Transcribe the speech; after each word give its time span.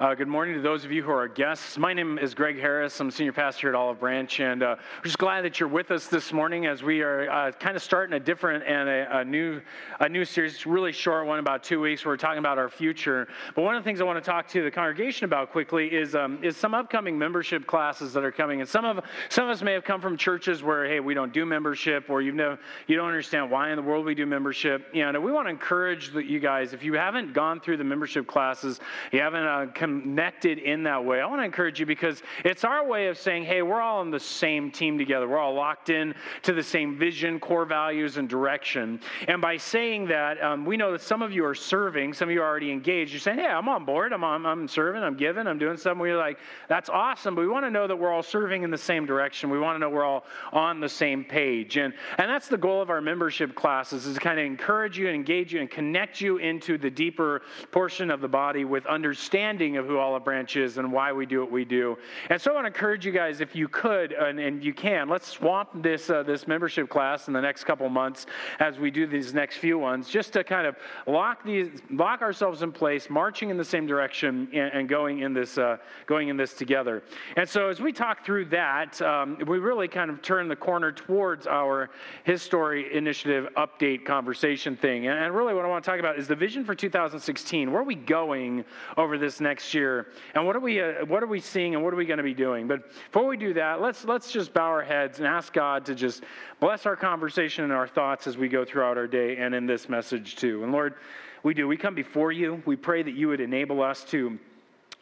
Uh, 0.00 0.14
good 0.14 0.28
morning 0.28 0.54
to 0.54 0.60
those 0.60 0.84
of 0.84 0.92
you 0.92 1.02
who 1.02 1.10
are 1.10 1.26
guests. 1.26 1.76
My 1.76 1.92
name 1.92 2.20
is 2.20 2.32
Greg 2.32 2.56
Harris. 2.56 3.00
I'm 3.00 3.10
senior 3.10 3.32
pastor 3.32 3.68
at 3.68 3.74
Olive 3.74 3.98
Branch, 3.98 4.38
and 4.38 4.62
uh, 4.62 4.76
we're 4.98 5.02
just 5.02 5.18
glad 5.18 5.44
that 5.44 5.58
you're 5.58 5.68
with 5.68 5.90
us 5.90 6.06
this 6.06 6.32
morning 6.32 6.66
as 6.66 6.84
we 6.84 7.02
are 7.02 7.28
uh, 7.28 7.50
kind 7.50 7.74
of 7.74 7.82
starting 7.82 8.14
a 8.14 8.20
different 8.20 8.62
and 8.62 8.88
a, 8.88 9.18
a, 9.18 9.24
new 9.24 9.60
a 9.98 10.08
new 10.08 10.24
series, 10.24 10.64
really 10.66 10.92
short 10.92 11.26
one, 11.26 11.40
about 11.40 11.64
two 11.64 11.80
weeks. 11.80 12.04
Where 12.04 12.12
we're 12.12 12.16
talking 12.16 12.38
about 12.38 12.58
our 12.58 12.68
future. 12.68 13.26
But 13.56 13.62
one 13.62 13.74
of 13.74 13.82
the 13.82 13.88
things 13.88 14.00
I 14.00 14.04
want 14.04 14.24
to 14.24 14.30
talk 14.30 14.46
to 14.50 14.62
the 14.62 14.70
congregation 14.70 15.24
about 15.24 15.50
quickly 15.50 15.88
is 15.88 16.14
um, 16.14 16.38
is 16.44 16.56
some 16.56 16.74
upcoming 16.74 17.18
membership 17.18 17.66
classes 17.66 18.12
that 18.12 18.22
are 18.22 18.30
coming. 18.30 18.60
And 18.60 18.70
some 18.70 18.84
of 18.84 19.00
some 19.30 19.46
of 19.46 19.50
us 19.50 19.62
may 19.62 19.72
have 19.72 19.82
come 19.82 20.00
from 20.00 20.16
churches 20.16 20.62
where 20.62 20.86
hey, 20.86 21.00
we 21.00 21.12
don't 21.12 21.32
do 21.32 21.44
membership, 21.44 22.08
or 22.08 22.22
you've 22.22 22.36
never 22.36 22.56
you 22.86 22.94
don't 22.94 23.08
understand 23.08 23.50
why 23.50 23.70
in 23.70 23.74
the 23.74 23.82
world 23.82 24.06
we 24.06 24.14
do 24.14 24.26
membership. 24.26 24.86
And 24.94 25.20
we 25.24 25.32
want 25.32 25.46
to 25.46 25.50
encourage 25.50 26.14
you 26.14 26.38
guys 26.38 26.72
if 26.72 26.84
you 26.84 26.92
haven't 26.92 27.32
gone 27.32 27.58
through 27.58 27.78
the 27.78 27.84
membership 27.84 28.28
classes, 28.28 28.78
you 29.10 29.18
haven't 29.18 29.42
uh, 29.42 29.66
connected 29.88 30.58
in 30.58 30.82
that 30.84 31.04
way, 31.04 31.20
I 31.20 31.26
want 31.26 31.40
to 31.40 31.44
encourage 31.44 31.80
you 31.80 31.86
because 31.86 32.22
it's 32.44 32.64
our 32.64 32.86
way 32.86 33.08
of 33.08 33.18
saying, 33.18 33.44
hey, 33.44 33.62
we're 33.62 33.80
all 33.80 34.00
on 34.00 34.10
the 34.10 34.20
same 34.20 34.70
team 34.70 34.98
together. 34.98 35.28
We're 35.28 35.38
all 35.38 35.54
locked 35.54 35.90
in 35.90 36.14
to 36.42 36.52
the 36.52 36.62
same 36.62 36.98
vision, 36.98 37.40
core 37.40 37.64
values, 37.64 38.16
and 38.16 38.28
direction. 38.28 39.00
And 39.26 39.40
by 39.40 39.56
saying 39.56 40.08
that, 40.08 40.42
um, 40.42 40.64
we 40.64 40.76
know 40.76 40.92
that 40.92 41.00
some 41.00 41.22
of 41.22 41.32
you 41.32 41.44
are 41.44 41.54
serving, 41.54 42.14
some 42.14 42.28
of 42.28 42.34
you 42.34 42.42
are 42.42 42.46
already 42.46 42.70
engaged. 42.70 43.12
You're 43.12 43.20
saying, 43.20 43.38
hey, 43.38 43.46
I'm 43.46 43.68
on 43.68 43.84
board, 43.84 44.12
I'm, 44.12 44.24
on, 44.24 44.44
I'm 44.44 44.68
serving, 44.68 45.02
I'm 45.02 45.16
giving, 45.16 45.46
I'm 45.46 45.58
doing 45.58 45.76
something. 45.76 46.00
We're 46.00 46.16
like, 46.16 46.38
that's 46.68 46.88
awesome, 46.88 47.34
but 47.34 47.40
we 47.40 47.48
want 47.48 47.64
to 47.64 47.70
know 47.70 47.86
that 47.86 47.96
we're 47.96 48.12
all 48.12 48.22
serving 48.22 48.62
in 48.62 48.70
the 48.70 48.78
same 48.78 49.06
direction. 49.06 49.50
We 49.50 49.58
want 49.58 49.76
to 49.76 49.78
know 49.78 49.90
we're 49.90 50.04
all 50.04 50.24
on 50.52 50.80
the 50.80 50.88
same 50.88 51.24
page. 51.24 51.76
And, 51.76 51.94
and 52.18 52.30
that's 52.30 52.48
the 52.48 52.58
goal 52.58 52.82
of 52.82 52.90
our 52.90 53.00
membership 53.00 53.54
classes 53.54 54.06
is 54.06 54.14
to 54.14 54.20
kind 54.20 54.38
of 54.38 54.44
encourage 54.44 54.98
you 54.98 55.06
and 55.06 55.14
engage 55.14 55.52
you 55.52 55.60
and 55.60 55.70
connect 55.70 56.20
you 56.20 56.38
into 56.38 56.76
the 56.78 56.90
deeper 56.90 57.42
portion 57.70 58.10
of 58.10 58.20
the 58.20 58.28
body 58.28 58.64
with 58.64 58.84
understanding 58.86 59.77
of 59.78 59.86
who 59.86 59.98
Olive 59.98 60.24
Branch 60.24 60.54
is 60.56 60.78
and 60.78 60.92
why 60.92 61.12
we 61.12 61.26
do 61.26 61.40
what 61.40 61.50
we 61.50 61.64
do. 61.64 61.96
And 62.30 62.40
so 62.40 62.50
I 62.50 62.54
want 62.54 62.64
to 62.64 62.68
encourage 62.68 63.06
you 63.06 63.12
guys, 63.12 63.40
if 63.40 63.56
you 63.56 63.68
could 63.68 64.12
and, 64.12 64.38
and 64.38 64.62
you 64.62 64.74
can, 64.74 65.08
let's 65.08 65.28
swamp 65.28 65.70
this 65.82 66.10
uh, 66.10 66.22
this 66.22 66.46
membership 66.46 66.88
class 66.88 67.28
in 67.28 67.34
the 67.34 67.40
next 67.40 67.64
couple 67.64 67.88
months 67.88 68.26
as 68.60 68.78
we 68.78 68.90
do 68.90 69.06
these 69.06 69.32
next 69.34 69.56
few 69.56 69.78
ones, 69.78 70.08
just 70.08 70.32
to 70.34 70.44
kind 70.44 70.66
of 70.66 70.76
lock 71.06 71.44
these 71.44 71.70
lock 71.90 72.22
ourselves 72.22 72.62
in 72.62 72.72
place, 72.72 73.08
marching 73.08 73.50
in 73.50 73.56
the 73.56 73.64
same 73.64 73.86
direction 73.86 74.48
and, 74.52 74.72
and 74.72 74.88
going 74.88 75.20
in 75.20 75.32
this 75.32 75.58
uh, 75.58 75.76
going 76.06 76.28
in 76.28 76.36
this 76.36 76.54
together. 76.54 77.02
And 77.36 77.48
so 77.48 77.68
as 77.68 77.80
we 77.80 77.92
talk 77.92 78.24
through 78.24 78.46
that, 78.46 79.00
um, 79.02 79.38
we 79.46 79.58
really 79.58 79.88
kind 79.88 80.10
of 80.10 80.22
turn 80.22 80.48
the 80.48 80.56
corner 80.56 80.92
towards 80.92 81.46
our 81.46 81.90
His 82.24 82.42
Story 82.42 82.94
Initiative 82.96 83.48
update 83.56 84.04
conversation 84.04 84.76
thing. 84.76 85.06
And, 85.06 85.18
and 85.18 85.34
really, 85.34 85.54
what 85.54 85.64
I 85.64 85.68
want 85.68 85.84
to 85.84 85.90
talk 85.90 86.00
about 86.00 86.18
is 86.18 86.28
the 86.28 86.36
vision 86.36 86.64
for 86.64 86.74
2016. 86.74 87.70
Where 87.70 87.80
are 87.80 87.84
we 87.84 87.94
going 87.94 88.64
over 88.96 89.18
this 89.18 89.40
next 89.40 89.67
next 89.68 89.74
year. 89.74 90.06
And 90.34 90.46
what 90.46 90.56
are 90.56 90.60
we, 90.60 90.80
uh, 90.80 91.04
what 91.04 91.22
are 91.22 91.26
we 91.26 91.40
seeing 91.40 91.74
and 91.74 91.84
what 91.84 91.92
are 91.92 91.96
we 91.96 92.06
going 92.06 92.18
to 92.18 92.24
be 92.24 92.32
doing? 92.32 92.66
But 92.66 92.90
before 92.90 93.26
we 93.26 93.36
do 93.36 93.52
that, 93.54 93.82
let's, 93.82 94.04
let's 94.04 94.32
just 94.32 94.54
bow 94.54 94.64
our 94.64 94.82
heads 94.82 95.18
and 95.18 95.26
ask 95.26 95.52
God 95.52 95.84
to 95.86 95.94
just 95.94 96.24
bless 96.58 96.86
our 96.86 96.96
conversation 96.96 97.64
and 97.64 97.72
our 97.72 97.86
thoughts 97.86 98.26
as 98.26 98.38
we 98.38 98.48
go 98.48 98.64
throughout 98.64 98.96
our 98.96 99.06
day 99.06 99.36
and 99.36 99.54
in 99.54 99.66
this 99.66 99.88
message 99.88 100.36
too. 100.36 100.62
And 100.62 100.72
Lord, 100.72 100.94
we 101.42 101.52
do. 101.52 101.68
We 101.68 101.76
come 101.76 101.94
before 101.94 102.32
you. 102.32 102.62
We 102.64 102.76
pray 102.76 103.02
that 103.02 103.12
you 103.12 103.28
would 103.28 103.40
enable 103.40 103.82
us 103.82 104.04
to 104.04 104.38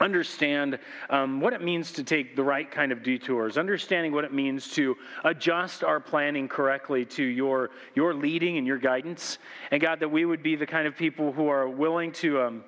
understand 0.00 0.78
um, 1.08 1.40
what 1.40 1.52
it 1.52 1.62
means 1.62 1.92
to 1.92 2.02
take 2.02 2.36
the 2.36 2.42
right 2.42 2.70
kind 2.70 2.92
of 2.92 3.02
detours 3.02 3.56
understanding 3.56 4.12
what 4.12 4.24
it 4.24 4.32
means 4.32 4.68
to 4.68 4.94
adjust 5.24 5.82
our 5.82 5.98
planning 5.98 6.46
correctly 6.46 7.02
to 7.02 7.22
your 7.22 7.70
your 7.94 8.12
leading 8.12 8.58
and 8.58 8.66
your 8.66 8.76
guidance 8.76 9.38
and 9.70 9.80
god 9.80 9.98
that 9.98 10.08
we 10.10 10.26
would 10.26 10.42
be 10.42 10.54
the 10.54 10.66
kind 10.66 10.86
of 10.86 10.94
people 10.94 11.32
who 11.32 11.48
are 11.48 11.66
willing 11.66 12.12
to 12.12 12.42
um, 12.42 12.62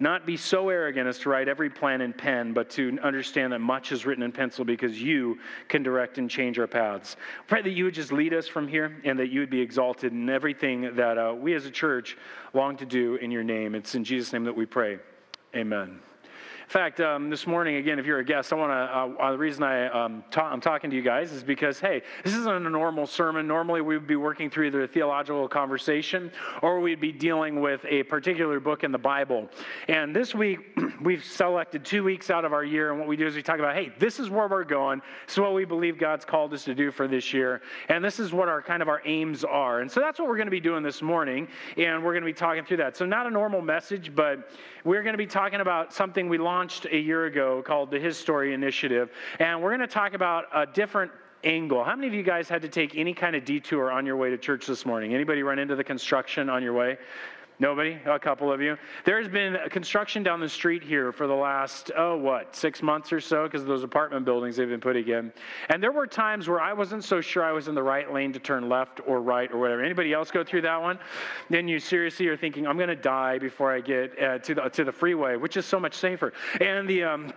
not 0.00 0.26
be 0.26 0.36
so 0.36 0.68
arrogant 0.68 1.08
as 1.08 1.18
to 1.20 1.28
write 1.28 1.48
every 1.48 1.70
plan 1.70 2.00
in 2.00 2.12
pen, 2.12 2.52
but 2.52 2.70
to 2.70 2.98
understand 3.02 3.52
that 3.52 3.60
much 3.60 3.92
is 3.92 4.06
written 4.06 4.22
in 4.22 4.32
pencil 4.32 4.64
because 4.64 5.00
you 5.00 5.38
can 5.68 5.82
direct 5.82 6.18
and 6.18 6.30
change 6.30 6.58
our 6.58 6.66
paths. 6.66 7.16
Pray 7.46 7.62
that 7.62 7.70
you 7.70 7.84
would 7.84 7.94
just 7.94 8.12
lead 8.12 8.34
us 8.34 8.46
from 8.46 8.68
here 8.68 8.96
and 9.04 9.18
that 9.18 9.28
you 9.28 9.40
would 9.40 9.50
be 9.50 9.60
exalted 9.60 10.12
in 10.12 10.28
everything 10.28 10.94
that 10.96 11.18
uh, 11.18 11.34
we 11.36 11.54
as 11.54 11.66
a 11.66 11.70
church 11.70 12.16
long 12.52 12.76
to 12.76 12.86
do 12.86 13.16
in 13.16 13.30
your 13.30 13.44
name. 13.44 13.74
It's 13.74 13.94
in 13.94 14.04
Jesus' 14.04 14.32
name 14.32 14.44
that 14.44 14.56
we 14.56 14.66
pray. 14.66 14.98
Amen 15.54 16.00
fact, 16.68 17.00
um, 17.00 17.30
this 17.30 17.46
morning, 17.46 17.76
again, 17.76 17.98
if 17.98 18.06
you're 18.06 18.18
a 18.18 18.24
guest, 18.24 18.52
I 18.52 18.56
want 18.56 18.70
to, 18.70 18.74
uh, 18.74 19.24
uh, 19.24 19.32
the 19.32 19.38
reason 19.38 19.62
I, 19.62 19.88
um, 19.88 20.24
ta- 20.30 20.50
I'm 20.50 20.60
talking 20.60 20.90
to 20.90 20.96
you 20.96 21.02
guys 21.02 21.32
is 21.32 21.42
because, 21.42 21.80
hey, 21.80 22.02
this 22.24 22.34
isn't 22.34 22.66
a 22.66 22.70
normal 22.70 23.06
sermon. 23.06 23.46
Normally, 23.46 23.80
we 23.80 23.96
would 23.96 24.06
be 24.06 24.16
working 24.16 24.50
through 24.50 24.66
either 24.66 24.82
a 24.82 24.88
theological 24.88 25.48
conversation 25.48 26.30
or 26.62 26.80
we'd 26.80 27.00
be 27.00 27.12
dealing 27.12 27.60
with 27.60 27.84
a 27.88 28.02
particular 28.04 28.60
book 28.60 28.84
in 28.84 28.92
the 28.92 28.98
Bible. 28.98 29.48
And 29.88 30.14
this 30.14 30.34
week, 30.34 30.60
we've 31.02 31.24
selected 31.24 31.84
two 31.84 32.04
weeks 32.04 32.30
out 32.30 32.44
of 32.44 32.52
our 32.52 32.64
year, 32.64 32.90
and 32.90 32.98
what 32.98 33.08
we 33.08 33.16
do 33.16 33.26
is 33.26 33.34
we 33.34 33.42
talk 33.42 33.58
about, 33.58 33.74
hey, 33.74 33.92
this 33.98 34.18
is 34.18 34.30
where 34.30 34.48
we're 34.48 34.64
going. 34.64 35.02
This 35.26 35.34
is 35.34 35.40
what 35.40 35.54
we 35.54 35.64
believe 35.64 35.98
God's 35.98 36.24
called 36.24 36.52
us 36.54 36.64
to 36.64 36.74
do 36.74 36.90
for 36.90 37.08
this 37.08 37.32
year. 37.32 37.62
And 37.88 38.04
this 38.04 38.18
is 38.18 38.32
what 38.32 38.48
our 38.48 38.62
kind 38.62 38.82
of 38.82 38.88
our 38.88 39.02
aims 39.04 39.44
are. 39.44 39.80
And 39.80 39.90
so 39.90 40.00
that's 40.00 40.18
what 40.18 40.28
we're 40.28 40.36
going 40.36 40.46
to 40.46 40.52
be 40.52 40.60
doing 40.60 40.82
this 40.82 41.02
morning. 41.02 41.48
And 41.76 42.02
we're 42.02 42.12
going 42.12 42.22
to 42.22 42.26
be 42.26 42.32
talking 42.32 42.64
through 42.64 42.78
that. 42.78 42.96
So, 42.96 43.04
not 43.04 43.26
a 43.26 43.30
normal 43.30 43.60
message, 43.60 44.14
but 44.14 44.50
we're 44.84 45.02
going 45.02 45.14
to 45.14 45.18
be 45.18 45.26
talking 45.26 45.60
about 45.60 45.92
something 45.92 46.28
we 46.28 46.38
launched 46.38 46.61
a 46.70 46.96
year 46.96 47.26
ago 47.26 47.62
called 47.62 47.90
the 47.90 47.98
His 47.98 48.16
Story 48.16 48.54
Initiative. 48.54 49.10
And 49.38 49.62
we're 49.62 49.70
going 49.70 49.80
to 49.80 49.86
talk 49.86 50.14
about 50.14 50.46
a 50.54 50.66
different 50.66 51.10
angle. 51.44 51.82
How 51.82 51.96
many 51.96 52.06
of 52.06 52.14
you 52.14 52.22
guys 52.22 52.48
had 52.48 52.62
to 52.62 52.68
take 52.68 52.96
any 52.96 53.14
kind 53.14 53.34
of 53.34 53.44
detour 53.44 53.90
on 53.90 54.06
your 54.06 54.16
way 54.16 54.30
to 54.30 54.38
church 54.38 54.66
this 54.66 54.86
morning? 54.86 55.14
Anybody 55.14 55.42
run 55.42 55.58
into 55.58 55.76
the 55.76 55.84
construction 55.84 56.48
on 56.48 56.62
your 56.62 56.72
way? 56.72 56.98
Nobody? 57.58 57.98
A 58.06 58.18
couple 58.18 58.52
of 58.52 58.60
you? 58.60 58.76
There's 59.04 59.28
been 59.28 59.56
construction 59.70 60.22
down 60.22 60.40
the 60.40 60.48
street 60.48 60.82
here 60.82 61.12
for 61.12 61.26
the 61.26 61.34
last, 61.34 61.92
oh, 61.96 62.16
what, 62.16 62.56
six 62.56 62.82
months 62.82 63.12
or 63.12 63.20
so 63.20 63.44
because 63.44 63.62
of 63.62 63.68
those 63.68 63.84
apartment 63.84 64.24
buildings 64.24 64.56
they've 64.56 64.68
been 64.68 64.80
putting 64.80 65.06
in. 65.08 65.32
And 65.68 65.82
there 65.82 65.92
were 65.92 66.06
times 66.06 66.48
where 66.48 66.60
I 66.60 66.72
wasn't 66.72 67.04
so 67.04 67.20
sure 67.20 67.44
I 67.44 67.52
was 67.52 67.68
in 67.68 67.74
the 67.74 67.82
right 67.82 68.12
lane 68.12 68.32
to 68.32 68.38
turn 68.38 68.68
left 68.68 69.00
or 69.06 69.20
right 69.20 69.52
or 69.52 69.58
whatever. 69.58 69.84
Anybody 69.84 70.12
else 70.12 70.30
go 70.30 70.42
through 70.42 70.62
that 70.62 70.80
one? 70.80 70.98
Then 71.50 71.68
you 71.68 71.78
seriously 71.78 72.26
are 72.28 72.36
thinking, 72.36 72.66
I'm 72.66 72.76
going 72.76 72.88
to 72.88 72.96
die 72.96 73.38
before 73.38 73.72
I 73.72 73.80
get 73.80 74.20
uh, 74.20 74.38
to, 74.38 74.54
the, 74.54 74.68
to 74.68 74.84
the 74.84 74.92
freeway, 74.92 75.36
which 75.36 75.56
is 75.56 75.66
so 75.66 75.78
much 75.78 75.94
safer. 75.94 76.32
And 76.60 76.88
the, 76.88 77.04
um, 77.04 77.32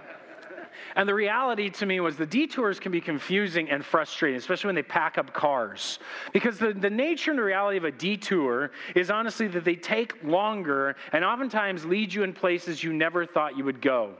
and 0.95 1.07
the 1.07 1.13
reality 1.13 1.69
to 1.69 1.85
me 1.85 1.99
was 1.99 2.15
the 2.15 2.25
detours 2.25 2.79
can 2.79 2.91
be 2.91 3.01
confusing 3.01 3.69
and 3.69 3.83
frustrating, 3.83 4.37
especially 4.37 4.69
when 4.69 4.75
they 4.75 4.83
pack 4.83 5.17
up 5.17 5.33
cars. 5.33 5.99
Because 6.33 6.57
the, 6.57 6.73
the 6.73 6.89
nature 6.89 7.31
and 7.31 7.37
the 7.37 7.43
reality 7.43 7.77
of 7.77 7.83
a 7.83 7.91
detour 7.91 8.71
is 8.95 9.11
honestly 9.11 9.47
that 9.47 9.65
they 9.65 9.75
take 9.75 10.23
longer 10.23 10.95
and 11.11 11.25
oftentimes 11.25 11.85
lead 11.85 12.13
you 12.13 12.23
in 12.23 12.33
places 12.33 12.83
you 12.83 12.93
never 12.93 13.25
thought 13.25 13.57
you 13.57 13.65
would 13.65 13.81
go. 13.81 14.13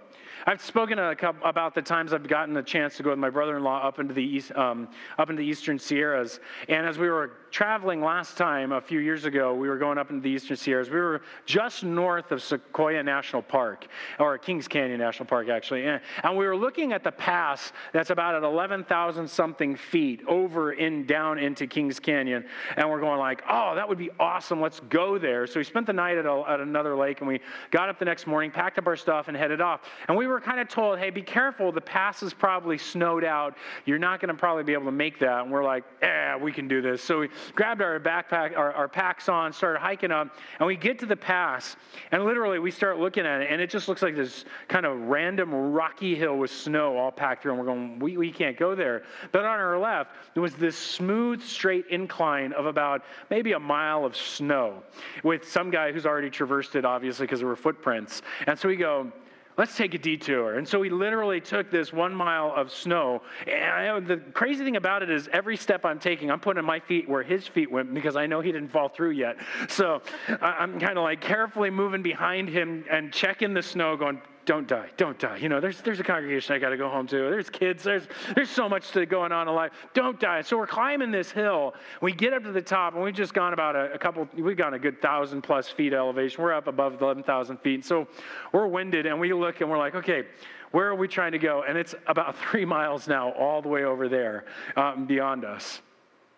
I've 0.48 0.62
spoken 0.62 1.00
couple, 1.16 1.48
about 1.48 1.74
the 1.74 1.82
times 1.82 2.14
I've 2.14 2.28
gotten 2.28 2.56
a 2.58 2.62
chance 2.62 2.98
to 2.98 3.04
go 3.04 3.10
with 3.10 3.18
my 3.18 3.32
brother-in-law 3.32 3.88
up 3.88 3.98
into 3.98 4.14
the 4.14 4.24
east, 4.24 4.52
um, 4.52 4.88
up 5.18 5.32
into 5.32 5.42
the 5.42 5.48
eastern 5.48 5.80
Sierras, 5.80 6.40
and 6.70 6.86
as 6.86 7.00
we 7.00 7.10
were 7.10 7.32
traveling 7.56 8.02
last 8.02 8.36
time 8.36 8.74
a 8.74 8.82
few 8.82 9.00
years 9.00 9.24
ago, 9.24 9.56
we 9.56 9.70
were 9.70 9.78
going 9.78 9.98
up 9.98 10.10
into 10.10 10.22
the 10.22 10.30
Eastern 10.30 10.58
Sierras. 10.58 10.90
We 10.90 10.98
were 10.98 11.22
just 11.46 11.86
north 11.86 12.34
of 12.34 12.44
Sequoia 12.44 13.02
National 13.02 13.42
Park, 13.42 13.88
or 14.20 14.38
Kings 14.38 14.68
Canyon 14.68 15.00
National 15.00 15.26
Park, 15.26 15.48
actually. 15.48 15.86
And, 15.86 16.02
we 16.36 16.46
were 16.46 16.58
looking 16.58 16.92
at 16.92 17.02
the 17.02 17.14
pass 17.14 17.72
that's 17.94 18.10
about 18.10 18.36
at 18.36 18.44
11,000 18.44 19.26
something 19.26 19.78
feet 19.78 20.22
over 20.28 20.74
in 20.74 21.06
down 21.06 21.40
into 21.40 21.66
Kings 21.66 21.98
Canyon. 21.98 22.44
And 22.76 22.90
we're 22.90 23.00
going 23.00 23.20
like, 23.20 23.42
oh, 23.50 23.74
that 23.74 23.88
would 23.88 23.98
be 23.98 24.10
awesome. 24.20 24.60
Let's 24.60 24.82
go 24.82 25.18
there. 25.18 25.48
So 25.48 25.62
we 25.62 25.64
spent 25.64 25.88
the 25.88 25.94
night 25.94 26.18
at, 26.18 26.26
a, 26.26 26.44
at 26.50 26.60
another 26.60 26.98
lake 26.98 27.22
and 27.22 27.28
we 27.30 27.40
got 27.72 27.88
up 27.88 28.00
the 28.00 28.06
next 28.06 28.28
morning, 28.28 28.52
packed 28.52 28.78
up 28.78 28.86
our 28.86 28.98
stuff, 28.98 29.30
and 29.30 29.38
headed 29.38 29.62
off. 29.62 29.80
And 30.10 30.18
we 30.18 30.28
were 30.28 30.35
kind 30.40 30.60
of 30.60 30.68
told, 30.68 31.00
hey, 31.00 31.10
be 31.10 31.22
careful. 31.22 31.72
The 31.72 31.82
pass 31.82 32.24
is 32.24 32.34
probably 32.34 32.78
snowed 32.78 33.24
out. 33.24 33.56
You're 33.86 34.00
not 34.00 34.20
going 34.20 34.30
to 34.30 34.40
probably 34.40 34.64
be 34.64 34.74
able 34.74 34.86
to 34.86 34.92
make 34.92 35.20
that. 35.20 35.44
And 35.44 35.52
we're 35.52 35.64
like, 35.64 35.84
yeah, 36.02 36.38
we 36.38 36.52
can 36.52 36.68
do 36.68 36.82
this. 36.82 37.02
So 37.02 37.22
we 37.22 37.30
grabbed 37.54 37.82
our 37.82 38.00
backpack, 38.00 38.58
our, 38.58 38.72
our 38.74 38.88
packs 38.88 39.30
on, 39.30 39.54
started 39.54 39.80
hiking 39.80 40.12
up, 40.12 40.36
and 40.60 40.68
we 40.68 40.76
get 40.76 41.00
to 41.00 41.06
the 41.06 41.16
pass, 41.16 41.76
and 42.12 42.24
literally 42.26 42.60
we 42.60 42.72
start 42.72 43.00
looking 43.00 43.26
at 43.26 43.42
it, 43.42 43.52
and 43.52 43.62
it 43.62 43.70
just 43.70 43.88
looks 43.88 44.02
like 44.02 44.16
this 44.16 44.46
kind 44.68 44.86
of 44.86 44.98
random 45.02 45.54
rocky 45.54 46.16
hill 46.16 46.38
with 46.38 46.52
snow 46.52 46.98
all 46.98 47.12
packed 47.12 47.44
through, 47.44 47.52
and 47.54 47.60
we're 47.60 47.66
going, 47.66 48.00
we, 48.00 48.18
we 48.18 48.32
can't 48.32 48.58
go 48.58 48.76
there. 48.76 49.04
But 49.32 49.46
on 49.46 49.60
our 49.60 49.78
left, 49.78 50.12
there 50.34 50.44
was 50.44 50.56
this 50.56 50.78
smooth, 50.78 51.42
straight 51.42 51.86
incline 51.90 52.54
of 52.54 52.66
about 52.66 53.04
maybe 53.30 53.54
a 53.54 53.60
mile 53.60 54.06
of 54.06 54.16
snow 54.16 54.84
with 55.24 55.50
some 55.50 55.70
guy 55.70 55.92
who's 55.92 56.06
already 56.06 56.30
traversed 56.30 56.76
it, 56.76 56.86
obviously, 56.86 57.26
because 57.26 57.40
there 57.40 57.48
were 57.48 57.56
footprints. 57.56 58.22
And 58.48 58.58
so 58.58 58.68
we 58.68 58.76
go, 58.76 59.12
let's 59.58 59.76
take 59.76 59.94
a 59.94 59.98
detour. 59.98 60.56
And 60.56 60.68
so 60.68 60.80
we 60.80 60.90
literally 60.90 61.42
took 61.42 61.72
this 61.72 61.94
one 61.94 62.14
mile 62.14 62.54
of 62.56 62.72
snow. 62.72 63.22
And 63.48 64.06
the 64.06 64.18
crazy 64.18 64.64
thing 64.64 64.76
about 64.76 65.04
it 65.04 65.10
is, 65.10 65.30
every 65.32 65.58
step 65.58 65.86
I'm 65.86 66.00
taking, 66.00 66.30
I'm 66.32 66.40
putting 66.40 66.64
my 66.64 66.80
feet 66.80 67.08
where 67.08 67.24
his 67.24 67.48
feet 67.48 67.72
went 67.72 67.94
because 67.94 68.16
I 68.16 68.26
know 68.26 68.42
he 68.42 68.52
didn't 68.52 68.70
fall 68.70 68.90
through 68.90 69.12
yet. 69.12 69.38
So 69.70 70.02
I'm 70.42 70.80
kind 70.80 70.98
of 70.98 71.04
like 71.04 71.22
carefully 71.22 71.70
moving 71.70 72.02
behind 72.02 72.50
him 72.50 72.86
and 72.90 73.14
checking 73.14 73.54
the 73.54 73.64
snow, 73.64 73.96
going, 73.96 74.22
don't 74.46 74.68
die, 74.68 74.90
don't 74.96 75.18
die. 75.18 75.38
You 75.38 75.50
know, 75.50 75.60
there's, 75.60 75.82
there's 75.82 76.00
a 76.00 76.04
congregation 76.04 76.56
I 76.56 76.60
got 76.60 76.70
to 76.70 76.78
go 76.78 76.90
home 76.90 77.08
to. 77.08 77.16
There's 77.16 77.50
kids, 77.50 77.84
there's, 77.84 78.08
there's 78.36 78.50
so 78.50 78.70
much 78.70 78.92
to 78.92 79.06
going 79.06 79.32
on 79.32 79.48
in 79.48 79.56
life. 79.56 79.72
Don't 79.94 80.20
die. 80.20 80.42
So 80.42 80.58
we're 80.58 80.68
climbing 80.68 81.12
this 81.12 81.32
hill. 81.32 81.74
We 82.02 82.14
get 82.14 82.34
up 82.34 82.44
to 82.44 82.52
the 82.52 82.62
top, 82.62 82.94
and 82.94 83.04
we've 83.04 83.16
just 83.16 83.34
gone 83.34 83.54
about 83.54 83.76
a, 83.76 83.94
a 83.94 83.98
couple, 83.98 84.28
we've 84.38 84.56
gone 84.56 84.76
a 84.76 84.80
good 84.80 85.02
thousand 85.02 85.42
plus 85.42 85.70
feet 85.70 85.94
elevation. 85.94 86.44
We're 86.44 86.54
up 86.54 86.68
above 86.68 87.02
11,000 87.02 87.58
feet. 87.58 87.86
So 87.86 88.08
we're 88.52 88.68
winded, 88.68 89.06
and 89.06 89.20
we 89.20 89.34
look 89.34 89.62
and 89.62 89.70
we're 89.70 89.80
like, 89.80 89.96
okay, 89.96 90.24
where 90.72 90.88
are 90.88 90.96
we 90.96 91.08
trying 91.08 91.32
to 91.32 91.40
go? 91.40 91.64
And 91.68 91.78
it's 91.78 91.96
about 92.08 92.38
three 92.52 92.66
miles 92.66 93.08
now, 93.08 93.32
all 93.32 93.62
the 93.62 93.70
way 93.70 93.84
over 93.84 94.08
there 94.08 94.46
um, 94.76 95.06
beyond 95.06 95.46
us. 95.46 95.82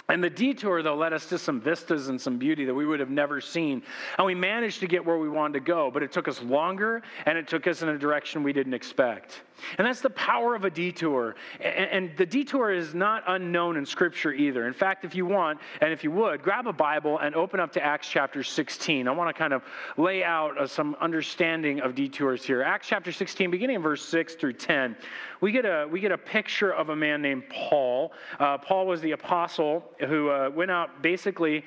And 0.10 0.24
the 0.24 0.30
detour, 0.30 0.82
though, 0.84 0.96
led 0.96 1.12
us 1.12 1.26
to 1.28 1.38
some 1.38 1.60
vistas 1.60 2.08
and 2.08 2.20
some 2.20 2.38
beauty 2.38 2.64
that 2.64 2.74
we 2.74 2.86
would 2.86 3.02
have 3.02 3.10
never 3.10 3.42
seen. 3.42 3.84
And 4.18 4.26
we 4.26 4.36
managed 4.36 4.80
to 4.80 4.88
get 4.88 5.06
where 5.06 5.18
we 5.18 5.28
wanted 5.28 5.56
to 5.56 5.60
go, 5.60 5.92
but 5.92 6.02
it 6.02 6.14
took 6.14 6.30
us 6.30 6.42
longer 6.42 7.02
and 7.26 7.38
it 7.38 7.46
took 7.46 7.68
us 7.68 7.82
in 7.82 7.90
a 7.90 7.98
direction 7.98 8.42
we 8.42 8.54
didn't 8.54 8.74
expect. 8.74 9.42
And 9.78 9.86
that's 9.86 10.00
the 10.00 10.12
power 10.12 10.56
of 10.56 10.64
a 10.64 10.70
detour. 10.70 11.36
And, 11.60 12.12
the 12.16 12.26
detour 12.26 12.72
is 12.72 12.94
not 12.94 13.24
unknown 13.28 13.76
in 13.76 13.86
Scripture 13.86 14.32
either. 14.32 14.66
In 14.66 14.74
fact, 14.74 15.04
if 15.04 15.14
you 15.14 15.26
want, 15.26 15.60
and 15.82 15.92
if 15.92 16.04
you 16.04 16.12
would, 16.12 16.42
grab 16.42 16.68
a 16.68 16.74
Bible 16.74 17.20
and 17.20 17.36
open 17.36 17.60
up 17.60 17.74
to 17.74 17.84
Acts 17.84 18.08
chapter 18.08 18.44
16. 18.44 19.08
I 19.08 19.12
want 19.12 19.36
to 19.36 19.38
kind 19.38 19.52
of 19.52 19.64
lay 19.98 20.24
out 20.24 20.58
uh, 20.58 20.68
some 20.68 20.96
understanding 21.02 21.82
of 21.82 21.96
detours 21.96 22.46
here. 22.46 22.64
Acts 22.64 22.88
chapter 22.88 23.12
16, 23.12 23.52
beginning 23.52 23.78
in 23.78 23.82
verse 23.82 24.06
6 24.06 24.36
through 24.36 24.54
10, 24.54 24.96
we 25.42 25.52
get 25.52 25.66
a, 25.66 25.88
we 25.92 26.00
get 26.00 26.12
a 26.12 26.18
picture 26.18 26.72
of 26.74 26.90
a 26.90 26.96
man 26.96 27.22
named 27.22 27.44
Paul. 27.50 28.14
Uh, 28.40 28.58
Paul 28.58 28.88
was 28.88 29.02
the 29.02 29.12
apostle 29.12 29.84
who 30.06 30.30
uh, 30.30 30.50
went 30.50 30.72
out 30.72 31.02
basically 31.02 31.64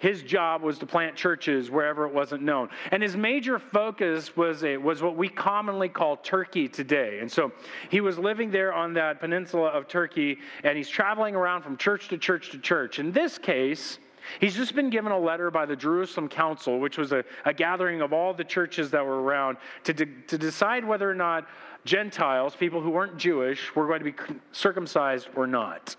his 0.00 0.22
job 0.22 0.62
was 0.62 0.78
to 0.78 0.86
plant 0.86 1.14
churches 1.14 1.70
wherever 1.70 2.06
it 2.06 2.12
wasn't 2.12 2.42
known. 2.42 2.70
And 2.90 3.02
his 3.02 3.16
major 3.16 3.58
focus 3.58 4.34
was, 4.34 4.64
a, 4.64 4.78
was 4.78 5.02
what 5.02 5.14
we 5.14 5.28
commonly 5.28 5.90
call 5.90 6.16
Turkey 6.16 6.68
today. 6.68 7.18
And 7.20 7.30
so 7.30 7.52
he 7.90 8.00
was 8.00 8.18
living 8.18 8.50
there 8.50 8.72
on 8.72 8.94
that 8.94 9.20
peninsula 9.20 9.68
of 9.68 9.88
Turkey, 9.88 10.38
and 10.64 10.76
he's 10.76 10.88
traveling 10.88 11.36
around 11.36 11.62
from 11.62 11.76
church 11.76 12.08
to 12.08 12.18
church 12.18 12.50
to 12.50 12.58
church. 12.58 12.98
In 12.98 13.12
this 13.12 13.38
case, 13.38 13.98
He's 14.38 14.54
just 14.54 14.74
been 14.74 14.90
given 14.90 15.12
a 15.12 15.18
letter 15.18 15.50
by 15.50 15.64
the 15.64 15.74
Jerusalem 15.74 16.28
Council, 16.28 16.78
which 16.78 16.98
was 16.98 17.10
a, 17.10 17.24
a 17.46 17.54
gathering 17.54 18.02
of 18.02 18.12
all 18.12 18.34
the 18.34 18.44
churches 18.44 18.90
that 18.90 19.04
were 19.04 19.22
around, 19.22 19.56
to, 19.84 19.94
de- 19.94 20.06
to 20.28 20.36
decide 20.36 20.84
whether 20.84 21.10
or 21.10 21.14
not 21.14 21.48
Gentiles, 21.86 22.54
people 22.54 22.82
who 22.82 22.90
weren't 22.90 23.16
Jewish, 23.16 23.74
were 23.74 23.86
going 23.86 24.00
to 24.00 24.04
be 24.04 24.14
circumcised 24.52 25.30
or 25.34 25.46
not. 25.46 25.96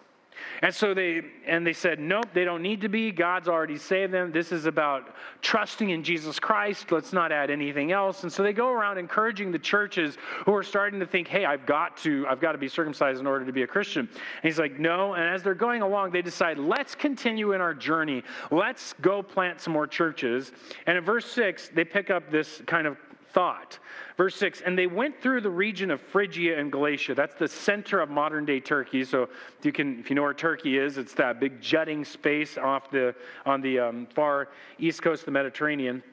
And 0.62 0.74
so 0.74 0.94
they 0.94 1.22
and 1.46 1.66
they 1.66 1.74
said, 1.74 2.00
nope, 2.00 2.28
they 2.34 2.46
don't 2.46 2.62
need 2.62 2.82
to 2.82 2.90
be. 2.90 3.12
God's 3.12 3.48
already 3.48 3.78
saved 3.78 4.14
them. 4.14 4.32
This 4.32 4.52
is 4.52 4.66
about 4.66 5.16
trusting 5.42 5.90
in 5.90 6.04
Jesus 6.04 6.40
Christ. 6.40 6.92
Let's 6.92 7.14
not 7.14 7.32
add 7.32 7.50
anything 7.50 7.92
else. 7.92 8.24
And 8.24 8.32
so 8.32 8.44
they 8.44 8.54
go 8.54 8.70
around 8.70 8.98
encouraging 8.98 9.52
the 9.52 9.60
churches 9.60 10.18
who 10.46 10.54
are 10.54 10.64
starting 10.64 11.00
to 11.00 11.06
think, 11.06 11.28
hey, 11.28 11.46
I've 11.46 11.66
got 11.66 11.98
to, 11.98 12.26
I've 12.30 12.40
got 12.40 12.52
to 12.52 12.58
be 12.58 12.68
circumcised 12.68 13.20
in 13.20 13.28
order 13.28 13.46
to 13.46 13.52
be 13.52 13.64
a 13.64 13.68
Christian. 13.68 14.08
And 14.12 14.44
he's 14.44 14.60
like, 14.60 14.80
no. 14.80 15.14
And 15.14 15.24
as 15.24 15.44
they're 15.44 15.54
going 15.54 15.82
along, 15.82 16.12
they 16.12 16.22
decide, 16.22 16.58
let's 16.58 16.96
continue 16.96 17.54
in 17.54 17.62
our 17.62 17.74
journey. 17.74 18.24
Let's 18.52 18.94
go 19.02 19.24
plant 19.24 19.62
some 19.62 19.74
more 19.74 19.88
churches. 19.88 20.52
And 20.86 20.98
in 20.98 21.04
verse 21.04 21.26
six, 21.26 21.70
they 21.74 21.84
pick 21.84 22.10
up 22.10 22.32
this 22.32 22.62
kind 22.68 22.88
of 22.88 22.98
thought. 23.34 23.80
Verse 24.18 24.36
6 24.36 24.62
And 24.62 24.78
they 24.78 24.88
went 24.88 25.22
through 25.22 25.42
the 25.42 25.50
region 25.50 25.92
of 25.92 26.02
Phrygia 26.02 26.60
and 26.60 26.72
Galatia. 26.72 27.16
That's 27.16 27.36
the 27.36 27.48
center 27.48 28.02
of 28.02 28.10
modern 28.10 28.46
day 28.46 28.60
Turkey. 28.60 29.04
So 29.04 29.24
if 29.24 29.66
you, 29.66 29.72
can, 29.72 30.00
if 30.00 30.10
you 30.10 30.16
know 30.16 30.22
where 30.22 30.34
Turkey 30.34 30.78
is, 30.78 30.98
it's 30.98 31.14
that 31.16 31.40
big 31.40 31.62
jutting 31.62 32.06
space 32.06 32.58
off 32.58 32.92
the, 32.92 33.16
on 33.46 33.62
the 33.62 33.80
um, 33.80 34.08
far 34.14 34.50
east 34.80 35.02
coast 35.02 35.22
of 35.22 35.26
the 35.26 35.32
Mediterranean. 35.32 36.04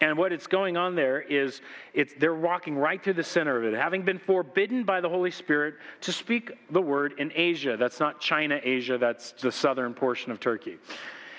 And 0.00 0.18
what 0.18 0.32
it's 0.32 0.46
going 0.46 0.76
on 0.76 0.94
there 0.94 1.22
is 1.22 1.62
it's, 1.94 2.12
they're 2.18 2.34
walking 2.34 2.76
right 2.76 3.02
through 3.02 3.14
the 3.14 3.24
center 3.24 3.56
of 3.56 3.64
it, 3.64 3.74
having 3.76 4.02
been 4.02 4.18
forbidden 4.18 4.84
by 4.84 5.00
the 5.00 5.08
Holy 5.08 5.30
Spirit 5.30 5.76
to 6.02 6.12
speak 6.12 6.52
the 6.70 6.82
word 6.82 7.14
in 7.18 7.32
Asia. 7.34 7.76
That's 7.78 7.98
not 7.98 8.20
China, 8.20 8.60
Asia, 8.62 8.98
that's 8.98 9.32
the 9.32 9.50
southern 9.50 9.94
portion 9.94 10.32
of 10.32 10.40
Turkey. 10.40 10.76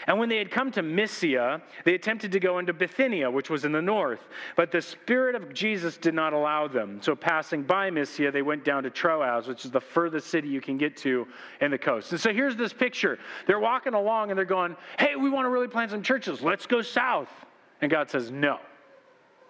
And 0.08 0.18
when 0.18 0.30
they 0.30 0.38
had 0.38 0.50
come 0.50 0.72
to 0.72 0.82
Mysia, 0.82 1.62
they 1.84 1.94
attempted 1.94 2.32
to 2.32 2.40
go 2.40 2.60
into 2.60 2.72
Bithynia, 2.72 3.30
which 3.30 3.50
was 3.50 3.66
in 3.66 3.74
the 3.74 3.82
north. 3.82 4.22
But 4.56 4.72
the 4.72 4.82
Spirit 4.82 5.36
of 5.36 5.54
Jesus 5.54 5.98
did 5.98 6.14
not 6.14 6.32
allow 6.32 6.70
them. 6.70 7.02
So, 7.02 7.14
passing 7.14 7.62
by 7.62 7.90
Mysia, 7.90 8.32
they 8.32 8.42
went 8.42 8.64
down 8.64 8.84
to 8.84 8.90
Troas, 8.90 9.48
which 9.48 9.66
is 9.66 9.72
the 9.72 9.82
furthest 9.82 10.28
city 10.28 10.48
you 10.48 10.62
can 10.62 10.78
get 10.78 10.96
to 10.98 11.28
in 11.60 11.72
the 11.72 11.78
coast. 11.78 12.14
And 12.14 12.22
so, 12.22 12.32
here's 12.32 12.56
this 12.56 12.72
picture. 12.72 13.20
They're 13.48 13.60
walking 13.60 13.94
along 13.94 14.30
and 14.32 14.38
they're 14.38 14.46
going, 14.46 14.78
Hey, 14.98 15.18
we 15.18 15.30
want 15.30 15.44
to 15.46 15.50
really 15.50 15.68
plant 15.68 15.92
some 15.92 16.02
churches. 16.02 16.42
Let's 16.42 16.66
go 16.66 16.82
south. 16.82 17.30
And 17.82 17.92
God 17.92 18.10
says, 18.10 18.32
No. 18.32 18.60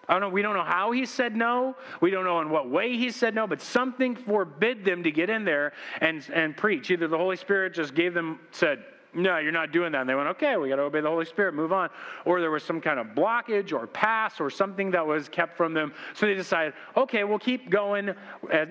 I 0.08 0.14
don't 0.14 0.22
know, 0.22 0.28
we 0.30 0.40
don't 0.40 0.56
know 0.56 0.64
how 0.64 0.90
he 0.90 1.04
said 1.04 1.36
no. 1.36 1.76
We 2.00 2.10
don't 2.10 2.24
know 2.24 2.40
in 2.40 2.48
what 2.48 2.70
way 2.70 2.96
he 2.96 3.10
said 3.10 3.34
no, 3.34 3.46
but 3.46 3.60
something 3.60 4.16
forbid 4.16 4.82
them 4.82 5.02
to 5.02 5.10
get 5.10 5.28
in 5.28 5.44
there 5.44 5.74
and, 6.00 6.26
and 6.32 6.56
preach. 6.56 6.90
Either 6.90 7.08
the 7.08 7.18
Holy 7.18 7.36
Spirit 7.36 7.74
just 7.74 7.94
gave 7.94 8.14
them, 8.14 8.40
said, 8.50 8.82
no, 9.22 9.38
you're 9.38 9.52
not 9.52 9.72
doing 9.72 9.92
that. 9.92 10.02
And 10.02 10.08
they 10.08 10.14
went, 10.14 10.28
okay, 10.28 10.56
we 10.56 10.68
got 10.68 10.76
to 10.76 10.82
obey 10.82 11.00
the 11.00 11.08
Holy 11.08 11.24
Spirit, 11.24 11.54
move 11.54 11.72
on. 11.72 11.90
Or 12.24 12.40
there 12.40 12.50
was 12.50 12.62
some 12.62 12.80
kind 12.80 12.98
of 12.98 13.08
blockage 13.08 13.72
or 13.72 13.86
pass 13.86 14.40
or 14.40 14.48
something 14.48 14.90
that 14.92 15.06
was 15.06 15.28
kept 15.28 15.56
from 15.56 15.74
them. 15.74 15.92
So 16.14 16.26
they 16.26 16.34
decided, 16.34 16.74
okay, 16.96 17.24
we'll 17.24 17.38
keep 17.38 17.68
going. 17.68 18.14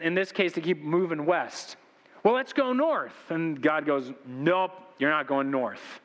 In 0.01 0.15
this 0.15 0.31
case, 0.31 0.53
they 0.53 0.61
keep 0.61 0.81
moving 0.81 1.25
west. 1.25 1.75
Well, 2.23 2.33
let's 2.33 2.53
go 2.53 2.73
north. 2.73 3.13
And 3.29 3.61
God 3.61 3.85
goes, 3.85 4.11
nope, 4.25 4.71
you're 4.99 5.11
not 5.11 5.27
going 5.27 5.51
north. 5.51 6.01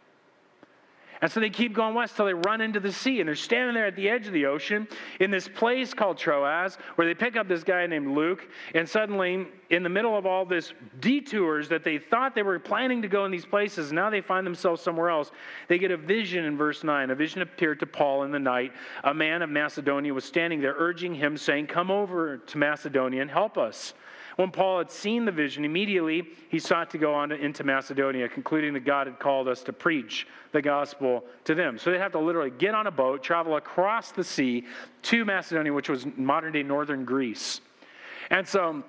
And 1.23 1.31
so 1.31 1.39
they 1.39 1.51
keep 1.51 1.73
going 1.73 1.95
west 1.95 2.17
till 2.17 2.27
they 2.27 2.35
run 2.35 2.61
into 2.61 2.81
the 2.81 2.91
sea. 2.91 3.21
And 3.21 3.29
they're 3.29 3.37
standing 3.37 3.75
there 3.75 3.87
at 3.87 3.95
the 3.95 4.09
edge 4.09 4.27
of 4.27 4.33
the 4.33 4.45
ocean 4.47 4.89
in 5.21 5.31
this 5.31 5.47
place 5.47 5.95
called 5.95 6.19
Troas, 6.19 6.79
where 6.97 7.07
they 7.07 7.15
pick 7.15 7.37
up 7.37 7.47
this 7.47 7.63
guy 7.63 7.87
named 7.87 8.09
Luke. 8.09 8.49
And 8.75 8.89
suddenly, 8.89 9.47
in 9.71 9.85
the 9.85 9.89
middle 9.89 10.19
of 10.19 10.27
all 10.27 10.45
this 10.45 10.73
detours 10.99 11.69
that 11.69 11.85
they 11.85 11.99
thought 11.99 12.35
they 12.35 12.43
were 12.43 12.59
planning 12.59 13.01
to 13.03 13.09
go 13.09 13.25
in 13.25 13.31
these 13.31 13.47
places, 13.47 13.93
now 13.93 14.11
they 14.11 14.21
find 14.21 14.45
themselves 14.45 14.83
somewhere 14.83 15.11
else. 15.11 15.31
They 15.69 15.79
get 15.79 15.93
a 15.93 15.97
vision 15.97 16.45
in 16.45 16.57
verse 16.57 16.83
9. 16.83 17.11
A 17.11 17.15
vision 17.15 17.41
appeared 17.41 17.79
to 17.81 17.87
Paul 17.87 18.25
in 18.25 18.33
the 18.33 18.41
night. 18.41 18.73
A 19.05 19.15
man 19.15 19.43
of 19.43 19.49
Macedonia 19.49 20.13
was 20.13 20.25
standing 20.25 20.61
there, 20.61 20.75
urging 20.77 21.15
him, 21.15 21.37
saying, 21.37 21.69
Come 21.69 21.93
over 21.93 22.39
to 22.39 22.59
Macedonia 22.59 23.23
and 23.23 23.31
help 23.31 23.57
us. 23.57 23.95
When 24.37 24.51
Paul 24.51 24.79
had 24.79 24.91
seen 24.91 25.25
the 25.25 25.33
vision, 25.33 25.65
immediately 25.65 26.27
he 26.49 26.59
sought 26.59 26.91
to 26.91 26.99
go 26.99 27.15
on 27.15 27.29
to, 27.29 27.35
into 27.37 27.65
Macedonia, 27.65 28.29
concluding 28.29 28.73
that 28.75 28.85
God 28.85 29.07
had 29.07 29.19
called 29.19 29.49
us 29.49 29.63
to 29.65 29.73
preach 29.73 30.27
the 30.53 30.63
gospel 30.63 31.25
to 31.45 31.55
them. 31.55 31.79
So 31.79 31.91
they 31.91 31.99
have 31.99 32.13
to 32.13 32.19
literally 32.19 32.51
get 32.51 32.75
on 32.75 32.87
a 32.87 32.91
boat, 32.91 33.23
travel 33.23 33.57
across 33.57 34.13
the 34.13 34.25
sea 34.25 34.65
to 35.03 35.25
Macedonia, 35.25 35.73
which 35.73 35.89
was 35.89 36.07
modern 36.17 36.53
day 36.53 36.63
northern 36.63 37.05
Greece. 37.05 37.61
And 38.31 38.49
so 38.49 38.83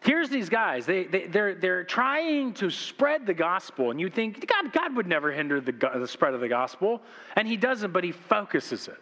here's 0.00 0.30
these 0.30 0.48
guys. 0.48 0.86
They, 0.86 1.04
they, 1.04 1.26
they're, 1.26 1.54
they're 1.54 1.84
trying 1.84 2.54
to 2.54 2.70
spread 2.70 3.26
the 3.26 3.34
gospel. 3.34 3.90
And 3.90 4.00
you 4.00 4.08
think, 4.08 4.46
God, 4.46 4.72
God 4.72 4.96
would 4.96 5.06
never 5.06 5.30
hinder 5.30 5.60
the, 5.60 5.72
the 5.72 6.08
spread 6.08 6.32
of 6.32 6.40
the 6.40 6.48
gospel. 6.48 7.02
And 7.36 7.46
he 7.46 7.56
doesn't, 7.56 7.92
but 7.92 8.04
he 8.04 8.12
focuses 8.12 8.88
it. 8.88 8.98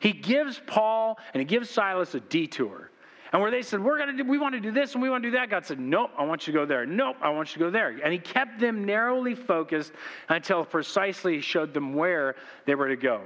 He 0.00 0.12
gives 0.12 0.60
Paul 0.66 1.18
and 1.34 1.40
he 1.40 1.44
gives 1.44 1.68
Silas 1.68 2.14
a 2.14 2.20
detour. 2.20 2.90
And 3.32 3.42
where 3.42 3.50
they 3.50 3.62
said, 3.62 3.82
We're 3.82 3.98
gonna 3.98 4.16
do, 4.16 4.24
we 4.24 4.38
want 4.38 4.54
to 4.54 4.60
do 4.60 4.70
this 4.70 4.94
and 4.94 5.02
we 5.02 5.10
want 5.10 5.22
to 5.22 5.30
do 5.30 5.36
that, 5.36 5.50
God 5.50 5.66
said, 5.66 5.78
Nope, 5.78 6.10
I 6.16 6.24
want 6.24 6.46
you 6.46 6.52
to 6.52 6.58
go 6.60 6.66
there. 6.66 6.86
Nope, 6.86 7.16
I 7.20 7.30
want 7.30 7.50
you 7.50 7.54
to 7.54 7.58
go 7.66 7.70
there. 7.70 7.88
And 7.88 8.12
he 8.12 8.18
kept 8.18 8.58
them 8.58 8.84
narrowly 8.84 9.34
focused 9.34 9.92
until 10.28 10.64
precisely 10.64 11.36
he 11.36 11.40
showed 11.40 11.74
them 11.74 11.94
where 11.94 12.36
they 12.64 12.74
were 12.74 12.88
to 12.88 12.96
go. 12.96 13.22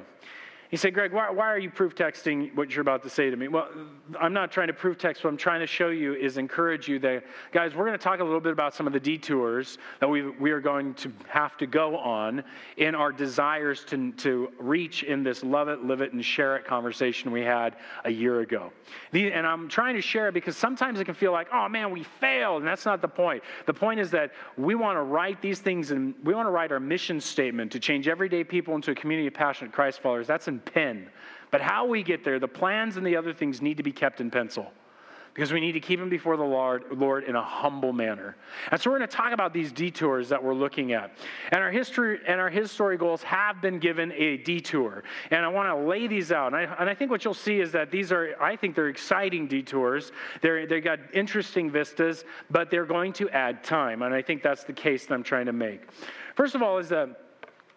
He 0.73 0.79
said, 0.79 0.95
Greg, 0.95 1.13
why, 1.13 1.29
why, 1.29 1.49
are 1.49 1.59
you 1.59 1.69
proof 1.69 1.95
texting 1.95 2.55
what 2.55 2.71
you're 2.71 2.81
about 2.81 3.03
to 3.03 3.11
say 3.11 3.29
to 3.29 3.37
me? 3.37 3.47
Well, 3.47 3.69
I'm 4.19 4.33
not 4.33 4.51
trying 4.51 4.69
to 4.69 4.73
proof 4.73 4.97
text. 4.97 5.23
What 5.23 5.29
I'm 5.29 5.37
trying 5.37 5.61
to 5.61 5.67
show 5.67 5.91
you 5.91 6.15
is 6.15 6.39
encourage 6.39 6.89
you 6.89 6.99
that, 7.01 7.25
guys, 7.53 7.75
we're 7.75 7.85
going 7.85 7.99
to 7.99 8.03
talk 8.03 8.21
a 8.21 8.25
little 8.25 8.41
bit 8.41 8.53
about 8.53 8.75
some 8.75 8.87
of 8.87 8.95
the 8.95 8.99
detours 8.99 9.77
that 10.01 10.09
we, 10.09 10.31
we 10.31 10.51
are 10.51 10.63
going 10.63 10.95
to 10.95 11.13
have 11.29 11.59
to 11.59 11.67
go 11.67 11.99
on 11.99 12.43
in 12.79 12.95
our 12.95 13.13
desires 13.13 13.85
to, 13.85 14.13
to 14.13 14.51
reach 14.59 15.03
in 15.03 15.23
this 15.23 15.45
love 15.45 15.69
it, 15.69 15.85
live 15.85 16.01
it, 16.01 16.15
and 16.15 16.25
share 16.25 16.57
it 16.57 16.65
conversation 16.65 17.31
we 17.33 17.43
had 17.43 17.77
a 18.07 18.11
year 18.11 18.41
ago. 18.41 18.73
The, 19.11 19.31
and 19.31 19.47
I'm 19.47 19.69
trying 19.69 19.97
to 19.97 20.01
share 20.01 20.29
it 20.29 20.33
because 20.33 20.57
sometimes 20.57 21.01
it 21.01 21.05
can 21.05 21.15
feel 21.15 21.33
like, 21.33 21.49
oh 21.53 21.69
man, 21.69 21.91
we 21.91 22.03
failed. 22.03 22.63
And 22.63 22.67
that's 22.67 22.87
not 22.87 23.03
the 23.03 23.09
point. 23.09 23.43
The 23.67 23.75
point 23.75 24.01
is 24.01 24.11
that 24.13 24.33
we 24.57 24.75
want 24.75 24.97
to 24.97 25.03
write 25.03 25.43
these 25.43 25.59
things 25.59 25.91
and 25.91 26.15
we 26.25 26.35
want 26.35 26.47
to 26.47 26.51
write 26.51 26.73
our 26.73 26.81
mission 26.81 27.21
statement 27.21 27.71
to 27.73 27.79
change 27.79 28.09
everyday 28.09 28.43
people 28.43 28.75
into 28.75 28.93
a 28.93 28.95
community 28.95 29.27
of 29.27 29.35
passionate 29.35 29.71
Christ 29.71 30.01
followers. 30.01 30.27
That's 30.27 30.49
in 30.49 30.62
pen. 30.65 31.09
But 31.51 31.61
how 31.61 31.87
we 31.87 32.03
get 32.03 32.25
there, 32.25 32.39
the 32.39 32.49
plans 32.49 32.97
and 32.97 33.07
the 33.07 33.17
other 33.17 33.33
things 33.33 33.61
need 33.61 33.77
to 33.77 33.83
be 33.83 33.93
kept 33.93 34.21
in 34.21 34.31
pencil 34.31 34.73
because 35.35 35.53
we 35.53 35.61
need 35.61 35.73
to 35.73 35.81
keep 35.81 35.99
them 35.99 36.11
before 36.11 36.37
the 36.37 36.45
Lord, 36.45 36.85
Lord 36.93 37.25
in 37.25 37.37
a 37.37 37.43
humble 37.43 37.93
manner. 37.93 38.37
And 38.71 38.81
so 38.81 38.91
we're 38.91 38.99
going 38.99 39.09
to 39.09 39.17
talk 39.17 39.33
about 39.33 39.55
these 39.55 39.73
detours 39.73 40.29
that 40.29 40.43
we're 40.43 40.55
looking 40.55 40.93
at. 40.93 41.17
And 41.51 41.63
our 41.63 41.71
history 41.71 42.21
and 42.27 42.39
our 42.39 42.51
his 42.51 42.71
story 42.71 42.99
goals 42.99 43.23
have 43.23 43.63
been 43.63 43.79
given 43.79 44.13
a 44.13 44.39
detour. 44.39 45.05
And 45.31 45.45
I 45.45 45.49
want 45.49 45.69
to 45.69 45.89
lay 45.89 46.07
these 46.07 46.33
out. 46.33 46.49
And 46.49 46.57
I, 46.57 46.75
and 46.79 46.89
I 46.89 46.95
think 46.95 47.11
what 47.11 47.25
you'll 47.25 47.33
see 47.33 47.61
is 47.61 47.73
that 47.73 47.91
these 47.91 48.13
are, 48.13 48.37
I 48.41 48.57
think 48.57 48.75
they're 48.75 48.89
exciting 48.89 49.47
detours. 49.47 50.13
They're, 50.43 50.67
they 50.67 50.81
got 50.81 50.99
interesting 51.15 51.71
vistas, 51.71 52.25
but 52.51 52.71
they're 52.71 52.87
going 52.87 53.15
to 53.15 53.31
add 53.31 53.65
time. 53.65 54.03
And 54.03 54.15
I 54.15 54.21
think 54.21 54.43
that's 54.43 54.65
the 54.65 54.75
case 54.75 55.07
that 55.07 55.15
I'm 55.15 55.23
trying 55.23 55.47
to 55.47 55.53
make. 55.53 55.89
First 56.35 56.55
of 56.55 56.63
all, 56.63 56.79
is 56.79 56.91
that 56.91 57.22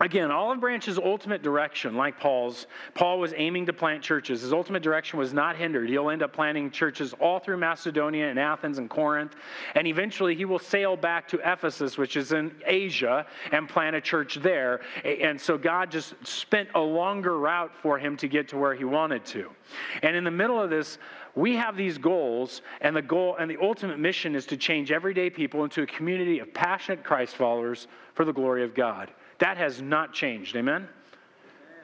Again, 0.01 0.29
Olive 0.29 0.59
Branch's 0.59 0.99
ultimate 0.99 1.41
direction, 1.41 1.95
like 1.95 2.19
Paul's, 2.19 2.67
Paul 2.95 3.17
was 3.17 3.33
aiming 3.37 3.65
to 3.67 3.73
plant 3.73 4.03
churches. 4.03 4.41
His 4.41 4.51
ultimate 4.51 4.83
direction 4.83 5.17
was 5.17 5.31
not 5.31 5.55
hindered. 5.55 5.87
He'll 5.87 6.09
end 6.09 6.21
up 6.21 6.33
planting 6.33 6.69
churches 6.69 7.13
all 7.13 7.39
through 7.39 7.57
Macedonia 7.57 8.29
and 8.29 8.37
Athens 8.37 8.77
and 8.77 8.89
Corinth. 8.89 9.35
And 9.73 9.87
eventually 9.87 10.35
he 10.35 10.43
will 10.43 10.59
sail 10.59 10.97
back 10.97 11.29
to 11.29 11.39
Ephesus, 11.49 11.97
which 11.97 12.17
is 12.17 12.33
in 12.33 12.53
Asia, 12.65 13.25
and 13.53 13.69
plant 13.69 13.95
a 13.95 14.01
church 14.01 14.35
there. 14.35 14.81
And 15.05 15.39
so 15.39 15.57
God 15.57 15.91
just 15.91 16.13
spent 16.27 16.67
a 16.75 16.81
longer 16.81 17.37
route 17.37 17.71
for 17.81 17.97
him 17.97 18.17
to 18.17 18.27
get 18.27 18.49
to 18.49 18.57
where 18.57 18.75
he 18.75 18.83
wanted 18.83 19.23
to. 19.27 19.49
And 20.03 20.13
in 20.13 20.25
the 20.25 20.31
middle 20.31 20.61
of 20.61 20.69
this, 20.69 20.97
we 21.35 21.55
have 21.55 21.77
these 21.77 21.97
goals, 21.97 22.61
and 22.81 22.93
the 22.93 23.01
goal 23.01 23.37
and 23.39 23.49
the 23.49 23.57
ultimate 23.61 23.99
mission 23.99 24.35
is 24.35 24.45
to 24.47 24.57
change 24.57 24.91
everyday 24.91 25.29
people 25.29 25.63
into 25.63 25.83
a 25.83 25.85
community 25.85 26.39
of 26.39 26.53
passionate 26.53 27.03
Christ 27.03 27.35
followers 27.35 27.87
for 28.13 28.25
the 28.25 28.33
glory 28.33 28.63
of 28.63 28.75
God. 28.75 29.11
That 29.39 29.57
has 29.57 29.81
not 29.81 30.13
changed. 30.13 30.55
Amen? 30.55 30.87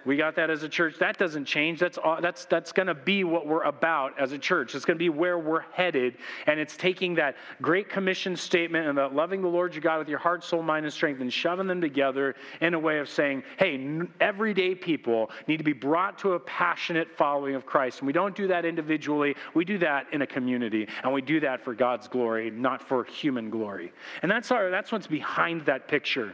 We 0.05 0.17
got 0.17 0.35
that 0.35 0.49
as 0.49 0.63
a 0.63 0.69
church. 0.69 0.97
That 0.99 1.17
doesn't 1.17 1.45
change. 1.45 1.79
That's, 1.79 1.99
that's, 2.21 2.45
that's 2.45 2.71
going 2.71 2.87
to 2.87 2.95
be 2.95 3.23
what 3.23 3.45
we're 3.45 3.63
about 3.63 4.19
as 4.19 4.31
a 4.31 4.37
church. 4.37 4.73
It's 4.73 4.85
going 4.85 4.97
to 4.97 5.03
be 5.03 5.09
where 5.09 5.37
we're 5.37 5.61
headed. 5.73 6.17
And 6.47 6.59
it's 6.59 6.75
taking 6.75 7.15
that 7.15 7.35
Great 7.61 7.89
Commission 7.89 8.35
statement 8.35 8.87
and 8.87 8.97
that 8.97 9.13
loving 9.13 9.41
the 9.41 9.47
Lord 9.47 9.73
your 9.73 9.81
God 9.81 9.99
with 9.99 10.09
your 10.09 10.19
heart, 10.19 10.43
soul, 10.43 10.63
mind, 10.63 10.85
and 10.85 10.93
strength 10.93 11.21
and 11.21 11.31
shoving 11.31 11.67
them 11.67 11.81
together 11.81 12.35
in 12.61 12.73
a 12.73 12.79
way 12.79 12.99
of 12.99 13.09
saying, 13.09 13.43
hey, 13.57 14.01
everyday 14.19 14.73
people 14.73 15.29
need 15.47 15.57
to 15.57 15.63
be 15.63 15.73
brought 15.73 16.17
to 16.19 16.33
a 16.33 16.39
passionate 16.39 17.15
following 17.15 17.55
of 17.55 17.65
Christ. 17.65 17.99
And 17.99 18.07
we 18.07 18.13
don't 18.13 18.35
do 18.35 18.47
that 18.47 18.65
individually, 18.65 19.35
we 19.53 19.65
do 19.65 19.77
that 19.79 20.07
in 20.11 20.23
a 20.23 20.27
community. 20.27 20.87
And 21.03 21.13
we 21.13 21.21
do 21.21 21.39
that 21.41 21.63
for 21.63 21.75
God's 21.75 22.07
glory, 22.07 22.49
not 22.49 22.81
for 22.81 23.03
human 23.03 23.49
glory. 23.49 23.93
And 24.23 24.31
that's, 24.31 24.51
our, 24.51 24.71
that's 24.71 24.91
what's 24.91 25.07
behind 25.07 25.65
that 25.65 25.87
picture. 25.87 26.33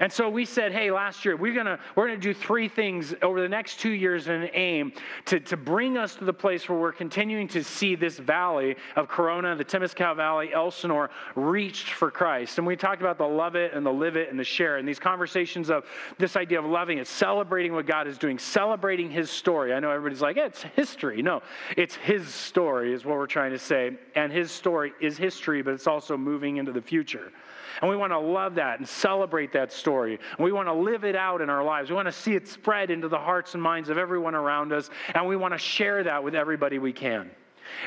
And 0.00 0.12
so 0.12 0.28
we 0.28 0.44
said, 0.44 0.72
hey, 0.72 0.90
last 0.90 1.24
year, 1.24 1.36
we're 1.36 1.54
going 1.54 1.66
to 1.66 1.78
we're 1.94 2.06
gonna 2.06 2.18
do 2.18 2.34
three 2.34 2.68
things 2.68 3.14
over 3.22 3.40
the 3.40 3.48
next 3.48 3.80
two 3.80 3.90
years 3.90 4.28
in 4.28 4.42
an 4.42 4.50
aim 4.54 4.92
to, 5.26 5.40
to 5.40 5.56
bring 5.56 5.96
us 5.96 6.16
to 6.16 6.24
the 6.24 6.32
place 6.32 6.68
where 6.68 6.78
we're 6.78 6.92
continuing 6.92 7.48
to 7.48 7.62
see 7.62 7.94
this 7.94 8.18
valley 8.18 8.76
of 8.96 9.08
Corona, 9.08 9.54
the 9.56 9.64
Temescal 9.64 10.16
Valley, 10.16 10.52
Elsinore, 10.52 11.10
reached 11.34 11.90
for 11.90 12.10
Christ. 12.10 12.58
And 12.58 12.66
we 12.66 12.76
talked 12.76 13.00
about 13.00 13.18
the 13.18 13.26
love 13.26 13.56
it 13.56 13.72
and 13.74 13.84
the 13.84 13.92
live 13.92 14.16
it 14.16 14.30
and 14.30 14.38
the 14.38 14.44
share. 14.44 14.76
And 14.76 14.86
these 14.86 14.98
conversations 14.98 15.70
of 15.70 15.84
this 16.18 16.36
idea 16.36 16.58
of 16.58 16.64
loving 16.64 16.98
it, 16.98 17.06
celebrating 17.06 17.72
what 17.72 17.86
God 17.86 18.06
is 18.06 18.18
doing, 18.18 18.38
celebrating 18.38 19.10
his 19.10 19.30
story. 19.30 19.72
I 19.72 19.80
know 19.80 19.90
everybody's 19.90 20.22
like, 20.22 20.36
yeah, 20.36 20.46
it's 20.46 20.62
history. 20.62 21.22
No, 21.22 21.42
it's 21.76 21.94
his 21.94 22.28
story, 22.28 22.92
is 22.92 23.04
what 23.04 23.16
we're 23.16 23.26
trying 23.26 23.52
to 23.52 23.58
say. 23.58 23.96
And 24.14 24.32
his 24.32 24.50
story 24.50 24.92
is 25.00 25.16
history, 25.16 25.62
but 25.62 25.74
it's 25.74 25.86
also 25.86 26.16
moving 26.16 26.56
into 26.56 26.72
the 26.72 26.82
future. 26.82 27.32
And 27.80 27.90
we 27.90 27.96
want 27.96 28.12
to 28.12 28.18
love 28.18 28.54
that 28.56 28.78
and 28.78 28.88
celebrate 28.88 29.52
that 29.52 29.72
story. 29.72 30.18
And 30.36 30.44
we 30.44 30.52
want 30.52 30.68
to 30.68 30.74
live 30.74 31.04
it 31.04 31.16
out 31.16 31.40
in 31.40 31.50
our 31.50 31.64
lives. 31.64 31.90
We 31.90 31.96
want 31.96 32.08
to 32.08 32.12
see 32.12 32.34
it 32.34 32.48
spread 32.48 32.90
into 32.90 33.08
the 33.08 33.18
hearts 33.18 33.54
and 33.54 33.62
minds 33.62 33.88
of 33.88 33.98
everyone 33.98 34.34
around 34.34 34.72
us. 34.72 34.90
And 35.14 35.26
we 35.26 35.36
want 35.36 35.54
to 35.54 35.58
share 35.58 36.02
that 36.04 36.22
with 36.22 36.34
everybody 36.34 36.78
we 36.78 36.92
can. 36.92 37.30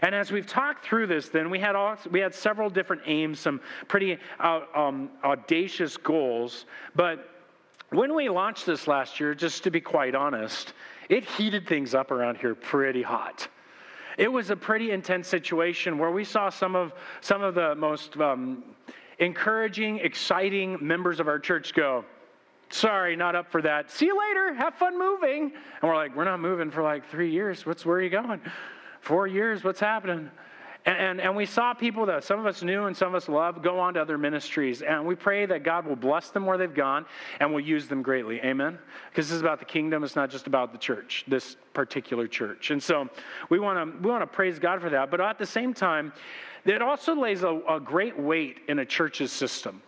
And 0.01 0.13
as 0.13 0.31
we've 0.31 0.47
talked 0.47 0.85
through 0.85 1.07
this, 1.07 1.29
then 1.29 1.49
we 1.49 1.59
had 1.59 1.75
all, 1.75 1.97
we 2.11 2.19
had 2.19 2.33
several 2.33 2.69
different 2.69 3.03
aims, 3.05 3.39
some 3.39 3.61
pretty 3.87 4.17
uh, 4.39 4.61
um, 4.75 5.09
audacious 5.23 5.97
goals. 5.97 6.65
But 6.95 7.29
when 7.89 8.15
we 8.15 8.29
launched 8.29 8.65
this 8.65 8.87
last 8.87 9.19
year, 9.19 9.33
just 9.33 9.63
to 9.63 9.71
be 9.71 9.79
quite 9.79 10.15
honest, 10.15 10.73
it 11.09 11.23
heated 11.23 11.67
things 11.67 11.95
up 11.95 12.11
around 12.11 12.37
here 12.37 12.55
pretty 12.55 13.01
hot. 13.01 13.47
It 14.17 14.31
was 14.31 14.49
a 14.49 14.55
pretty 14.55 14.91
intense 14.91 15.27
situation 15.27 15.97
where 15.97 16.11
we 16.11 16.23
saw 16.23 16.49
some 16.49 16.75
of 16.75 16.91
some 17.21 17.43
of 17.43 17.53
the 17.53 17.75
most 17.75 18.17
um, 18.17 18.63
encouraging, 19.19 19.99
exciting 19.99 20.77
members 20.81 21.19
of 21.19 21.27
our 21.27 21.39
church 21.39 21.73
go, 21.73 22.05
Sorry, 22.69 23.15
not 23.15 23.33
up 23.33 23.49
for 23.49 23.61
that. 23.61 23.89
See 23.89 24.07
you 24.07 24.19
later. 24.19 24.53
Have 24.53 24.75
fun 24.75 24.99
moving. 24.99 25.53
And 25.81 25.83
we're 25.83 25.95
like, 25.95 26.15
We're 26.15 26.25
not 26.25 26.39
moving 26.39 26.69
for 26.69 26.83
like 26.83 27.09
three 27.09 27.31
years. 27.31 27.65
What's 27.65 27.85
where 27.85 27.97
are 27.97 28.01
you 28.01 28.09
going? 28.09 28.41
Four 29.01 29.27
years. 29.27 29.63
What's 29.63 29.79
happening? 29.79 30.29
And, 30.85 30.97
and, 30.97 31.21
and, 31.21 31.35
we 31.35 31.45
saw 31.45 31.73
people 31.73 32.05
that 32.05 32.23
some 32.23 32.39
of 32.39 32.45
us 32.45 32.63
knew 32.63 32.85
and 32.85 32.95
some 32.95 33.09
of 33.09 33.15
us 33.15 33.27
love 33.27 33.61
go 33.61 33.77
on 33.77 33.95
to 33.95 34.01
other 34.01 34.17
ministries. 34.17 34.81
And 34.81 35.05
we 35.05 35.15
pray 35.15 35.45
that 35.45 35.63
God 35.63 35.85
will 35.85 35.97
bless 35.97 36.29
them 36.29 36.45
where 36.45 36.57
they've 36.57 36.73
gone 36.73 37.05
and 37.41 37.51
will 37.51 37.59
use 37.59 37.89
them 37.89 38.01
greatly. 38.01 38.39
Amen? 38.39 38.79
Because 39.09 39.27
this 39.27 39.35
is 39.35 39.41
about 39.41 39.59
the 39.59 39.65
kingdom. 39.65 40.05
It's 40.05 40.15
not 40.15 40.29
just 40.29 40.47
about 40.47 40.71
the 40.71 40.77
church, 40.77 41.25
this 41.27 41.57
particular 41.73 42.25
church. 42.25 42.71
And 42.71 42.81
so 42.81 43.09
we 43.49 43.59
want 43.59 43.77
to 43.77 43.99
we 44.01 44.09
want 44.09 44.21
to 44.21 44.27
praise 44.27 44.59
God 44.59 44.79
for 44.79 44.89
that. 44.89 45.11
But 45.11 45.19
at 45.19 45.37
the 45.37 45.45
same 45.45 45.73
time, 45.73 46.13
it 46.75 46.81
also 46.81 47.15
lays 47.15 47.43
a, 47.43 47.61
a 47.69 47.79
great 47.79 48.17
weight 48.19 48.57
in 48.67 48.79
a 48.79 48.85
church's 48.85 49.31
system. 49.31 49.81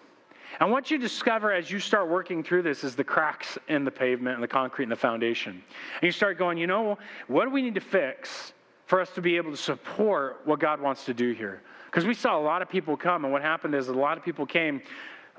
And 0.59 0.71
what 0.71 0.91
you 0.91 0.97
discover 0.97 1.53
as 1.53 1.71
you 1.71 1.79
start 1.79 2.09
working 2.09 2.43
through 2.43 2.63
this 2.63 2.83
is 2.83 2.95
the 2.95 3.03
cracks 3.03 3.57
in 3.67 3.85
the 3.85 3.91
pavement 3.91 4.35
and 4.35 4.43
the 4.43 4.47
concrete 4.47 4.85
and 4.85 4.91
the 4.91 4.97
foundation. 4.97 5.51
And 5.53 6.03
you 6.03 6.11
start 6.11 6.37
going, 6.37 6.57
you 6.57 6.67
know, 6.67 6.97
what 7.27 7.45
do 7.45 7.51
we 7.51 7.61
need 7.61 7.75
to 7.75 7.81
fix 7.81 8.53
for 8.85 8.99
us 8.99 9.09
to 9.11 9.21
be 9.21 9.37
able 9.37 9.51
to 9.51 9.57
support 9.57 10.41
what 10.45 10.59
God 10.59 10.81
wants 10.81 11.05
to 11.05 11.13
do 11.13 11.31
here? 11.31 11.61
Because 11.85 12.05
we 12.05 12.13
saw 12.13 12.37
a 12.37 12.41
lot 12.41 12.61
of 12.61 12.69
people 12.69 12.97
come, 12.97 13.23
and 13.23 13.31
what 13.31 13.41
happened 13.41 13.73
is 13.73 13.87
a 13.87 13.93
lot 13.93 14.17
of 14.17 14.23
people 14.23 14.45
came, 14.45 14.81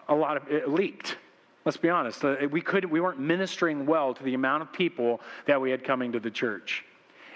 a 0.09 0.14
lot 0.14 0.37
of 0.37 0.49
it 0.49 0.68
leaked. 0.68 1.16
Let's 1.64 1.76
be 1.76 1.90
honest. 1.90 2.25
Uh, 2.25 2.37
we 2.50 2.61
couldn't, 2.61 2.90
we 2.90 3.00
weren't 3.00 3.20
ministering 3.20 3.85
well 3.85 4.14
to 4.14 4.23
the 4.23 4.35
amount 4.35 4.62
of 4.62 4.73
people 4.73 5.20
that 5.47 5.61
we 5.61 5.70
had 5.70 5.85
coming 5.85 6.12
to 6.12 6.20
the 6.20 6.30
church. 6.30 6.85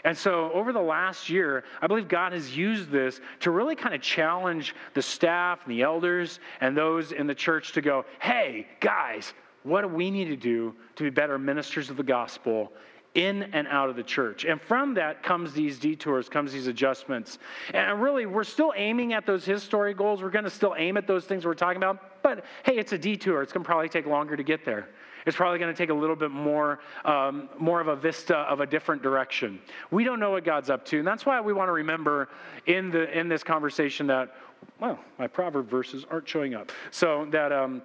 And 0.05 0.17
so, 0.17 0.53
over 0.53 0.73
the 0.73 0.83
last 0.83 1.31
year, 1.31 1.65
I 1.81 1.87
believe 1.87 2.09
God 2.09 2.33
has 2.33 2.55
used 2.55 2.91
this 2.91 3.21
to 3.41 3.51
really 3.51 3.75
kind 3.75 3.95
of 3.95 4.03
challenge 4.03 4.75
the 4.93 5.01
staff 5.01 5.61
and 5.65 5.73
the 5.73 5.83
elders 5.83 6.41
and 6.61 6.77
those 6.77 7.13
in 7.13 7.27
the 7.27 7.35
church 7.35 7.73
to 7.73 7.81
go, 7.81 8.05
hey, 8.21 8.67
guys, 8.81 9.33
what 9.63 9.81
do 9.81 9.89
we 9.89 10.11
need 10.11 10.27
to 10.27 10.37
do 10.37 10.75
to 10.97 11.05
be 11.05 11.11
better 11.11 11.39
ministers 11.39 11.89
of 11.89 11.97
the 11.97 12.03
gospel 12.03 12.71
in 13.15 13.45
and 13.53 13.67
out 13.69 13.89
of 13.89 13.97
the 13.97 14.03
church. 14.03 14.45
And 14.45 14.61
from 14.61 14.95
that 14.95 15.23
comes 15.23 15.53
these 15.53 15.79
detours, 15.79 16.29
comes 16.29 16.53
these 16.53 16.67
adjustments. 16.67 17.39
And 17.73 18.03
really, 18.03 18.27
we're 18.27 18.45
still 18.45 18.73
aiming 18.77 19.13
at 19.13 19.25
those 19.25 19.45
history 19.45 19.95
goals. 19.95 20.23
We're 20.23 20.31
going 20.31 20.45
to 20.45 20.51
still 20.51 20.75
aim 20.77 20.97
at 20.97 21.07
those 21.07 21.25
things 21.25 21.47
we're 21.47 21.55
talking 21.55 21.77
about. 21.77 22.23
But 22.23 22.45
hey, 22.65 22.77
it's 22.77 22.93
a 22.93 22.99
detour. 22.99 23.43
It's 23.43 23.53
going 23.53 23.63
to 23.63 23.69
probably 23.69 23.89
take 23.89 24.07
longer 24.07 24.37
to 24.37 24.43
get 24.43 24.65
there. 24.65 24.89
It's 25.27 25.37
probably 25.37 25.59
going 25.59 25.73
to 25.73 25.77
take 25.77 25.91
a 25.91 25.95
little 25.95 26.17
bit 26.17 26.31
more, 26.31 26.81
um, 27.05 27.49
more 27.59 27.81
of 27.81 27.89
a 27.89 27.97
vista 27.97 28.37
of 28.37 28.61
a 28.61 28.67
different 28.67 29.03
direction. 29.03 29.61
We 29.91 30.05
don't 30.05 30.21
know 30.21 30.31
what 30.31 30.45
God's 30.45 30.71
up 30.71 30.85
to, 30.87 30.99
and 30.99 31.07
that's 31.07 31.27
why 31.27 31.41
we 31.41 31.53
want 31.53 31.69
to 31.69 31.73
remember 31.73 32.29
in 32.67 32.91
the 32.91 33.17
in 33.19 33.29
this 33.29 33.43
conversation 33.43 34.07
that, 34.09 34.35
well, 34.81 34.99
my 35.19 35.27
proverb 35.27 35.69
verses 35.69 36.05
aren't 36.11 36.29
showing 36.29 36.55
up. 36.55 36.73
So 36.91 37.27
that. 37.31 37.53
Um, 37.53 37.83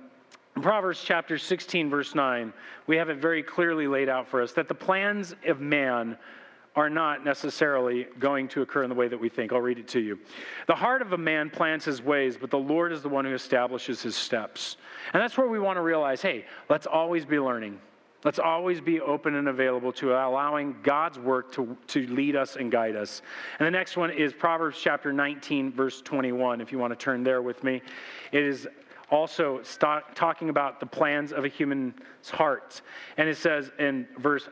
Proverbs 0.62 1.02
chapter 1.06 1.38
16, 1.38 1.90
verse 1.90 2.16
9, 2.16 2.52
we 2.88 2.98
have 2.98 3.08
it 3.08 3.18
very 3.18 3.42
clearly 3.42 3.88
laid 3.88 4.10
out 4.10 4.28
for 4.28 4.42
us 4.42 4.52
that 4.54 4.68
the 4.68 4.74
plans 4.74 5.34
of 5.46 5.62
man 5.62 6.18
are 6.76 6.90
not 6.90 7.26
necessarily 7.26 8.08
going 8.20 8.48
to 8.50 8.62
occur 8.62 8.84
in 8.84 8.90
the 8.90 8.96
way 8.96 9.08
that 9.08 9.20
we 9.20 9.30
think. 9.30 9.52
I'll 9.52 9.60
read 9.60 9.80
it 9.80 9.88
to 9.90 10.00
you. 10.00 10.20
The 10.68 10.76
heart 10.76 11.02
of 11.02 11.14
a 11.14 11.18
man 11.18 11.50
plans 11.50 11.84
his 11.84 12.02
ways, 12.02 12.38
but 12.38 12.52
the 12.52 12.60
Lord 12.60 12.92
is 12.92 13.02
the 13.02 13.10
one 13.10 13.26
who 13.26 13.34
establishes 13.34 14.02
his 14.02 14.16
steps. 14.16 14.78
And 15.14 15.22
that's 15.22 15.38
where 15.38 15.48
we 15.48 15.60
want 15.60 15.78
to 15.78 15.82
realize 15.82 16.22
hey, 16.22 16.46
let's 16.70 16.88
always 16.88 17.26
be 17.26 17.40
learning. 17.40 17.80
Let's 18.24 18.40
always 18.40 18.82
be 18.82 19.00
open 19.00 19.36
and 19.36 19.48
available 19.48 19.94
to 19.94 20.12
allowing 20.12 20.76
God's 20.84 21.18
work 21.18 21.54
to, 21.54 21.78
to 21.88 22.06
lead 22.08 22.36
us 22.36 22.58
and 22.58 22.70
guide 22.70 22.98
us. 22.98 23.22
And 23.60 23.66
the 23.66 23.72
next 23.72 23.96
one 23.96 24.12
is 24.12 24.34
Proverbs 24.34 24.78
chapter 24.82 25.14
19, 25.14 25.72
verse 25.72 26.02
21, 26.02 26.60
if 26.60 26.72
you 26.72 26.80
want 26.80 26.92
to 26.92 26.98
turn 26.98 27.24
there 27.24 27.42
with 27.42 27.64
me. 27.64 27.82
It 28.34 28.44
is 28.44 28.68
also 29.10 29.62
talking 30.16 30.50
about 30.50 30.82
the 30.82 30.86
plans 30.86 31.32
of 31.32 31.46
a 31.46 31.48
human's 31.48 31.94
heart. 32.30 32.82
And 33.16 33.30
it 33.30 33.38
says 33.38 33.72
in 33.80 34.06
verse 34.18 34.50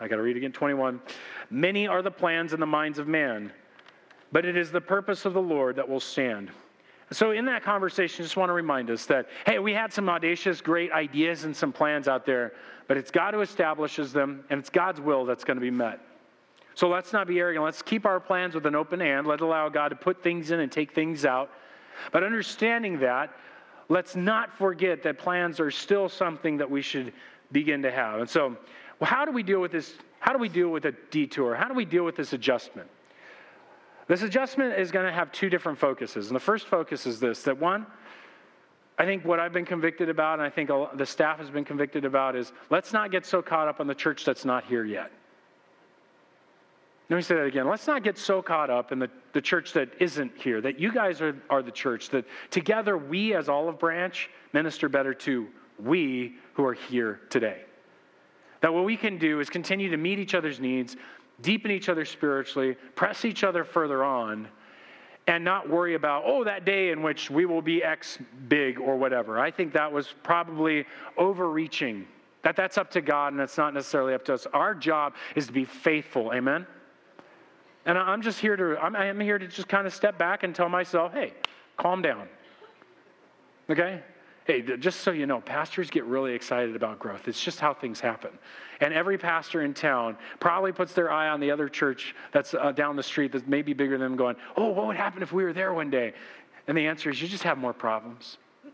I 0.00 0.08
got 0.08 0.16
to 0.16 0.22
read 0.22 0.36
again 0.36 0.52
21. 0.52 1.00
Many 1.50 1.86
are 1.86 2.02
the 2.02 2.10
plans 2.10 2.52
in 2.52 2.60
the 2.60 2.66
minds 2.66 2.98
of 2.98 3.08
man, 3.08 3.52
but 4.32 4.44
it 4.44 4.56
is 4.56 4.70
the 4.70 4.80
purpose 4.80 5.24
of 5.24 5.34
the 5.34 5.42
Lord 5.42 5.76
that 5.76 5.88
will 5.88 6.00
stand. 6.00 6.50
So, 7.12 7.32
in 7.32 7.44
that 7.46 7.64
conversation, 7.64 8.22
I 8.22 8.24
just 8.24 8.36
want 8.36 8.50
to 8.50 8.54
remind 8.54 8.88
us 8.88 9.04
that, 9.06 9.28
hey, 9.44 9.58
we 9.58 9.72
had 9.72 9.92
some 9.92 10.08
audacious, 10.08 10.60
great 10.60 10.92
ideas 10.92 11.42
and 11.42 11.56
some 11.56 11.72
plans 11.72 12.06
out 12.06 12.24
there, 12.24 12.52
but 12.86 12.96
it's 12.96 13.10
God 13.10 13.34
who 13.34 13.40
establishes 13.40 14.12
them, 14.12 14.44
and 14.48 14.60
it's 14.60 14.70
God's 14.70 15.00
will 15.00 15.24
that's 15.24 15.42
going 15.42 15.56
to 15.56 15.60
be 15.60 15.72
met. 15.72 16.00
So, 16.76 16.88
let's 16.88 17.12
not 17.12 17.26
be 17.26 17.40
arrogant. 17.40 17.64
Let's 17.64 17.82
keep 17.82 18.06
our 18.06 18.20
plans 18.20 18.54
with 18.54 18.64
an 18.64 18.76
open 18.76 19.00
hand. 19.00 19.26
Let's 19.26 19.42
allow 19.42 19.68
God 19.68 19.88
to 19.88 19.96
put 19.96 20.22
things 20.22 20.52
in 20.52 20.60
and 20.60 20.70
take 20.70 20.92
things 20.92 21.24
out. 21.24 21.50
But 22.12 22.22
understanding 22.22 23.00
that, 23.00 23.34
let's 23.88 24.14
not 24.14 24.56
forget 24.56 25.02
that 25.02 25.18
plans 25.18 25.58
are 25.58 25.72
still 25.72 26.08
something 26.08 26.58
that 26.58 26.70
we 26.70 26.80
should 26.80 27.12
begin 27.50 27.82
to 27.82 27.90
have. 27.90 28.20
And 28.20 28.30
so, 28.30 28.56
well, 29.00 29.08
how 29.08 29.24
do 29.24 29.32
we 29.32 29.42
deal 29.42 29.60
with 29.60 29.72
this? 29.72 29.94
How 30.20 30.32
do 30.32 30.38
we 30.38 30.50
deal 30.50 30.68
with 30.68 30.84
a 30.84 30.92
detour? 31.10 31.54
How 31.54 31.66
do 31.66 31.74
we 31.74 31.86
deal 31.86 32.04
with 32.04 32.16
this 32.16 32.34
adjustment? 32.34 32.88
This 34.06 34.22
adjustment 34.22 34.78
is 34.78 34.90
going 34.90 35.06
to 35.06 35.12
have 35.12 35.32
two 35.32 35.48
different 35.48 35.78
focuses. 35.78 36.26
And 36.26 36.36
the 36.36 36.40
first 36.40 36.66
focus 36.66 37.06
is 37.06 37.18
this 37.18 37.42
that 37.44 37.58
one, 37.58 37.86
I 38.98 39.06
think 39.06 39.24
what 39.24 39.40
I've 39.40 39.52
been 39.52 39.64
convicted 39.64 40.10
about, 40.10 40.34
and 40.40 40.42
I 40.42 40.50
think 40.50 40.68
the 40.94 41.06
staff 41.06 41.38
has 41.38 41.48
been 41.48 41.64
convicted 41.64 42.04
about, 42.04 42.36
is 42.36 42.52
let's 42.68 42.92
not 42.92 43.10
get 43.10 43.24
so 43.24 43.40
caught 43.40 43.68
up 43.68 43.80
on 43.80 43.86
the 43.86 43.94
church 43.94 44.24
that's 44.24 44.44
not 44.44 44.64
here 44.64 44.84
yet. 44.84 45.10
Let 47.08 47.16
me 47.16 47.22
say 47.22 47.36
that 47.36 47.46
again. 47.46 47.66
Let's 47.66 47.86
not 47.86 48.04
get 48.04 48.18
so 48.18 48.42
caught 48.42 48.68
up 48.68 48.92
in 48.92 48.98
the, 48.98 49.10
the 49.32 49.40
church 49.40 49.72
that 49.72 49.88
isn't 49.98 50.32
here, 50.36 50.60
that 50.60 50.78
you 50.78 50.92
guys 50.92 51.20
are, 51.20 51.40
are 51.48 51.62
the 51.62 51.72
church, 51.72 52.10
that 52.10 52.24
together 52.50 52.98
we 52.98 53.34
as 53.34 53.48
Olive 53.48 53.78
Branch 53.78 54.28
minister 54.52 54.88
better 54.88 55.14
to 55.14 55.48
we 55.78 56.34
who 56.54 56.64
are 56.64 56.74
here 56.74 57.20
today. 57.30 57.62
That 58.60 58.72
what 58.72 58.84
we 58.84 58.96
can 58.96 59.18
do 59.18 59.40
is 59.40 59.48
continue 59.48 59.90
to 59.90 59.96
meet 59.96 60.18
each 60.18 60.34
other's 60.34 60.60
needs, 60.60 60.96
deepen 61.40 61.70
each 61.70 61.88
other 61.88 62.04
spiritually, 62.04 62.76
press 62.94 63.24
each 63.24 63.44
other 63.44 63.64
further 63.64 64.04
on, 64.04 64.48
and 65.26 65.44
not 65.44 65.68
worry 65.68 65.94
about, 65.94 66.24
oh, 66.26 66.44
that 66.44 66.64
day 66.64 66.90
in 66.90 67.02
which 67.02 67.30
we 67.30 67.46
will 67.46 67.62
be 67.62 67.82
X 67.82 68.18
big 68.48 68.80
or 68.80 68.96
whatever. 68.96 69.38
I 69.38 69.50
think 69.50 69.72
that 69.72 69.90
was 69.90 70.14
probably 70.22 70.84
overreaching. 71.16 72.06
That 72.42 72.56
that's 72.56 72.78
up 72.78 72.90
to 72.92 73.00
God 73.00 73.32
and 73.32 73.40
that's 73.40 73.58
not 73.58 73.74
necessarily 73.74 74.14
up 74.14 74.24
to 74.26 74.34
us. 74.34 74.46
Our 74.52 74.74
job 74.74 75.14
is 75.36 75.46
to 75.46 75.52
be 75.52 75.64
faithful. 75.64 76.32
Amen. 76.32 76.66
And 77.86 77.96
I'm 77.96 78.22
just 78.22 78.40
here 78.40 78.56
to 78.56 78.78
I'm, 78.82 78.96
I'm 78.96 79.20
here 79.20 79.38
to 79.38 79.46
just 79.46 79.68
kind 79.68 79.86
of 79.86 79.94
step 79.94 80.18
back 80.18 80.42
and 80.42 80.54
tell 80.54 80.68
myself, 80.68 81.12
hey, 81.12 81.32
calm 81.76 82.02
down. 82.02 82.28
Okay? 83.68 84.02
Hey, 84.50 84.62
just 84.62 85.02
so 85.02 85.12
you 85.12 85.26
know, 85.26 85.40
pastors 85.40 85.90
get 85.90 86.04
really 86.06 86.34
excited 86.34 86.74
about 86.74 86.98
growth. 86.98 87.28
It's 87.28 87.40
just 87.40 87.60
how 87.60 87.72
things 87.72 88.00
happen. 88.00 88.30
And 88.80 88.92
every 88.92 89.16
pastor 89.16 89.62
in 89.62 89.74
town 89.74 90.16
probably 90.40 90.72
puts 90.72 90.92
their 90.92 91.08
eye 91.08 91.28
on 91.28 91.38
the 91.38 91.52
other 91.52 91.68
church 91.68 92.16
that's 92.32 92.52
uh, 92.52 92.72
down 92.72 92.96
the 92.96 93.02
street 93.04 93.30
that 93.30 93.46
may 93.46 93.62
be 93.62 93.74
bigger 93.74 93.96
than 93.96 94.10
them, 94.10 94.16
going, 94.16 94.34
Oh, 94.56 94.70
what 94.70 94.88
would 94.88 94.96
happen 94.96 95.22
if 95.22 95.32
we 95.32 95.44
were 95.44 95.52
there 95.52 95.72
one 95.72 95.88
day? 95.88 96.14
And 96.66 96.76
the 96.76 96.84
answer 96.84 97.10
is, 97.10 97.22
You 97.22 97.28
just 97.28 97.44
have 97.44 97.58
more 97.58 97.72
problems. 97.72 98.38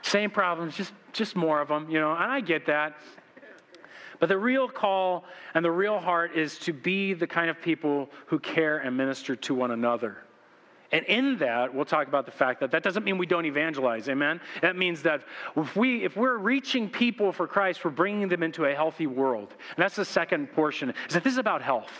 Same 0.00 0.30
problems, 0.30 0.74
just, 0.74 0.94
just 1.12 1.36
more 1.36 1.60
of 1.60 1.68
them, 1.68 1.90
you 1.90 2.00
know, 2.00 2.12
and 2.12 2.32
I 2.32 2.40
get 2.40 2.64
that. 2.64 2.96
But 4.20 4.30
the 4.30 4.38
real 4.38 4.70
call 4.70 5.26
and 5.52 5.62
the 5.62 5.70
real 5.70 5.98
heart 5.98 6.34
is 6.34 6.58
to 6.60 6.72
be 6.72 7.12
the 7.12 7.26
kind 7.26 7.50
of 7.50 7.60
people 7.60 8.08
who 8.24 8.38
care 8.38 8.78
and 8.78 8.96
minister 8.96 9.36
to 9.36 9.54
one 9.54 9.70
another. 9.70 10.23
And 10.94 11.04
in 11.06 11.38
that, 11.38 11.74
we'll 11.74 11.84
talk 11.84 12.06
about 12.06 12.24
the 12.24 12.30
fact 12.30 12.60
that 12.60 12.70
that 12.70 12.84
doesn't 12.84 13.02
mean 13.02 13.18
we 13.18 13.26
don't 13.26 13.46
evangelize, 13.46 14.08
amen? 14.08 14.40
That 14.62 14.76
means 14.76 15.02
that 15.02 15.22
if, 15.56 15.74
we, 15.74 16.04
if 16.04 16.16
we're 16.16 16.38
reaching 16.38 16.88
people 16.88 17.32
for 17.32 17.48
Christ, 17.48 17.84
we're 17.84 17.90
bringing 17.90 18.28
them 18.28 18.44
into 18.44 18.66
a 18.66 18.74
healthy 18.76 19.08
world. 19.08 19.48
And 19.50 19.82
that's 19.82 19.96
the 19.96 20.04
second 20.04 20.52
portion, 20.52 20.90
is 21.08 21.14
that 21.14 21.24
this 21.24 21.32
is 21.32 21.38
about 21.38 21.62
health. 21.62 21.90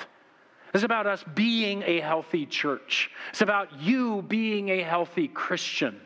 This 0.73 0.81
is 0.81 0.85
about 0.85 1.09
us 1.09 1.25
being 1.35 1.83
a 1.83 1.99
healthy 1.99 2.47
church. 2.47 3.11
It's 3.31 3.41
about 3.41 3.81
you 3.81 4.23
being 4.23 4.69
a 4.69 4.81
healthy 4.83 5.27
Christian. 5.27 6.01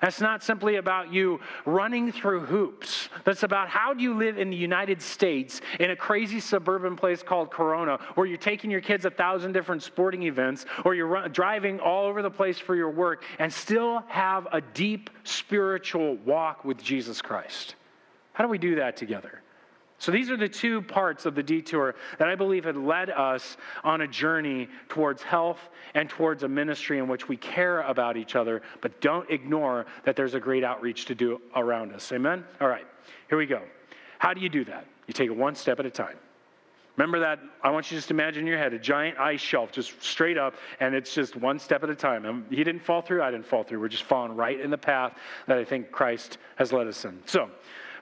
That's 0.00 0.20
not 0.20 0.42
simply 0.42 0.76
about 0.76 1.12
you 1.12 1.40
running 1.64 2.12
through 2.12 2.40
hoops. 2.40 3.08
That's 3.24 3.42
about 3.42 3.68
how 3.68 3.94
do 3.94 4.02
you 4.02 4.14
live 4.14 4.38
in 4.38 4.50
the 4.50 4.56
United 4.56 5.00
States 5.00 5.60
in 5.78 5.90
a 5.90 5.96
crazy 5.96 6.40
suburban 6.40 6.96
place 6.96 7.22
called 7.22 7.50
Corona, 7.50 7.98
where 8.14 8.26
you're 8.26 8.36
taking 8.36 8.70
your 8.70 8.80
kids 8.80 9.04
a 9.04 9.10
thousand 9.10 9.52
different 9.52 9.82
sporting 9.82 10.24
events, 10.24 10.66
or 10.84 10.94
you're 10.94 11.06
run, 11.06 11.30
driving 11.32 11.80
all 11.80 12.06
over 12.06 12.22
the 12.22 12.30
place 12.30 12.58
for 12.58 12.74
your 12.74 12.90
work, 12.90 13.24
and 13.38 13.52
still 13.52 14.02
have 14.08 14.48
a 14.52 14.60
deep 14.60 15.10
spiritual 15.22 16.16
walk 16.24 16.64
with 16.64 16.82
Jesus 16.82 17.22
Christ. 17.22 17.76
How 18.32 18.44
do 18.44 18.50
we 18.50 18.58
do 18.58 18.76
that 18.76 18.96
together? 18.96 19.43
So 19.98 20.12
these 20.12 20.30
are 20.30 20.36
the 20.36 20.48
two 20.48 20.82
parts 20.82 21.24
of 21.24 21.34
the 21.34 21.42
detour 21.42 21.94
that 22.18 22.28
I 22.28 22.34
believe 22.34 22.64
had 22.64 22.76
led 22.76 23.10
us 23.10 23.56
on 23.84 24.00
a 24.02 24.08
journey 24.08 24.68
towards 24.88 25.22
health 25.22 25.60
and 25.94 26.08
towards 26.08 26.42
a 26.42 26.48
ministry 26.48 26.98
in 26.98 27.08
which 27.08 27.28
we 27.28 27.36
care 27.36 27.80
about 27.82 28.16
each 28.16 28.36
other, 28.36 28.62
but 28.80 29.00
don't 29.00 29.28
ignore 29.30 29.86
that 30.04 30.16
there's 30.16 30.34
a 30.34 30.40
great 30.40 30.64
outreach 30.64 31.06
to 31.06 31.14
do 31.14 31.40
around 31.56 31.92
us. 31.92 32.10
Amen? 32.12 32.44
All 32.60 32.68
right, 32.68 32.86
here 33.28 33.38
we 33.38 33.46
go. 33.46 33.62
How 34.18 34.34
do 34.34 34.40
you 34.40 34.48
do 34.48 34.64
that? 34.66 34.86
You 35.06 35.14
take 35.14 35.28
it 35.28 35.36
one 35.36 35.54
step 35.54 35.78
at 35.80 35.86
a 35.86 35.90
time. 35.90 36.16
Remember 36.96 37.20
that? 37.20 37.40
I 37.62 37.70
want 37.70 37.90
you 37.90 37.96
to 37.96 37.96
just 37.96 38.12
imagine 38.12 38.42
in 38.42 38.46
your 38.46 38.58
head 38.58 38.72
a 38.72 38.78
giant 38.78 39.18
ice 39.18 39.40
shelf 39.40 39.72
just 39.72 40.00
straight 40.00 40.38
up, 40.38 40.54
and 40.78 40.94
it's 40.94 41.12
just 41.12 41.34
one 41.34 41.58
step 41.58 41.82
at 41.82 41.90
a 41.90 41.94
time. 41.94 42.46
He 42.50 42.62
didn't 42.62 42.82
fall 42.82 43.02
through, 43.02 43.22
I 43.22 43.32
didn't 43.32 43.46
fall 43.46 43.64
through. 43.64 43.80
We're 43.80 43.88
just 43.88 44.04
falling 44.04 44.36
right 44.36 44.60
in 44.60 44.70
the 44.70 44.78
path 44.78 45.14
that 45.46 45.58
I 45.58 45.64
think 45.64 45.90
Christ 45.90 46.38
has 46.56 46.72
led 46.72 46.86
us 46.86 47.04
in. 47.04 47.20
So, 47.26 47.50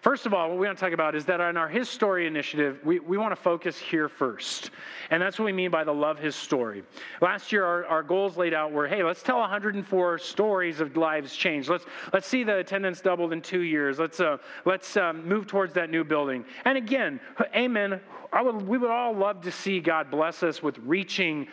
First 0.03 0.27
of 0.27 0.35
all, 0.35 0.49
what 0.49 0.59
we 0.59 0.67
want 0.67 0.77
to 0.77 0.85
talk 0.85 0.93
about 0.93 1.15
is 1.15 1.25
that 1.27 1.41
on 1.41 1.57
our 1.57 1.69
His 1.69 1.89
Story 1.89 2.27
initiative, 2.27 2.81
we, 2.85 2.99
we 2.99 3.17
want 3.17 3.31
to 3.31 3.41
focus 3.41 3.79
here 3.79 4.09
first. 4.09 4.73
And 5.11 5.23
that's 5.23 5.39
what 5.39 5.45
we 5.45 5.53
mean 5.53 5.71
by 5.71 5.85
the 5.85 5.95
Love 5.95 6.19
His 6.19 6.35
Story. 6.35 6.83
Last 7.21 7.53
year, 7.53 7.65
our, 7.65 7.87
our 7.87 8.03
goals 8.03 8.37
laid 8.37 8.53
out 8.53 8.73
were 8.73 8.89
hey, 8.89 9.05
let's 9.05 9.23
tell 9.23 9.39
104 9.39 10.19
stories 10.19 10.81
of 10.81 10.97
lives 10.97 11.37
changed. 11.37 11.69
Let's, 11.69 11.85
let's 12.13 12.27
see 12.27 12.43
the 12.43 12.57
attendance 12.57 13.01
doubled 13.01 13.33
in 13.33 13.41
two 13.41 13.61
years. 13.61 14.01
Let's, 14.01 14.19
uh, 14.19 14.39
let's 14.65 14.97
um, 14.97 15.25
move 15.25 15.47
towards 15.47 15.73
that 15.75 15.89
new 15.89 16.03
building. 16.03 16.45
And 16.65 16.77
again, 16.77 17.21
amen. 17.55 18.01
I 18.33 18.43
would, 18.43 18.61
we 18.67 18.79
would 18.79 18.91
all 18.91 19.15
love 19.15 19.43
to 19.43 19.53
see 19.53 19.79
God 19.79 20.11
bless 20.11 20.43
us 20.43 20.65
with 20.65 20.79
reaching 20.79 21.47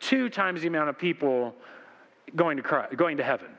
two 0.00 0.28
times 0.28 0.60
the 0.60 0.68
amount 0.68 0.90
of 0.90 0.98
people 0.98 1.54
going 2.34 2.58
to, 2.58 2.62
Christ, 2.62 2.94
going 2.94 3.16
to 3.16 3.24
heaven. 3.24 3.55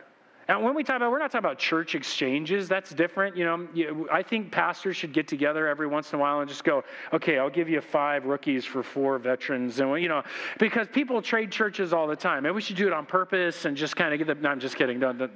And 0.48 0.64
when 0.64 0.76
we 0.76 0.84
talk 0.84 0.96
about, 0.96 1.12
we're 1.12 1.20
not 1.20 1.32
talking 1.32 1.46
about 1.46 1.60
church 1.60 1.94
exchanges. 1.94 2.70
That's 2.70 2.92
different. 2.92 3.36
You 3.36 3.46
know, 3.46 4.08
I 4.12 4.24
think 4.24 4.52
pastors 4.52 4.96
should 4.96 5.12
get 5.12 5.28
together 5.28 5.68
every 5.68 5.88
once 5.88 6.14
in 6.14 6.20
a 6.20 6.22
while 6.22 6.40
and 6.40 6.50
just 6.50 6.64
go, 6.64 6.84
okay, 7.12 7.38
I'll 7.38 7.50
give 7.50 7.68
you 7.68 7.82
five 7.82 8.26
rookies 8.26 8.64
for 8.64 8.82
four 8.82 9.20
veterans, 9.20 9.80
and 9.80 10.02
you 10.02 10.08
know, 10.08 10.24
because 10.58 10.88
people 10.88 11.22
trade 11.22 11.52
churches 11.52 11.92
all 11.92 12.08
the 12.08 12.16
time, 12.16 12.46
and 12.46 12.56
we 12.56 12.62
should 12.62 12.78
do 12.78 12.88
it 12.88 12.94
on 12.94 13.06
purpose 13.06 13.66
and 13.66 13.76
just 13.76 13.96
kind 13.96 14.14
of 14.14 14.20
get 14.20 14.28
them. 14.28 14.42
No, 14.42 14.50
I'm 14.50 14.60
just 14.60 14.76
kidding. 14.76 15.00
But 15.00 15.32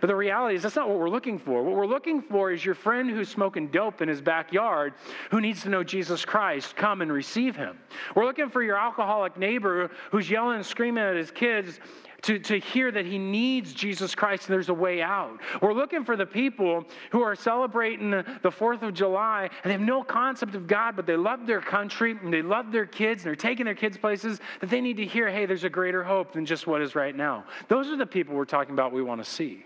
the 0.00 0.16
reality 0.16 0.56
is, 0.56 0.62
that's 0.62 0.76
not 0.76 0.88
what 0.88 0.98
we're 0.98 1.10
looking 1.10 1.38
for. 1.38 1.62
What 1.62 1.76
we're 1.76 1.86
looking 1.86 2.20
for 2.22 2.50
is 2.50 2.64
your 2.64 2.74
friend 2.74 3.08
who's 3.10 3.28
smoking 3.28 3.68
dope 3.68 4.02
in 4.02 4.08
his 4.08 4.20
backyard, 4.20 4.94
who 5.30 5.40
needs 5.40 5.62
to 5.62 5.68
know 5.68 5.84
Jesus 5.84 6.24
Christ. 6.24 6.74
Come 6.74 7.00
and 7.02 7.12
receive 7.12 7.54
him. 7.54 7.78
We're 8.14 8.24
looking 8.24 8.50
for 8.50 8.62
your 8.62 8.76
alcoholic 8.76 9.36
neighbor 9.36 9.90
who's 10.10 10.28
yelling 10.28 10.56
and 10.56 10.66
screaming 10.66 11.04
at 11.04 11.16
his 11.16 11.30
kids 11.30 11.78
to, 12.22 12.38
to 12.38 12.58
hear 12.58 12.90
that 12.90 13.06
he 13.06 13.16
needs 13.16 13.72
Jesus 13.72 14.14
Christ 14.14 14.46
and 14.46 14.54
there's 14.54 14.68
a 14.68 14.74
way 14.74 15.00
out. 15.00 15.38
We're 15.62 15.72
looking 15.72 16.04
for 16.04 16.16
the 16.16 16.26
people 16.26 16.84
who 17.10 17.22
are 17.22 17.36
celebrating 17.36 18.10
the 18.10 18.24
4th 18.44 18.82
of 18.82 18.94
July 18.94 19.42
and 19.42 19.70
they 19.70 19.72
have 19.72 19.80
no 19.80 20.02
concept 20.02 20.54
of 20.54 20.66
God, 20.66 20.96
but 20.96 21.06
they 21.06 21.16
love 21.16 21.46
their 21.46 21.60
country 21.60 22.16
and 22.20 22.32
they 22.32 22.42
love 22.42 22.72
their 22.72 22.86
kids 22.86 23.22
and 23.22 23.28
they're 23.28 23.36
taking 23.36 23.66
their 23.66 23.74
kids 23.74 23.96
places 23.96 24.40
that 24.60 24.68
they 24.68 24.80
need 24.80 24.96
to 24.96 25.06
hear, 25.06 25.28
hey, 25.28 25.46
there's 25.46 25.64
a 25.64 25.70
greater 25.70 26.02
hope 26.02 26.32
than 26.32 26.44
just 26.44 26.66
what 26.66 26.82
is 26.82 26.94
right 26.94 27.14
now. 27.14 27.44
Those 27.68 27.86
are 27.88 27.96
the 27.96 28.06
people 28.06 28.34
we're 28.34 28.44
talking 28.44 28.72
about 28.72 28.92
we 28.92 29.02
want 29.02 29.24
to 29.24 29.30
see 29.30 29.64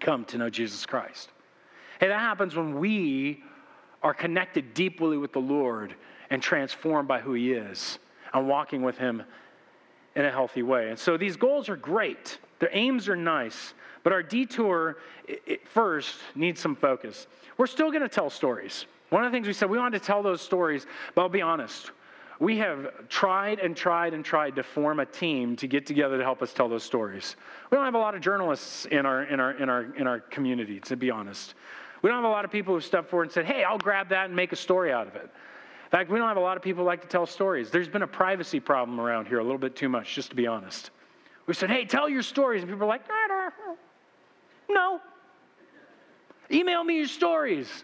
come 0.00 0.24
to 0.24 0.38
know 0.38 0.50
Jesus 0.50 0.86
Christ. 0.86 1.28
Hey, 2.00 2.08
that 2.08 2.18
happens 2.18 2.56
when 2.56 2.78
we 2.78 3.42
are 4.02 4.14
connected 4.14 4.74
deeply 4.74 5.18
with 5.18 5.32
the 5.32 5.40
Lord 5.40 5.94
and 6.30 6.42
transformed 6.42 7.06
by 7.06 7.20
who 7.20 7.34
He 7.34 7.52
is 7.52 7.98
and 8.32 8.48
walking 8.48 8.82
with 8.82 8.96
Him 8.96 9.22
in 10.16 10.24
a 10.24 10.30
healthy 10.30 10.62
way. 10.62 10.90
And 10.90 10.98
so 10.98 11.16
these 11.16 11.36
goals 11.36 11.68
are 11.68 11.76
great, 11.76 12.38
their 12.58 12.70
aims 12.72 13.08
are 13.08 13.16
nice, 13.16 13.74
but 14.02 14.12
our 14.12 14.22
detour 14.22 14.96
first 15.64 16.16
needs 16.34 16.60
some 16.60 16.74
focus. 16.74 17.26
We're 17.58 17.66
still 17.66 17.90
going 17.90 18.02
to 18.02 18.08
tell 18.08 18.30
stories. 18.30 18.86
One 19.10 19.24
of 19.24 19.30
the 19.30 19.36
things 19.36 19.46
we 19.46 19.52
said, 19.52 19.68
we 19.68 19.78
wanted 19.78 19.98
to 19.98 20.04
tell 20.04 20.22
those 20.22 20.40
stories, 20.40 20.86
but 21.14 21.22
I'll 21.22 21.28
be 21.28 21.42
honest. 21.42 21.90
We 22.38 22.56
have 22.58 23.08
tried 23.08 23.58
and 23.58 23.76
tried 23.76 24.14
and 24.14 24.24
tried 24.24 24.56
to 24.56 24.62
form 24.62 25.00
a 25.00 25.04
team 25.04 25.56
to 25.56 25.66
get 25.66 25.84
together 25.84 26.16
to 26.16 26.24
help 26.24 26.40
us 26.40 26.54
tell 26.54 26.70
those 26.70 26.82
stories. 26.82 27.36
We 27.70 27.76
don't 27.76 27.84
have 27.84 27.94
a 27.94 27.98
lot 27.98 28.14
of 28.14 28.22
journalists 28.22 28.86
in 28.86 29.04
our, 29.04 29.24
in 29.24 29.40
our, 29.40 29.50
in 29.52 29.68
our, 29.68 29.94
in 29.94 30.06
our 30.06 30.20
community, 30.20 30.80
to 30.80 30.96
be 30.96 31.10
honest. 31.10 31.54
We 32.00 32.08
don't 32.08 32.16
have 32.16 32.24
a 32.24 32.32
lot 32.32 32.46
of 32.46 32.50
people 32.50 32.72
who've 32.72 32.84
stepped 32.84 33.10
forward 33.10 33.24
and 33.24 33.32
said, 33.32 33.44
hey, 33.44 33.62
I'll 33.62 33.76
grab 33.76 34.08
that 34.08 34.26
and 34.26 34.34
make 34.34 34.52
a 34.52 34.56
story 34.56 34.90
out 34.90 35.06
of 35.06 35.16
it. 35.16 35.30
In 35.90 35.98
fact, 35.98 36.08
we 36.08 36.20
don't 36.20 36.28
have 36.28 36.36
a 36.36 36.40
lot 36.40 36.56
of 36.56 36.62
people 36.62 36.84
like 36.84 37.02
to 37.02 37.08
tell 37.08 37.26
stories. 37.26 37.72
There's 37.72 37.88
been 37.88 38.02
a 38.02 38.06
privacy 38.06 38.60
problem 38.60 39.00
around 39.00 39.26
here 39.26 39.40
a 39.40 39.42
little 39.42 39.58
bit 39.58 39.74
too 39.74 39.88
much, 39.88 40.14
just 40.14 40.30
to 40.30 40.36
be 40.36 40.46
honest. 40.46 40.92
We 41.48 41.54
said, 41.54 41.68
hey, 41.68 41.84
tell 41.84 42.08
your 42.08 42.22
stories. 42.22 42.62
And 42.62 42.70
people 42.70 42.84
are 42.84 42.88
like, 42.88 43.02
no. 44.68 45.00
Email 46.48 46.84
me 46.84 46.98
your 46.98 47.08
stories. 47.08 47.82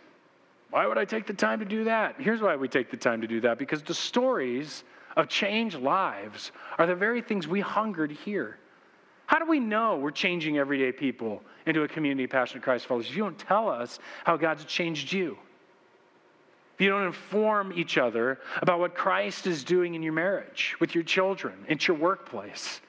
Why 0.70 0.86
would 0.86 0.98
I 0.98 1.04
take 1.04 1.26
the 1.26 1.32
time 1.32 1.58
to 1.58 1.64
do 1.64 1.82
that? 1.82 2.14
Here's 2.20 2.40
why 2.40 2.54
we 2.54 2.68
take 2.68 2.92
the 2.92 2.96
time 2.96 3.20
to 3.22 3.26
do 3.26 3.40
that 3.40 3.58
because 3.58 3.82
the 3.82 3.94
stories 3.94 4.84
of 5.16 5.28
changed 5.28 5.80
lives 5.80 6.52
are 6.78 6.86
the 6.86 6.94
very 6.94 7.20
things 7.20 7.48
we 7.48 7.58
hunger 7.60 8.06
to 8.06 8.14
hear. 8.14 8.56
How 9.26 9.40
do 9.40 9.46
we 9.46 9.58
know 9.58 9.96
we're 9.96 10.12
changing 10.12 10.58
everyday 10.58 10.92
people 10.92 11.42
into 11.66 11.82
a 11.82 11.88
community 11.88 12.22
of 12.22 12.30
passionate 12.30 12.62
Christ 12.62 12.86
followers? 12.86 13.08
If 13.08 13.16
you 13.16 13.24
don't 13.24 13.38
tell 13.38 13.68
us 13.68 13.98
how 14.22 14.36
God's 14.36 14.64
changed 14.64 15.12
you 15.12 15.36
if 16.76 16.82
you 16.82 16.90
don't 16.90 17.06
inform 17.06 17.72
each 17.72 17.96
other 17.96 18.38
about 18.60 18.80
what 18.80 18.94
Christ 18.94 19.46
is 19.46 19.64
doing 19.64 19.94
in 19.94 20.02
your 20.02 20.12
marriage, 20.12 20.76
with 20.78 20.94
your 20.94 21.04
children, 21.04 21.54
at 21.70 21.88
your 21.88 21.96
workplace, 21.96 22.82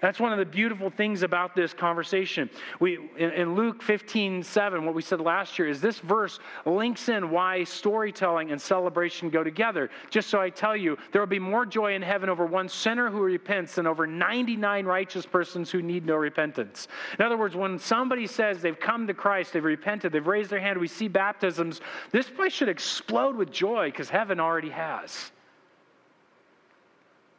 that's 0.00 0.20
one 0.20 0.32
of 0.32 0.38
the 0.38 0.44
beautiful 0.44 0.90
things 0.90 1.22
about 1.22 1.54
this 1.54 1.72
conversation. 1.72 2.50
We, 2.80 2.98
in, 3.16 3.30
in, 3.32 3.54
Luke 3.54 3.82
15, 3.82 4.42
7, 4.42 4.84
what 4.84 4.94
we 4.94 5.02
said 5.02 5.20
last 5.20 5.58
year 5.58 5.68
is 5.68 5.80
this 5.80 5.98
verse 6.00 6.38
links 6.64 7.08
in 7.08 7.30
why 7.30 7.64
storytelling 7.64 8.50
and 8.50 8.60
celebration 8.60 9.30
go 9.30 9.42
together. 9.42 9.90
Just 10.10 10.28
so 10.28 10.40
I 10.40 10.50
tell 10.50 10.76
you, 10.76 10.96
there 11.12 11.22
will 11.22 11.26
be 11.26 11.38
more 11.38 11.66
joy 11.66 11.94
in 11.94 12.02
heaven 12.02 12.28
over 12.28 12.46
one 12.46 12.68
sinner 12.68 13.10
who 13.10 13.20
repents 13.20 13.76
than 13.76 13.86
over 13.86 14.06
99 14.06 14.86
righteous 14.86 15.26
persons 15.26 15.70
who 15.70 15.82
need 15.82 16.06
no 16.06 16.16
repentance. 16.16 16.88
In 17.18 17.24
other 17.24 17.36
words, 17.36 17.56
when 17.56 17.78
somebody 17.78 18.26
says 18.26 18.60
they've 18.60 18.78
come 18.78 19.06
to 19.06 19.14
Christ, 19.14 19.52
they've 19.52 19.64
repented, 19.64 20.12
they've 20.12 20.26
raised 20.26 20.50
their 20.50 20.60
hand, 20.60 20.78
we 20.78 20.88
see 20.88 21.08
baptisms, 21.08 21.80
this 22.10 22.28
place 22.28 22.52
should 22.52 22.68
explode 22.68 23.36
with 23.36 23.50
joy 23.50 23.90
because 23.90 24.10
heaven 24.10 24.40
already 24.40 24.70
has. 24.70 25.30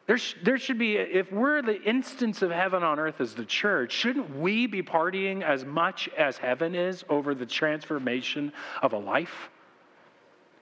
There, 0.08 0.17
sh- 0.17 0.36
there 0.41 0.58
should 0.58 0.80
be, 0.80 0.96
if 0.96 1.32
we're 1.32 1.62
the 1.62 1.82
instance 1.84 2.41
of 2.41 2.50
heaven 2.50 2.82
on 2.82 2.98
earth 2.98 3.20
as 3.20 3.36
the 3.36 3.43
church, 3.43 3.91
shouldn't 3.91 4.38
we 4.38 4.65
be 4.65 4.82
partying 4.82 5.43
as 5.43 5.65
much 5.65 6.10
as 6.17 6.38
heaven 6.38 6.74
is 6.76 7.04
over 7.10 7.36
the 7.36 7.46
transformation 7.46 8.54
of 8.82 8.93
a 8.93 8.98
life? 8.98 9.50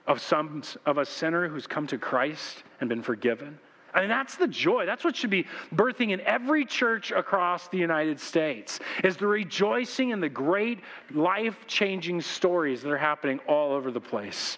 Of 0.08 0.20
some 0.20 0.64
of 0.86 0.98
a 0.98 1.06
sinner 1.06 1.48
who's 1.48 1.68
come 1.68 1.88
to 1.88 1.98
Christ 1.98 2.64
and 2.80 2.90
been 2.90 3.04
forgiven? 3.04 3.60
I 3.94 4.02
mean, 4.02 4.10
that's 4.10 4.36
the 4.36 4.48
joy. 4.48 4.86
That's 4.86 5.04
what 5.04 5.16
should 5.16 5.30
be 5.30 5.46
birthing 5.74 6.12
in 6.12 6.22
every 6.22 6.66
church 6.66 7.12
across 7.12 7.68
the 7.70 7.78
United 7.78 8.20
States, 8.20 8.80
is 9.04 9.16
the 9.16 9.26
rejoicing 9.28 10.10
in 10.10 10.20
the 10.20 10.30
great 10.30 10.80
life-changing 11.12 12.22
stories 12.22 12.82
that 12.82 12.92
are 12.92 12.98
happening 12.98 13.40
all 13.48 13.72
over 13.72 13.92
the 13.92 14.02
place. 14.02 14.58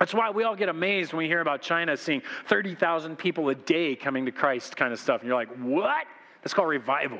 That's 0.00 0.14
why 0.14 0.30
we 0.30 0.44
all 0.44 0.56
get 0.56 0.70
amazed 0.70 1.12
when 1.12 1.18
we 1.18 1.26
hear 1.26 1.42
about 1.42 1.60
China 1.60 1.94
seeing 1.94 2.22
30,000 2.46 3.16
people 3.16 3.50
a 3.50 3.54
day 3.54 3.94
coming 3.94 4.24
to 4.24 4.32
Christ 4.32 4.74
kind 4.74 4.94
of 4.94 4.98
stuff. 4.98 5.20
And 5.20 5.28
you're 5.28 5.36
like, 5.36 5.54
what? 5.58 6.06
That's 6.42 6.54
called 6.54 6.70
revival. 6.70 7.18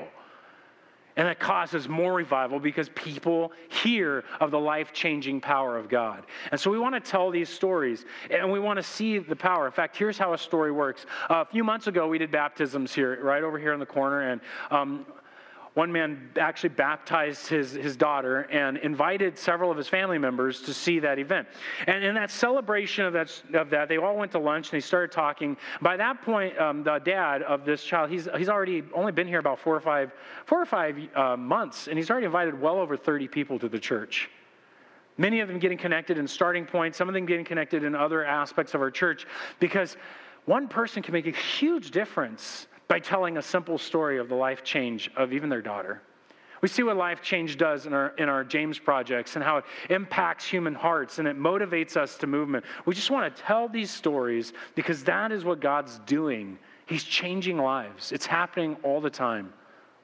And 1.15 1.27
that 1.27 1.39
causes 1.39 1.87
more 1.87 2.13
revival 2.13 2.59
because 2.59 2.89
people 2.89 3.51
hear 3.69 4.23
of 4.39 4.49
the 4.49 4.59
life 4.59 4.93
changing 4.93 5.41
power 5.41 5.77
of 5.77 5.89
God. 5.89 6.25
And 6.51 6.59
so 6.59 6.71
we 6.71 6.79
want 6.79 6.95
to 6.95 6.99
tell 7.01 7.29
these 7.29 7.49
stories 7.49 8.05
and 8.31 8.51
we 8.51 8.59
want 8.59 8.77
to 8.77 8.83
see 8.83 9.19
the 9.19 9.35
power. 9.35 9.67
In 9.67 9.71
fact, 9.71 9.95
here's 9.95 10.17
how 10.17 10.33
a 10.33 10.37
story 10.37 10.71
works. 10.71 11.05
Uh, 11.29 11.35
a 11.35 11.45
few 11.45 11.63
months 11.63 11.85
ago, 11.85 12.07
we 12.07 12.17
did 12.17 12.31
baptisms 12.31 12.95
here, 12.95 13.23
right 13.23 13.43
over 13.43 13.59
here 13.59 13.73
in 13.73 13.79
the 13.79 13.85
corner. 13.85 14.31
And 14.31 14.41
um, 14.71 15.05
one 15.73 15.89
man 15.91 16.29
actually 16.37 16.69
baptized 16.69 17.47
his, 17.47 17.71
his 17.71 17.95
daughter 17.95 18.41
and 18.51 18.77
invited 18.77 19.37
several 19.37 19.71
of 19.71 19.77
his 19.77 19.87
family 19.87 20.17
members 20.17 20.61
to 20.61 20.73
see 20.73 20.99
that 20.99 21.17
event. 21.17 21.47
And 21.87 22.03
in 22.03 22.13
that 22.15 22.29
celebration 22.29 23.05
of 23.05 23.13
that, 23.13 23.41
of 23.53 23.69
that 23.69 23.87
they 23.87 23.97
all 23.97 24.17
went 24.17 24.33
to 24.33 24.39
lunch 24.39 24.67
and 24.67 24.73
they 24.73 24.85
started 24.85 25.13
talking. 25.13 25.55
By 25.81 25.95
that 25.95 26.21
point, 26.23 26.59
um, 26.59 26.83
the 26.83 26.99
dad 26.99 27.41
of 27.43 27.63
this 27.63 27.83
child, 27.83 28.09
he's, 28.09 28.27
he's 28.37 28.49
already 28.49 28.83
only 28.93 29.13
been 29.13 29.27
here 29.27 29.39
about 29.39 29.59
four 29.59 29.75
or 29.75 29.79
five, 29.79 30.11
four 30.45 30.61
or 30.61 30.65
five 30.65 30.97
uh, 31.15 31.37
months, 31.37 31.87
and 31.87 31.97
he's 31.97 32.11
already 32.11 32.25
invited 32.25 32.59
well 32.59 32.77
over 32.77 32.97
30 32.97 33.29
people 33.29 33.57
to 33.59 33.69
the 33.69 33.79
church. 33.79 34.29
Many 35.17 35.39
of 35.39 35.47
them 35.47 35.59
getting 35.59 35.77
connected 35.77 36.17
in 36.17 36.27
starting 36.27 36.65
points, 36.65 36.97
some 36.97 37.07
of 37.07 37.13
them 37.13 37.25
getting 37.25 37.45
connected 37.45 37.83
in 37.83 37.95
other 37.95 38.25
aspects 38.25 38.73
of 38.73 38.81
our 38.81 38.91
church, 38.91 39.25
because 39.59 39.95
one 40.45 40.67
person 40.67 41.01
can 41.01 41.13
make 41.13 41.27
a 41.27 41.31
huge 41.31 41.91
difference 41.91 42.67
by 42.91 42.99
telling 42.99 43.37
a 43.37 43.41
simple 43.41 43.77
story 43.77 44.17
of 44.17 44.27
the 44.27 44.35
life 44.35 44.65
change 44.65 45.09
of 45.15 45.31
even 45.31 45.47
their 45.47 45.61
daughter. 45.61 46.01
We 46.59 46.67
see 46.67 46.83
what 46.83 46.97
life 46.97 47.21
change 47.21 47.55
does 47.55 47.85
in 47.85 47.93
our, 47.93 48.09
in 48.17 48.27
our 48.27 48.43
James 48.43 48.79
projects 48.79 49.37
and 49.37 49.45
how 49.45 49.59
it 49.59 49.63
impacts 49.89 50.45
human 50.45 50.75
hearts 50.75 51.17
and 51.17 51.25
it 51.25 51.39
motivates 51.39 51.95
us 51.95 52.17
to 52.17 52.27
movement. 52.27 52.65
We 52.85 52.93
just 52.93 53.09
want 53.09 53.33
to 53.33 53.41
tell 53.43 53.69
these 53.69 53.89
stories 53.89 54.51
because 54.75 55.05
that 55.05 55.31
is 55.31 55.45
what 55.45 55.61
God's 55.61 55.99
doing. 55.99 56.59
He's 56.85 57.05
changing 57.05 57.57
lives, 57.57 58.11
it's 58.11 58.25
happening 58.25 58.75
all 58.83 58.99
the 58.99 59.09
time. 59.09 59.53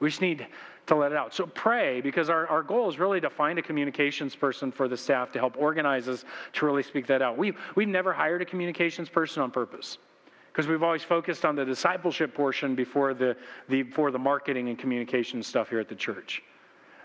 We 0.00 0.08
just 0.08 0.22
need 0.22 0.46
to 0.86 0.94
let 0.94 1.12
it 1.12 1.18
out. 1.18 1.34
So 1.34 1.44
pray 1.44 2.00
because 2.00 2.30
our, 2.30 2.46
our 2.46 2.62
goal 2.62 2.88
is 2.88 2.98
really 2.98 3.20
to 3.20 3.28
find 3.28 3.58
a 3.58 3.62
communications 3.62 4.34
person 4.34 4.72
for 4.72 4.88
the 4.88 4.96
staff 4.96 5.30
to 5.32 5.38
help 5.38 5.58
organize 5.58 6.08
us 6.08 6.24
to 6.54 6.64
really 6.64 6.82
speak 6.82 7.06
that 7.08 7.20
out. 7.20 7.36
We've, 7.36 7.58
we've 7.74 7.86
never 7.86 8.14
hired 8.14 8.40
a 8.40 8.46
communications 8.46 9.10
person 9.10 9.42
on 9.42 9.50
purpose 9.50 9.98
because 10.52 10.66
we've 10.66 10.82
always 10.82 11.02
focused 11.02 11.44
on 11.44 11.54
the 11.54 11.64
discipleship 11.64 12.34
portion 12.34 12.74
before 12.74 13.14
the, 13.14 13.36
the, 13.68 13.82
before 13.82 14.10
the 14.10 14.18
marketing 14.18 14.68
and 14.68 14.78
communication 14.78 15.42
stuff 15.42 15.68
here 15.68 15.80
at 15.80 15.88
the 15.88 15.94
church. 15.94 16.42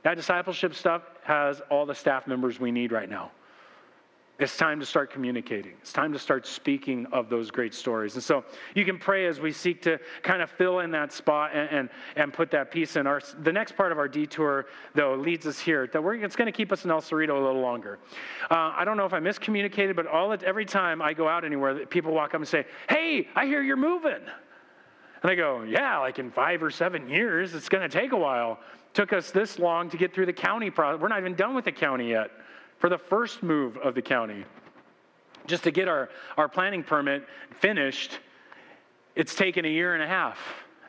That 0.04 0.16
discipleship 0.16 0.74
stuff 0.74 1.04
has 1.24 1.62
all 1.70 1.86
the 1.86 1.96
staff 1.96 2.28
members 2.28 2.60
we 2.60 2.72
need 2.72 2.92
right 2.92 3.10
now. 3.10 3.32
It's 4.40 4.58
time 4.58 4.80
to 4.80 4.86
start 4.86 5.12
communicating. 5.12 5.74
It's 5.80 5.94
time 5.94 6.12
to 6.12 6.18
start 6.18 6.48
speaking 6.48 7.06
of 7.12 7.30
those 7.30 7.52
great 7.52 7.72
stories. 7.72 8.16
And 8.16 8.24
so 8.24 8.44
you 8.74 8.84
can 8.84 8.98
pray 8.98 9.28
as 9.28 9.40
we 9.40 9.52
seek 9.52 9.84
to 9.84 10.00
kind 10.24 10.42
of 10.42 10.50
fill 10.50 10.80
in 10.80 10.90
that 10.92 11.14
spot 11.14 11.52
and, 11.54 11.70
and, 11.70 11.90
and 12.16 12.34
put 12.34 12.50
that 12.50 12.72
piece 12.72 12.96
in. 12.96 13.06
Our, 13.06 13.22
the 13.44 13.54
next 13.54 13.76
part 13.78 13.92
of 13.92 14.00
our 14.00 14.08
detour, 14.08 14.66
though, 14.96 15.14
leads 15.14 15.46
us 15.46 15.60
here. 15.60 15.88
That 15.94 16.04
we're, 16.04 16.16
it's 16.16 16.36
going 16.36 16.48
to 16.48 16.52
keep 16.52 16.72
us 16.72 16.84
in 16.84 16.90
El 16.90 17.00
Cerrito 17.00 17.30
a 17.30 17.46
little 17.46 17.62
longer. 17.62 18.00
Uh, 18.50 18.74
I 18.76 18.84
don't 18.86 18.98
know 18.98 19.06
if 19.06 19.14
I 19.14 19.20
miscommunicated, 19.20 19.96
but 19.96 20.08
all 20.08 20.36
every 20.44 20.66
time 20.66 21.00
I 21.00 21.14
go 21.14 21.28
out 21.28 21.46
anywhere, 21.46 21.86
people 21.86 22.12
walk 22.12 22.34
up 22.34 22.42
and 22.42 22.48
say, 22.48 22.66
Hey, 22.90 23.28
I 23.36 23.46
hear 23.46 23.62
you're 23.62 23.78
moving. 23.78 24.14
And 25.22 25.32
I 25.32 25.36
go, 25.36 25.62
Yeah, 25.62 26.00
like 26.00 26.18
in 26.18 26.32
five 26.32 26.64
or 26.64 26.72
seven 26.72 27.08
years. 27.08 27.54
It's 27.54 27.70
going 27.70 27.88
to 27.88 28.00
take 28.00 28.14
a 28.14 28.18
while. 28.18 28.60
took 28.96 29.14
us 29.14 29.30
this 29.30 29.60
long 29.60 29.92
to 29.92 29.98
get 29.98 30.12
through 30.12 30.26
the 30.26 30.34
county 30.34 30.72
process. 30.72 31.00
We're 31.00 31.08
not 31.08 31.20
even 31.20 31.36
done 31.36 31.54
with 31.54 31.66
the 31.66 31.72
county 31.72 32.10
yet 32.10 32.32
for 32.84 32.90
the 32.90 32.98
first 32.98 33.42
move 33.42 33.78
of 33.78 33.96
the 33.96 34.02
county. 34.02 34.44
Just 35.48 35.64
to 35.64 35.72
get 35.72 35.88
our, 35.88 36.10
our 36.36 36.50
planning 36.50 36.84
permit 36.84 37.26
finished, 37.62 38.20
it's 39.16 39.36
taken 39.36 39.64
a 39.64 39.70
year 39.70 39.94
and 39.94 40.04
a 40.04 40.06
half. 40.08 40.38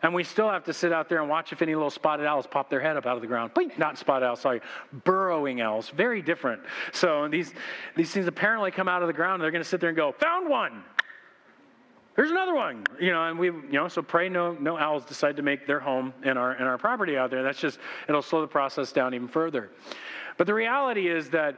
And 0.02 0.12
we 0.12 0.24
still 0.24 0.50
have 0.50 0.64
to 0.64 0.72
sit 0.72 0.92
out 0.92 1.08
there 1.08 1.20
and 1.20 1.30
watch 1.30 1.52
if 1.52 1.62
any 1.62 1.72
little 1.72 1.90
spotted 1.90 2.26
owls 2.26 2.48
pop 2.48 2.68
their 2.68 2.80
head 2.80 2.96
up 2.96 3.06
out 3.06 3.14
of 3.14 3.20
the 3.20 3.28
ground. 3.28 3.52
Not 3.78 3.96
spotted 3.96 4.26
owls, 4.26 4.40
sorry, 4.40 4.60
burrowing 5.04 5.60
owls. 5.60 5.88
Very 5.90 6.20
different. 6.20 6.62
So 6.92 7.28
these, 7.28 7.54
these 7.94 8.10
things 8.10 8.26
apparently 8.26 8.72
come 8.72 8.88
out 8.88 9.02
of 9.02 9.06
the 9.06 9.14
ground 9.14 9.34
and 9.34 9.44
they're 9.44 9.52
going 9.52 9.62
to 9.62 9.68
sit 9.68 9.80
there 9.80 9.90
and 9.90 9.96
go, 9.96 10.10
found 10.10 10.50
one. 10.50 10.82
There's 12.16 12.32
another 12.32 12.56
one, 12.56 12.82
you 13.00 13.12
know, 13.12 13.22
and 13.22 13.38
we, 13.38 13.46
you 13.46 13.62
know, 13.70 13.86
so 13.86 14.02
pray 14.02 14.28
no, 14.28 14.54
no 14.54 14.76
owls 14.76 15.04
decide 15.04 15.36
to 15.36 15.42
make 15.42 15.64
their 15.64 15.78
home 15.78 16.12
in 16.24 16.36
our, 16.36 16.54
in 16.56 16.64
our 16.64 16.76
property 16.76 17.16
out 17.16 17.30
there. 17.30 17.44
That's 17.44 17.60
just, 17.60 17.78
it'll 18.08 18.20
slow 18.20 18.40
the 18.40 18.48
process 18.48 18.90
down 18.90 19.14
even 19.14 19.28
further. 19.28 19.70
But 20.36 20.48
the 20.48 20.54
reality 20.54 21.08
is 21.08 21.30
that 21.30 21.56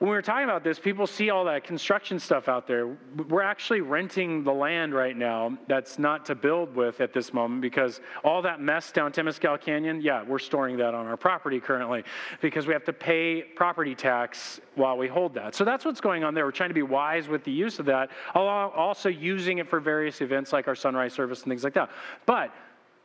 when 0.00 0.08
we 0.08 0.16
were 0.16 0.22
talking 0.22 0.44
about 0.44 0.64
this, 0.64 0.78
people 0.78 1.06
see 1.06 1.28
all 1.28 1.44
that 1.44 1.62
construction 1.62 2.18
stuff 2.18 2.48
out 2.48 2.66
there. 2.66 2.96
We're 3.28 3.42
actually 3.42 3.82
renting 3.82 4.42
the 4.42 4.52
land 4.52 4.94
right 4.94 5.14
now 5.14 5.58
that's 5.68 5.98
not 5.98 6.24
to 6.24 6.34
build 6.34 6.74
with 6.74 7.02
at 7.02 7.12
this 7.12 7.34
moment 7.34 7.60
because 7.60 8.00
all 8.24 8.40
that 8.40 8.62
mess 8.62 8.92
down 8.92 9.12
Temescal 9.12 9.60
Canyon, 9.60 10.00
yeah, 10.00 10.22
we're 10.22 10.38
storing 10.38 10.78
that 10.78 10.94
on 10.94 11.06
our 11.06 11.18
property 11.18 11.60
currently 11.60 12.02
because 12.40 12.66
we 12.66 12.72
have 12.72 12.84
to 12.84 12.94
pay 12.94 13.42
property 13.42 13.94
tax 13.94 14.58
while 14.74 14.96
we 14.96 15.06
hold 15.06 15.34
that. 15.34 15.54
So 15.54 15.66
that's 15.66 15.84
what's 15.84 16.00
going 16.00 16.24
on 16.24 16.32
there. 16.32 16.46
We're 16.46 16.52
trying 16.52 16.70
to 16.70 16.74
be 16.74 16.80
wise 16.82 17.28
with 17.28 17.44
the 17.44 17.52
use 17.52 17.78
of 17.78 17.84
that, 17.84 18.08
also 18.34 19.10
using 19.10 19.58
it 19.58 19.68
for 19.68 19.80
various 19.80 20.22
events 20.22 20.50
like 20.50 20.66
our 20.66 20.74
sunrise 20.74 21.12
service 21.12 21.42
and 21.42 21.50
things 21.50 21.62
like 21.62 21.74
that. 21.74 21.90
But 22.24 22.54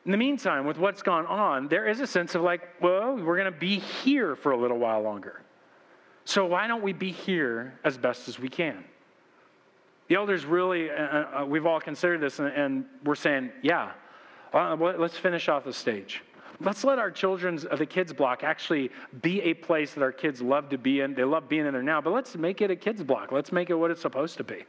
in 0.06 0.12
the 0.12 0.18
meantime, 0.18 0.66
with 0.66 0.78
what's 0.78 1.02
gone 1.02 1.26
on, 1.26 1.68
there 1.68 1.90
is 1.90 2.00
a 2.00 2.08
sense 2.08 2.36
of 2.36 2.42
like, 2.42 2.62
well, 2.82 3.18
we're 3.18 3.36
going 3.36 3.52
to 3.52 3.60
be 3.60 3.80
here 3.80 4.38
for 4.38 4.54
a 4.54 4.58
little 4.58 4.78
while 4.80 5.02
longer. 5.02 5.42
So 6.26 6.46
why 6.46 6.68
don't 6.68 6.82
we 6.82 6.92
be 6.92 7.12
here 7.12 7.80
as 7.84 7.98
best 7.98 8.28
as 8.28 8.40
we 8.40 8.50
can? 8.50 8.84
The 10.08 10.16
elders 10.16 10.46
really, 10.46 10.90
uh, 10.90 10.94
uh, 10.94 11.42
uh 11.42 11.46
we've 11.46 11.66
all 11.66 11.80
considered 11.80 12.20
this, 12.20 12.40
and, 12.40 12.50
and 12.50 12.86
we're 13.04 13.16
saying, 13.16 13.52
yeah, 13.62 13.92
uh, 14.54 14.76
let's 14.76 15.18
finish 15.18 15.50
off 15.50 15.64
the 15.64 15.74
stage. 15.74 16.24
Let's 16.60 16.84
let 16.84 17.00
our 17.00 17.12
children's, 17.12 17.66
uh, 17.66 17.76
the 17.76 17.86
kids' 17.86 18.14
block, 18.14 18.44
actually 18.44 18.92
be 19.22 19.42
a 19.42 19.54
place 19.54 19.94
that 19.94 20.02
our 20.02 20.12
kids 20.12 20.42
love 20.42 20.70
to 20.70 20.78
be 20.78 21.02
in. 21.02 21.14
They 21.14 21.24
love 21.24 21.50
being 21.50 21.66
in 21.66 21.74
there 21.74 21.84
now, 21.84 22.02
but 22.02 22.14
let's 22.14 22.36
make 22.36 22.62
it 22.62 22.72
a 22.72 22.76
kids' 22.76 23.04
block. 23.04 23.32
Let's 23.32 23.52
make 23.52 23.70
it 23.70 23.74
what 23.74 23.92
it's 23.92 24.02
supposed 24.02 24.38
to 24.38 24.44
be. 24.44 24.64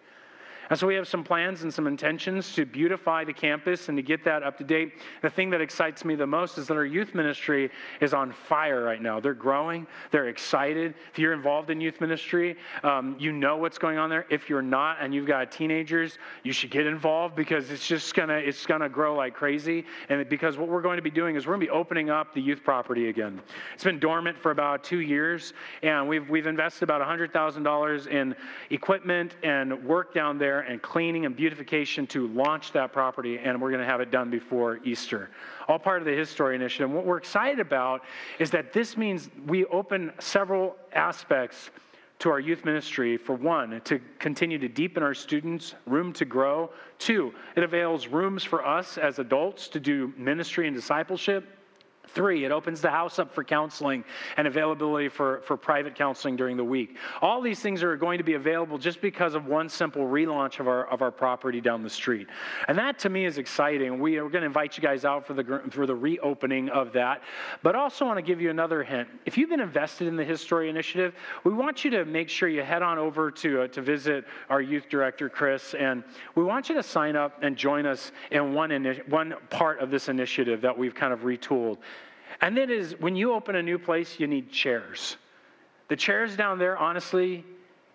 And 0.69 0.79
so 0.79 0.87
we 0.87 0.95
have 0.97 1.07
some 1.07 1.23
plans 1.23 1.63
and 1.63 1.73
some 1.73 1.87
intentions 1.87 2.53
to 2.55 2.67
beautify 2.67 3.25
the 3.25 3.33
campus 3.33 3.89
and 3.89 3.97
to 3.97 4.03
get 4.03 4.25
that 4.25 4.43
up 4.43 4.59
to 4.59 4.65
date. 4.65 4.95
The 5.23 5.31
thing 5.31 5.49
that 5.51 5.61
excites 5.61 6.05
me 6.05 6.17
the 6.17 6.27
most 6.27 6.59
is 6.59 6.67
that 6.67 6.75
our 6.75 6.85
youth 6.85 7.15
ministry 7.15 7.71
is 8.01 8.13
on 8.13 8.33
fire 8.33 8.83
right 8.83 9.01
now. 9.01 9.21
They're 9.21 9.35
growing, 9.35 9.87
they're 10.11 10.29
excited. 10.29 10.95
If 11.13 11.19
you're 11.19 11.33
involved 11.33 11.71
in 11.71 11.81
youth 11.81 12.01
ministry, 12.01 12.57
um, 12.83 13.17
you 13.19 13.31
know 13.31 13.57
what's 13.57 13.79
going 13.79 13.99
on 13.99 14.11
there. 14.11 14.27
If 14.29 14.49
you're 14.49 14.63
not 14.63 14.99
and 15.01 15.15
you've 15.15 15.27
got 15.27 15.53
teenagers, 15.53 16.19
you 16.43 16.53
should 16.53 16.71
get 16.71 16.87
involved 16.87 17.37
because 17.37 17.71
it's 17.71 17.87
just 17.87 18.15
gonna 18.15 18.35
it's 18.35 18.67
gonna 18.67 18.89
grow 18.89 19.15
like 19.15 19.35
crazy. 19.35 19.85
And 20.09 20.29
because 20.29 20.59
what 20.59 20.69
we're 20.69 20.83
going 20.83 20.97
to 20.97 21.03
be 21.03 21.11
doing 21.11 21.37
is 21.37 21.47
we're 21.47 21.55
gonna 21.55 21.67
be 21.67 21.71
opening 21.71 22.11
up 22.11 22.35
the 22.35 22.41
youth 22.41 22.63
property 22.65 23.09
again. 23.09 23.41
It's 23.75 23.85
been 23.85 24.01
dormant 24.01 24.37
for 24.37 24.51
about 24.51 24.83
two 24.83 25.01
years, 25.01 25.53
and 25.83 26.09
we've 26.09 26.29
we've 26.29 26.47
invested 26.47 26.85
about 26.85 27.03
hundred 27.03 27.33
thousand 27.33 27.63
dollars 27.63 28.09
in 28.09 28.35
equipment 28.71 29.37
and 29.43 29.85
work 29.85 30.13
down 30.13 30.39
there 30.39 30.56
and 30.61 30.81
cleaning 30.83 31.27
and 31.27 31.37
beautification 31.37 32.07
to 32.09 32.29
launch 32.29 32.73
that 32.73 32.93
property, 32.93 33.39
and 33.39 33.61
we're 33.61 33.71
going 33.71 33.83
to 33.83 33.87
have 33.87 34.01
it 34.01 34.11
done 34.11 34.31
before 34.31 34.81
Easter. 34.85 35.31
All 35.69 35.79
part 35.79 36.01
of 36.01 36.07
the 36.07 36.13
His 36.13 36.29
Story 36.29 36.55
Initiative. 36.55 36.89
And 36.89 36.95
what 36.97 37.07
we're 37.07 37.19
excited 37.19 37.61
about 37.61 38.03
is 38.39 38.51
that 38.51 38.73
this 38.73 38.97
means 38.97 39.31
we 39.47 39.65
open 39.67 40.13
several 40.19 40.77
aspects 40.93 41.71
to 42.19 42.31
our 42.31 42.41
youth 42.41 42.65
ministry 42.65 43.17
for 43.17 43.35
one, 43.35 43.81
to 43.85 44.01
continue 44.19 44.59
to 44.59 44.69
deepen 44.69 45.03
our 45.03 45.15
students, 45.15 45.75
room 45.87 46.13
to 46.15 46.25
grow. 46.25 46.71
Two, 46.99 47.35
it 47.57 47.63
avails 47.63 48.07
rooms 48.07 48.43
for 48.43 48.67
us 48.67 48.97
as 48.97 49.19
adults 49.19 49.69
to 49.69 49.81
do 49.81 50.13
ministry 50.17 50.67
and 50.67 50.75
discipleship. 50.75 51.56
Three, 52.09 52.45
it 52.45 52.53
opens 52.53 52.81
the 52.81 52.91
house 52.91 53.19
up 53.19 53.35
for 53.35 53.45
counseling 53.45 54.05
and 54.37 54.47
availability 54.47 55.09
for, 55.09 55.41
for 55.45 55.57
private 55.57 55.95
counseling 55.95 56.37
during 56.37 56.57
the 56.57 56.65
week. 56.65 56.97
All 57.21 57.41
these 57.41 57.61
things 57.61 57.83
are 57.83 57.97
going 57.97 58.19
to 58.19 58.25
be 58.25 58.35
available 58.35 58.79
just 58.79 59.01
because 59.01 59.35
of 59.35 59.47
one 59.47 59.69
simple 59.69 60.03
relaunch 60.03 60.61
of 60.61 60.69
our, 60.69 60.87
of 60.87 61.03
our 61.03 61.11
property 61.11 61.61
down 61.61 61.83
the 61.83 61.91
street. 61.91 62.29
And 62.69 62.79
that 62.79 62.99
to 63.01 63.09
me 63.09 63.25
is 63.25 63.39
exciting. 63.39 64.01
We 64.01 64.17
are 64.17 64.29
going 64.29 64.43
to 64.43 64.47
invite 64.47 64.77
you 64.77 64.83
guys 64.83 65.05
out 65.05 65.27
for 65.27 65.35
the, 65.35 65.63
for 65.71 65.87
the 65.87 65.95
reopening 65.95 66.69
of 66.69 66.93
that. 66.93 67.23
But 67.63 67.75
also 67.75 68.05
want 68.05 68.19
to 68.19 68.23
give 68.23 68.41
you 68.41 68.51
another 68.51 68.83
hint. 68.83 69.09
If 69.25 69.37
you've 69.37 69.51
been 69.51 69.61
invested 69.61 70.09
in 70.09 70.17
the 70.17 70.25
His 70.25 70.41
Story 70.41 70.69
Initiative, 70.69 71.15
we 71.45 71.53
want 71.53 71.85
you 71.85 71.91
to 71.93 72.05
make 72.05 72.29
sure 72.29 72.49
you 72.49 72.63
head 72.63 72.83
on 72.83 72.99
over 72.99 73.31
to, 73.31 73.63
uh, 73.63 73.69
to 73.69 73.83
visit 73.83 74.25
our 74.49 74.61
youth 74.61 74.89
director, 74.89 75.29
Chris. 75.29 75.75
And 75.75 76.05
we 76.35 76.45
want 76.45 76.69
you 76.69 76.75
to 76.77 76.83
sign 76.83 77.17
up 77.17 77.43
and 77.43 77.57
join 77.57 77.87
us 77.87 78.13
in 78.31 78.55
one, 78.55 79.03
one 79.09 79.35
part 79.51 79.81
of 79.81 79.91
this 79.91 80.09
initiative 80.09 80.61
that 80.63 80.77
we've 80.77 80.95
kind 80.95 81.13
of 81.13 81.21
retooled. 81.21 81.79
And 82.41 82.57
then 82.57 82.71
is 82.71 82.95
when 82.99 83.17
you 83.17 83.33
open 83.33 83.57
a 83.57 83.63
new 83.63 83.79
place, 83.79 84.19
you 84.19 84.27
need 84.27 84.51
chairs. 84.51 85.17
The 85.89 85.97
chairs 85.97 86.37
down 86.37 86.59
there, 86.59 86.77
honestly, 86.77 87.45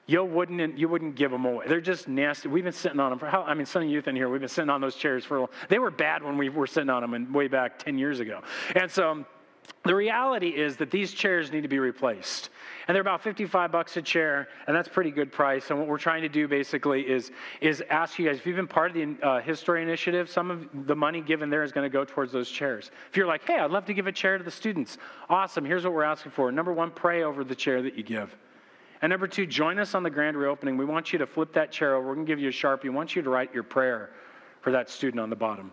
you 0.08 0.24
wouldn't 0.24 0.78
you 0.78 0.90
wouldn't 0.90 1.16
give 1.16 1.32
them 1.32 1.46
away. 1.46 1.66
They're 1.68 1.80
just 1.80 2.08
nasty. 2.08 2.50
We've 2.50 2.64
been 2.64 2.74
sitting 2.74 3.00
on 3.00 3.12
them 3.12 3.20
for 3.20 3.28
how? 3.28 3.44
I 3.44 3.54
mean, 3.54 3.66
some 3.66 3.84
youth 3.88 4.08
in 4.08 4.16
here, 4.16 4.30
we've 4.30 4.42
been 4.42 4.50
sitting 4.50 4.70
on 4.70 4.82
those 4.82 4.96
chairs 4.96 5.24
for. 5.24 5.50
They 5.70 5.80
were 5.80 5.92
bad 5.92 6.24
when 6.24 6.38
we 6.38 6.50
were 6.50 6.68
sitting 6.68 6.90
on 6.90 7.02
them, 7.02 7.14
and 7.14 7.34
way 7.34 7.48
back 7.48 7.80
ten 7.80 7.98
years 7.98 8.20
ago. 8.20 8.42
And 8.76 8.90
so 8.90 9.26
the 9.84 9.96
reality 9.96 10.50
is 10.50 10.78
that 10.78 10.92
these 10.92 11.12
chairs 11.12 11.52
need 11.52 11.62
to 11.62 11.68
be 11.68 11.80
replaced. 11.80 12.50
And 12.88 12.94
they're 12.94 13.02
about 13.02 13.24
55 13.24 13.72
bucks 13.72 13.98
a 13.98 14.02
chair, 14.02 14.48
and 14.68 14.76
that's 14.76 14.88
pretty 14.88 15.10
good 15.10 15.32
price. 15.32 15.70
And 15.70 15.80
what 15.80 15.88
we're 15.88 15.98
trying 15.98 16.22
to 16.22 16.30
do 16.30 16.48
basically 16.48 17.02
is, 17.02 17.32
is 17.62 17.84
ask 17.90 18.20
you 18.20 18.28
guys 18.28 18.38
if 18.38 18.46
you've 18.46 18.56
been 18.56 18.68
part 18.68 18.92
of 18.92 18.96
the 18.96 19.28
uh, 19.28 19.42
His 19.42 19.60
Story 19.60 19.82
Initiative, 19.82 20.30
some 20.30 20.52
of 20.52 20.68
the 20.86 20.96
money 20.96 21.22
given 21.22 21.50
there 21.50 21.64
is 21.64 21.72
going 21.72 21.90
to 21.90 21.94
go 21.94 22.06
towards 22.06 22.32
those 22.32 22.50
chairs. 22.50 22.92
If 23.10 23.18
you're 23.18 23.28
like, 23.28 23.44
hey, 23.46 23.58
I'd 23.58 23.72
love 23.72 23.86
to 23.86 23.94
give 23.94 24.06
a 24.06 24.12
chair 24.12 24.38
to 24.38 24.44
the 24.44 24.52
students, 24.52 25.00
awesome. 25.30 25.66
Here's 25.66 25.84
what 25.84 25.94
we're 25.94 26.04
asking 26.04 26.34
for. 26.34 26.52
Number 26.52 26.74
one, 26.74 26.92
pray 26.92 27.24
over 27.24 27.44
the 27.44 27.56
chair 27.56 27.82
that 27.82 27.98
you 27.98 28.04
give. 28.04 28.36
And 29.02 29.10
number 29.10 29.28
two, 29.28 29.48
join 29.48 29.80
us 29.80 29.96
on 29.96 30.04
the 30.04 30.12
grand 30.12 30.38
reopening. 30.38 30.78
We 30.78 30.86
want 30.86 31.12
you 31.12 31.18
to 31.20 31.26
flip 31.26 31.54
that 31.54 31.72
chair 31.72 31.96
over. 31.96 32.08
We're 32.08 32.16
going 32.16 32.28
to 32.28 32.32
give 32.32 32.40
you 32.40 32.50
a 32.50 32.52
Sharpie. 32.52 32.84
We 32.84 32.90
want 32.92 33.16
you 33.16 33.24
to 33.24 33.30
write 33.32 33.52
your 33.52 33.64
prayer 33.64 34.12
for 34.62 34.72
that 34.72 34.92
student 34.92 35.20
on 35.20 35.32
the 35.32 35.36
bottom. 35.36 35.72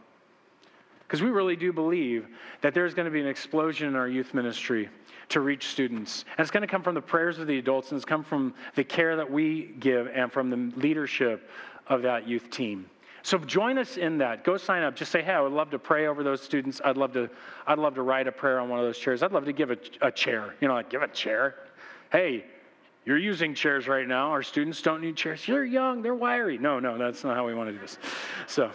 Because 1.09 1.23
we 1.23 1.31
really 1.31 1.57
do 1.57 1.73
believe 1.73 2.29
that 2.61 2.75
there's 2.75 2.93
going 2.93 3.07
to 3.07 3.11
be 3.11 3.21
an 3.21 3.27
explosion 3.27 3.89
in 3.89 3.97
our 3.97 4.09
youth 4.09 4.35
ministry 4.35 4.91
to 5.31 5.41
reach 5.41 5.69
students. 5.69 6.27
And 6.37 6.45
it's 6.45 6.51
going 6.51 6.61
to 6.61 6.67
come 6.67 6.83
from 6.83 6.95
the 6.95 7.01
prayers 7.01 7.39
of 7.39 7.47
the 7.47 7.57
adults, 7.57 7.91
and 7.91 7.97
it's 7.97 8.05
come 8.05 8.23
from 8.23 8.53
the 8.75 8.85
care 8.85 9.17
that 9.17 9.31
we 9.31 9.75
give 9.81 10.09
and 10.09 10.31
from 10.31 10.51
the 10.51 10.79
leadership 10.79 11.49
of 11.87 12.03
that 12.03 12.29
youth 12.29 12.51
team. 12.51 12.91
So 13.23 13.39
join 13.39 13.79
us 13.79 13.97
in 13.97 14.19
that. 14.19 14.45
Go 14.45 14.59
sign 14.59 14.83
up. 14.83 14.97
Just 14.97 15.11
say, 15.11 15.23
"Hey, 15.23 15.33
I 15.33 15.41
would 15.41 15.53
love 15.53 15.71
to 15.71 15.79
pray 15.79 16.07
over 16.07 16.23
those 16.23 16.43
students. 16.43 16.79
I'd 16.85 16.99
love 16.99 17.15
to. 17.15 17.31
I'd 17.67 17.79
love 17.79 17.95
to 17.95 18.03
write 18.03 18.29
a 18.29 18.33
prayer 18.33 18.61
on 18.61 18.69
one 18.69 18.79
of 18.79 18.85
those 18.85 18.99
chairs. 18.99 19.23
I'd 19.23 19.33
love 19.33 19.47
to 19.47 19.53
give 19.53 19.71
a, 19.71 19.79
a 20.03 20.13
chair. 20.13 20.55
You 20.61 20.69
know, 20.69 20.75
like 20.75 20.91
give 20.91 21.03
a 21.03 21.09
chair. 21.09 21.57
Hey, 22.13 22.45
you're 23.07 23.19
using 23.19 23.55
chairs 23.55 23.89
right 23.89 24.07
now. 24.07 24.31
Our 24.31 24.43
students 24.43 24.83
don't 24.83 25.01
need 25.01 25.17
chairs. 25.17 25.49
You're 25.49 25.65
young. 25.65 26.01
They're 26.03 26.15
wiry. 26.15 26.59
No, 26.59 26.79
no, 26.79 26.97
that's 26.97 27.25
not 27.25 27.35
how 27.35 27.47
we 27.47 27.55
want 27.55 27.71
to 27.71 27.73
do 27.73 27.81
this. 27.81 27.97
So." 28.47 28.71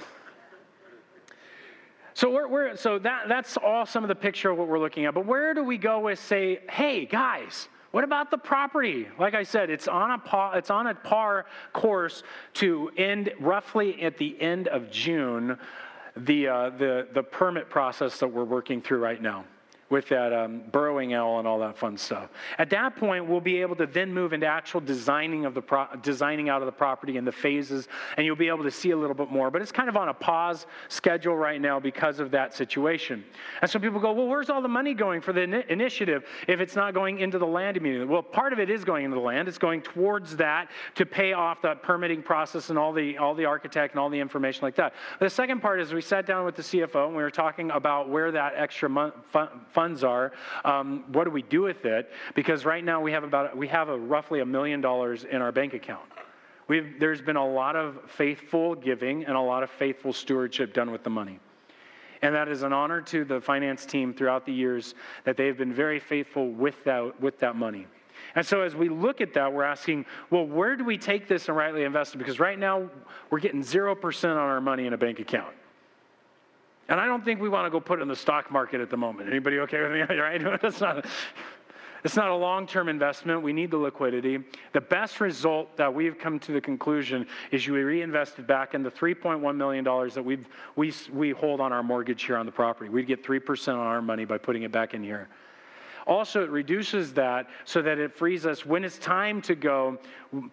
So 2.15 2.29
we're, 2.29 2.47
we're, 2.47 2.75
so 2.75 2.99
that 2.99 3.27
that's 3.27 3.57
all 3.57 3.85
some 3.85 4.03
of 4.03 4.07
the 4.07 4.15
picture 4.15 4.51
of 4.51 4.57
what 4.57 4.67
we're 4.67 4.79
looking 4.79 5.05
at. 5.05 5.13
But 5.13 5.25
where 5.25 5.53
do 5.53 5.63
we 5.63 5.77
go 5.77 5.99
with 5.99 6.19
say, 6.19 6.59
hey 6.69 7.05
guys, 7.05 7.69
what 7.91 8.03
about 8.03 8.31
the 8.31 8.37
property? 8.37 9.07
Like 9.19 9.33
I 9.33 9.43
said, 9.43 9.69
it's 9.69 9.87
on 9.87 10.11
a 10.11 10.17
par, 10.17 10.57
it's 10.57 10.69
on 10.69 10.87
a 10.87 10.95
par 10.95 11.45
course 11.73 12.23
to 12.55 12.91
end 12.97 13.31
roughly 13.39 14.01
at 14.03 14.17
the 14.17 14.39
end 14.41 14.67
of 14.67 14.91
June. 14.91 15.57
The 16.15 16.47
uh, 16.47 16.69
the 16.71 17.07
the 17.13 17.23
permit 17.23 17.69
process 17.69 18.19
that 18.19 18.27
we're 18.27 18.43
working 18.43 18.81
through 18.81 18.99
right 18.99 19.21
now 19.21 19.45
with 19.89 20.07
that 20.09 20.33
um, 20.33 20.63
burrowing 20.71 21.13
owl 21.13 21.39
and 21.39 21.47
all 21.47 21.59
that 21.59 21.77
fun 21.77 21.97
stuff. 21.97 22.29
At 22.57 22.69
that 22.71 22.95
point, 22.95 23.27
we'll 23.27 23.41
be 23.41 23.61
able 23.61 23.75
to 23.75 23.85
then 23.85 24.13
move 24.13 24.33
into 24.33 24.47
actual 24.47 24.81
designing 24.81 25.45
of 25.45 25.53
the 25.53 25.61
pro- 25.61 25.87
designing 26.01 26.49
out 26.49 26.61
of 26.61 26.65
the 26.65 26.71
property 26.71 27.17
and 27.17 27.27
the 27.27 27.31
phases, 27.31 27.87
and 28.17 28.25
you'll 28.25 28.35
be 28.35 28.47
able 28.47 28.63
to 28.63 28.71
see 28.71 28.91
a 28.91 28.97
little 28.97 29.15
bit 29.15 29.29
more. 29.29 29.51
But 29.51 29.61
it's 29.61 29.71
kind 29.71 29.89
of 29.89 29.97
on 29.97 30.09
a 30.09 30.13
pause 30.13 30.65
schedule 30.87 31.35
right 31.35 31.61
now 31.61 31.79
because 31.79 32.19
of 32.19 32.31
that 32.31 32.53
situation. 32.53 33.23
And 33.61 33.69
so 33.69 33.79
people 33.79 33.99
go, 33.99 34.11
well, 34.13 34.27
where's 34.27 34.49
all 34.49 34.61
the 34.61 34.67
money 34.67 34.93
going 34.93 35.21
for 35.21 35.33
the 35.33 35.41
in- 35.41 35.53
initiative 35.53 36.25
if 36.47 36.59
it's 36.59 36.75
not 36.75 36.93
going 36.93 37.19
into 37.19 37.37
the 37.37 37.47
land 37.47 37.77
immediately? 37.77 38.07
Well, 38.07 38.23
part 38.23 38.53
of 38.53 38.59
it 38.59 38.69
is 38.69 38.83
going 38.83 39.05
into 39.05 39.15
the 39.15 39.21
land. 39.21 39.47
It's 39.47 39.57
going 39.57 39.81
towards 39.81 40.35
that 40.37 40.69
to 40.95 41.05
pay 41.05 41.33
off 41.33 41.61
that 41.61 41.83
permitting 41.83 42.23
process 42.23 42.69
and 42.69 42.79
all 42.79 42.93
the 42.93 43.17
all 43.17 43.35
the 43.35 43.45
architect 43.45 43.93
and 43.93 43.99
all 43.99 44.09
the 44.09 44.19
information 44.19 44.61
like 44.63 44.75
that. 44.75 44.93
The 45.19 45.29
second 45.29 45.61
part 45.61 45.79
is 45.79 45.93
we 45.93 46.01
sat 46.01 46.25
down 46.25 46.45
with 46.45 46.55
the 46.55 46.63
CFO 46.63 47.07
and 47.07 47.15
we 47.15 47.21
were 47.21 47.31
talking 47.31 47.69
about 47.71 48.09
where 48.09 48.31
that 48.31 48.53
extra 48.55 48.89
mon- 48.89 49.13
fund 49.31 49.49
funds 49.73 50.03
are. 50.03 50.31
Um, 50.63 51.05
what 51.11 51.25
do 51.25 51.31
we 51.31 51.41
do 51.41 51.61
with 51.63 51.85
it? 51.85 52.11
Because 52.35 52.65
right 52.65 52.83
now 52.83 53.01
we 53.01 53.11
have 53.11 53.23
about 53.23 53.57
we 53.57 53.67
have 53.67 53.89
a, 53.89 53.97
roughly 53.97 54.39
a 54.39 54.45
million 54.45 54.81
dollars 54.81 55.23
in 55.23 55.41
our 55.41 55.51
bank 55.51 55.73
account. 55.73 56.05
We've, 56.67 56.99
there's 56.99 57.21
been 57.21 57.35
a 57.35 57.45
lot 57.45 57.75
of 57.75 57.99
faithful 58.07 58.75
giving 58.75 59.25
and 59.25 59.35
a 59.35 59.41
lot 59.41 59.63
of 59.63 59.69
faithful 59.69 60.13
stewardship 60.13 60.73
done 60.73 60.91
with 60.91 61.03
the 61.03 61.09
money. 61.09 61.39
And 62.21 62.33
that 62.35 62.47
is 62.47 62.63
an 62.63 62.71
honor 62.71 63.01
to 63.01 63.25
the 63.25 63.41
finance 63.41 63.85
team 63.85 64.13
throughout 64.13 64.45
the 64.45 64.53
years 64.53 64.95
that 65.25 65.35
they've 65.35 65.57
been 65.57 65.73
very 65.73 65.99
faithful 65.99 66.49
with 66.49 66.81
that, 66.85 67.19
with 67.19 67.37
that 67.39 67.57
money. 67.57 67.85
And 68.35 68.45
so 68.45 68.61
as 68.61 68.75
we 68.75 68.87
look 68.87 69.19
at 69.19 69.33
that, 69.33 69.51
we're 69.51 69.63
asking, 69.63 70.05
well, 70.29 70.47
where 70.47 70.77
do 70.77 70.85
we 70.85 70.97
take 70.97 71.27
this 71.27 71.49
and 71.49 71.57
rightly 71.57 71.83
invest 71.83 72.15
it? 72.15 72.19
Because 72.19 72.39
right 72.39 72.57
now 72.57 72.89
we're 73.29 73.39
getting 73.39 73.61
0% 73.61 74.29
on 74.29 74.37
our 74.37 74.61
money 74.61 74.85
in 74.87 74.93
a 74.93 74.97
bank 74.97 75.19
account. 75.19 75.53
And 76.89 76.99
I 76.99 77.05
don't 77.05 77.23
think 77.23 77.39
we 77.39 77.49
want 77.49 77.65
to 77.65 77.69
go 77.69 77.79
put 77.79 77.99
it 77.99 78.01
in 78.01 78.07
the 78.07 78.15
stock 78.15 78.51
market 78.51 78.81
at 78.81 78.89
the 78.89 78.97
moment. 78.97 79.29
Anybody 79.29 79.59
okay 79.59 79.81
with 79.81 79.91
me? 79.91 80.01
Right? 80.17 80.41
That's 80.61 80.81
not. 80.81 81.05
It's 82.03 82.17
not 82.17 82.29
a 82.29 82.35
long 82.35 82.67
term 82.67 82.89
investment. 82.89 83.41
We 83.41 83.53
need 83.53 83.71
the 83.71 83.77
liquidity. 83.77 84.43
The 84.73 84.81
best 84.81 85.21
result 85.21 85.77
that 85.77 85.93
we've 85.93 86.19
come 86.19 86.37
to 86.39 86.51
the 86.51 86.59
conclusion 86.59 87.25
is 87.51 87.65
you 87.65 87.73
reinvested 87.75 88.45
back 88.45 88.73
in 88.73 88.83
the 88.83 88.91
$3.1 88.91 89.55
million 89.55 89.85
that 89.85 90.23
we 90.23 90.39
we, 90.75 90.93
we 91.13 91.31
hold 91.31 91.61
on 91.61 91.71
our 91.71 91.83
mortgage 91.83 92.23
here 92.23 92.35
on 92.35 92.45
the 92.45 92.51
property. 92.51 92.89
We'd 92.89 93.07
get 93.07 93.23
3% 93.23 93.69
on 93.69 93.79
our 93.79 94.01
money 94.01 94.25
by 94.25 94.37
putting 94.37 94.63
it 94.63 94.71
back 94.71 94.93
in 94.93 95.01
here. 95.01 95.29
Also, 96.05 96.43
it 96.43 96.49
reduces 96.49 97.13
that 97.13 97.49
so 97.63 97.81
that 97.81 97.97
it 97.97 98.13
frees 98.13 98.45
us 98.45 98.65
when 98.65 98.83
it's 98.83 98.97
time 98.97 99.41
to 99.43 99.55
go, 99.55 99.97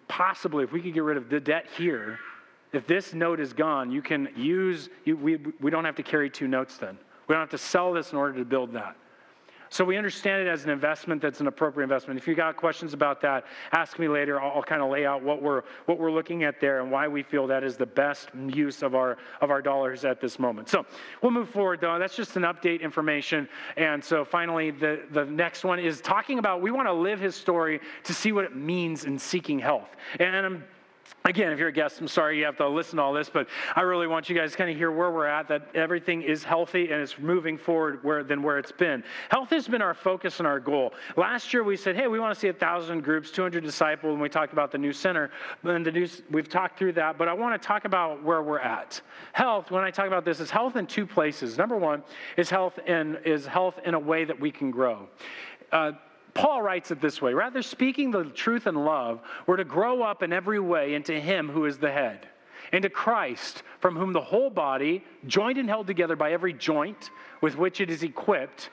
possibly, 0.06 0.62
if 0.62 0.70
we 0.70 0.80
could 0.80 0.94
get 0.94 1.02
rid 1.02 1.16
of 1.16 1.28
the 1.28 1.40
debt 1.40 1.66
here 1.76 2.20
if 2.72 2.86
this 2.86 3.14
note 3.14 3.40
is 3.40 3.52
gone, 3.52 3.90
you 3.90 4.02
can 4.02 4.28
use, 4.36 4.88
you, 5.04 5.16
we, 5.16 5.38
we 5.60 5.70
don't 5.70 5.84
have 5.84 5.96
to 5.96 6.02
carry 6.02 6.30
two 6.30 6.48
notes 6.48 6.76
then. 6.76 6.96
We 7.26 7.34
don't 7.34 7.42
have 7.42 7.50
to 7.50 7.58
sell 7.58 7.92
this 7.92 8.12
in 8.12 8.18
order 8.18 8.38
to 8.38 8.44
build 8.44 8.72
that. 8.72 8.96
So 9.72 9.84
we 9.84 9.96
understand 9.96 10.42
it 10.42 10.50
as 10.50 10.64
an 10.64 10.70
investment 10.70 11.22
that's 11.22 11.38
an 11.38 11.46
appropriate 11.46 11.84
investment. 11.84 12.18
If 12.18 12.26
you 12.26 12.34
got 12.34 12.56
questions 12.56 12.92
about 12.92 13.20
that, 13.20 13.44
ask 13.70 14.00
me 14.00 14.08
later. 14.08 14.40
I'll, 14.40 14.50
I'll, 14.56 14.62
kind 14.64 14.82
of 14.82 14.90
lay 14.90 15.06
out 15.06 15.22
what 15.22 15.40
we're 15.40 15.62
what 15.86 15.96
we're 15.96 16.10
looking 16.10 16.42
at 16.42 16.60
there 16.60 16.80
and 16.80 16.90
why 16.90 17.06
we 17.06 17.22
feel 17.22 17.46
that 17.46 17.62
is 17.62 17.76
the 17.76 17.86
best 17.86 18.30
use 18.48 18.82
of 18.82 18.96
our 18.96 19.16
of 19.40 19.52
our 19.52 19.62
dollars 19.62 20.04
at 20.04 20.20
this 20.20 20.40
moment. 20.40 20.68
So 20.68 20.84
we'll 21.22 21.30
move 21.30 21.50
forward 21.50 21.80
though. 21.80 22.00
That's 22.00 22.16
just 22.16 22.34
an 22.34 22.42
update 22.42 22.80
information. 22.80 23.48
And 23.76 24.02
so 24.02 24.24
finally, 24.24 24.72
the 24.72 25.02
the 25.12 25.24
next 25.24 25.62
one 25.62 25.78
is 25.78 26.00
talking 26.00 26.40
about 26.40 26.60
we 26.60 26.72
want 26.72 26.88
to 26.88 26.92
live 26.92 27.20
his 27.20 27.36
story 27.36 27.80
to 28.02 28.12
see 28.12 28.32
what 28.32 28.44
it 28.44 28.56
means 28.56 29.04
in 29.04 29.20
seeking 29.20 29.60
health. 29.60 29.90
And 30.18 30.34
I'm 30.34 30.64
Again, 31.24 31.52
if 31.52 31.58
you're 31.58 31.68
a 31.68 31.72
guest, 31.72 32.00
I'm 32.00 32.08
sorry 32.08 32.38
you 32.38 32.44
have 32.44 32.56
to 32.56 32.68
listen 32.68 32.96
to 32.96 33.02
all 33.02 33.12
this, 33.12 33.28
but 33.28 33.46
I 33.76 33.82
really 33.82 34.06
want 34.06 34.28
you 34.28 34.36
guys 34.36 34.52
to 34.52 34.58
kind 34.58 34.70
of 34.70 34.76
hear 34.76 34.90
where 34.90 35.10
we're 35.10 35.26
at, 35.26 35.48
that 35.48 35.68
everything 35.74 36.22
is 36.22 36.42
healthy 36.42 36.90
and 36.90 37.00
it's 37.00 37.18
moving 37.18 37.58
forward 37.58 38.02
where, 38.02 38.24
than 38.24 38.42
where 38.42 38.58
it's 38.58 38.72
been. 38.72 39.04
Health 39.30 39.50
has 39.50 39.68
been 39.68 39.82
our 39.82 39.92
focus 39.92 40.38
and 40.38 40.46
our 40.46 40.58
goal. 40.58 40.94
Last 41.16 41.52
year 41.52 41.62
we 41.62 41.76
said, 41.76 41.94
hey, 41.94 42.06
we 42.06 42.18
want 42.18 42.34
to 42.34 42.40
see 42.40 42.46
1,000 42.46 43.02
groups, 43.02 43.30
200 43.30 43.62
disciples, 43.62 44.12
and 44.12 44.20
we 44.22 44.28
talked 44.28 44.52
about 44.52 44.72
the 44.72 44.78
new 44.78 44.92
center. 44.92 45.30
And 45.62 45.84
the 45.84 45.92
new, 45.92 46.08
we've 46.30 46.48
talked 46.48 46.78
through 46.78 46.92
that, 46.92 47.18
but 47.18 47.28
I 47.28 47.34
want 47.34 47.60
to 47.60 47.66
talk 47.66 47.84
about 47.84 48.22
where 48.24 48.42
we're 48.42 48.58
at. 48.58 49.00
Health, 49.32 49.70
when 49.70 49.84
I 49.84 49.90
talk 49.90 50.06
about 50.06 50.24
this, 50.24 50.40
is 50.40 50.50
health 50.50 50.76
in 50.76 50.86
two 50.86 51.06
places. 51.06 51.58
Number 51.58 51.76
one 51.76 52.02
is 52.36 52.48
health 52.48 52.78
in, 52.86 53.18
is 53.24 53.46
health 53.46 53.78
in 53.84 53.94
a 53.94 53.98
way 53.98 54.24
that 54.24 54.40
we 54.40 54.50
can 54.50 54.70
grow. 54.70 55.06
Uh, 55.70 55.92
Paul 56.34 56.62
writes 56.62 56.90
it 56.90 57.00
this 57.00 57.20
way 57.20 57.34
rather 57.34 57.62
speaking 57.62 58.10
the 58.10 58.24
truth 58.24 58.66
in 58.66 58.74
love, 58.74 59.20
we're 59.46 59.56
to 59.56 59.64
grow 59.64 60.02
up 60.02 60.22
in 60.22 60.32
every 60.32 60.60
way 60.60 60.94
into 60.94 61.18
Him 61.18 61.48
who 61.48 61.64
is 61.64 61.78
the 61.78 61.90
head, 61.90 62.28
into 62.72 62.90
Christ, 62.90 63.62
from 63.80 63.96
whom 63.96 64.12
the 64.12 64.20
whole 64.20 64.50
body, 64.50 65.04
joined 65.26 65.58
and 65.58 65.68
held 65.68 65.86
together 65.86 66.16
by 66.16 66.32
every 66.32 66.52
joint 66.52 67.10
with 67.40 67.56
which 67.56 67.80
it 67.80 67.90
is 67.90 68.02
equipped, 68.02 68.70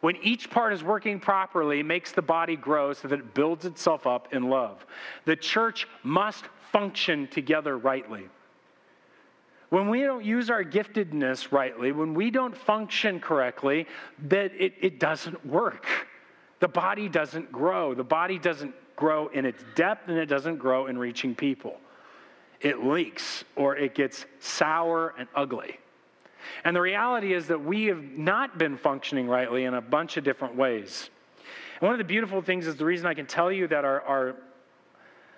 when 0.00 0.16
each 0.16 0.50
part 0.50 0.72
is 0.74 0.84
working 0.84 1.18
properly, 1.18 1.82
makes 1.82 2.12
the 2.12 2.22
body 2.22 2.56
grow 2.56 2.92
so 2.92 3.08
that 3.08 3.18
it 3.18 3.34
builds 3.34 3.64
itself 3.64 4.06
up 4.06 4.34
in 4.34 4.50
love. 4.50 4.84
The 5.24 5.34
church 5.34 5.88
must 6.02 6.44
function 6.72 7.26
together 7.28 7.78
rightly. 7.78 8.28
When 9.70 9.88
we 9.88 10.02
don't 10.02 10.24
use 10.24 10.50
our 10.50 10.62
giftedness 10.62 11.50
rightly, 11.50 11.90
when 11.92 12.14
we 12.14 12.30
don't 12.30 12.56
function 12.56 13.18
correctly, 13.18 13.86
that 14.24 14.52
it, 14.58 14.74
it 14.80 15.00
doesn't 15.00 15.44
work 15.46 15.86
the 16.60 16.68
body 16.68 17.08
doesn't 17.08 17.50
grow. 17.52 17.94
The 17.94 18.04
body 18.04 18.38
doesn't 18.38 18.74
grow 18.96 19.28
in 19.28 19.44
its 19.44 19.62
depth 19.74 20.08
and 20.08 20.18
it 20.18 20.26
doesn't 20.26 20.56
grow 20.56 20.86
in 20.86 20.98
reaching 20.98 21.34
people. 21.34 21.78
It 22.60 22.84
leaks 22.84 23.44
or 23.56 23.76
it 23.76 23.94
gets 23.94 24.24
sour 24.38 25.14
and 25.18 25.28
ugly. 25.34 25.78
And 26.64 26.76
the 26.76 26.80
reality 26.80 27.32
is 27.32 27.46
that 27.48 27.62
we 27.62 27.86
have 27.86 28.02
not 28.02 28.58
been 28.58 28.76
functioning 28.76 29.26
rightly 29.26 29.64
in 29.64 29.74
a 29.74 29.80
bunch 29.80 30.16
of 30.16 30.24
different 30.24 30.56
ways. 30.56 31.10
And 31.80 31.82
one 31.82 31.92
of 31.92 31.98
the 31.98 32.04
beautiful 32.04 32.40
things 32.40 32.66
is 32.66 32.76
the 32.76 32.84
reason 32.84 33.06
I 33.06 33.14
can 33.14 33.26
tell 33.26 33.50
you 33.50 33.66
that 33.68 33.84
our, 33.84 34.00
our 34.02 34.36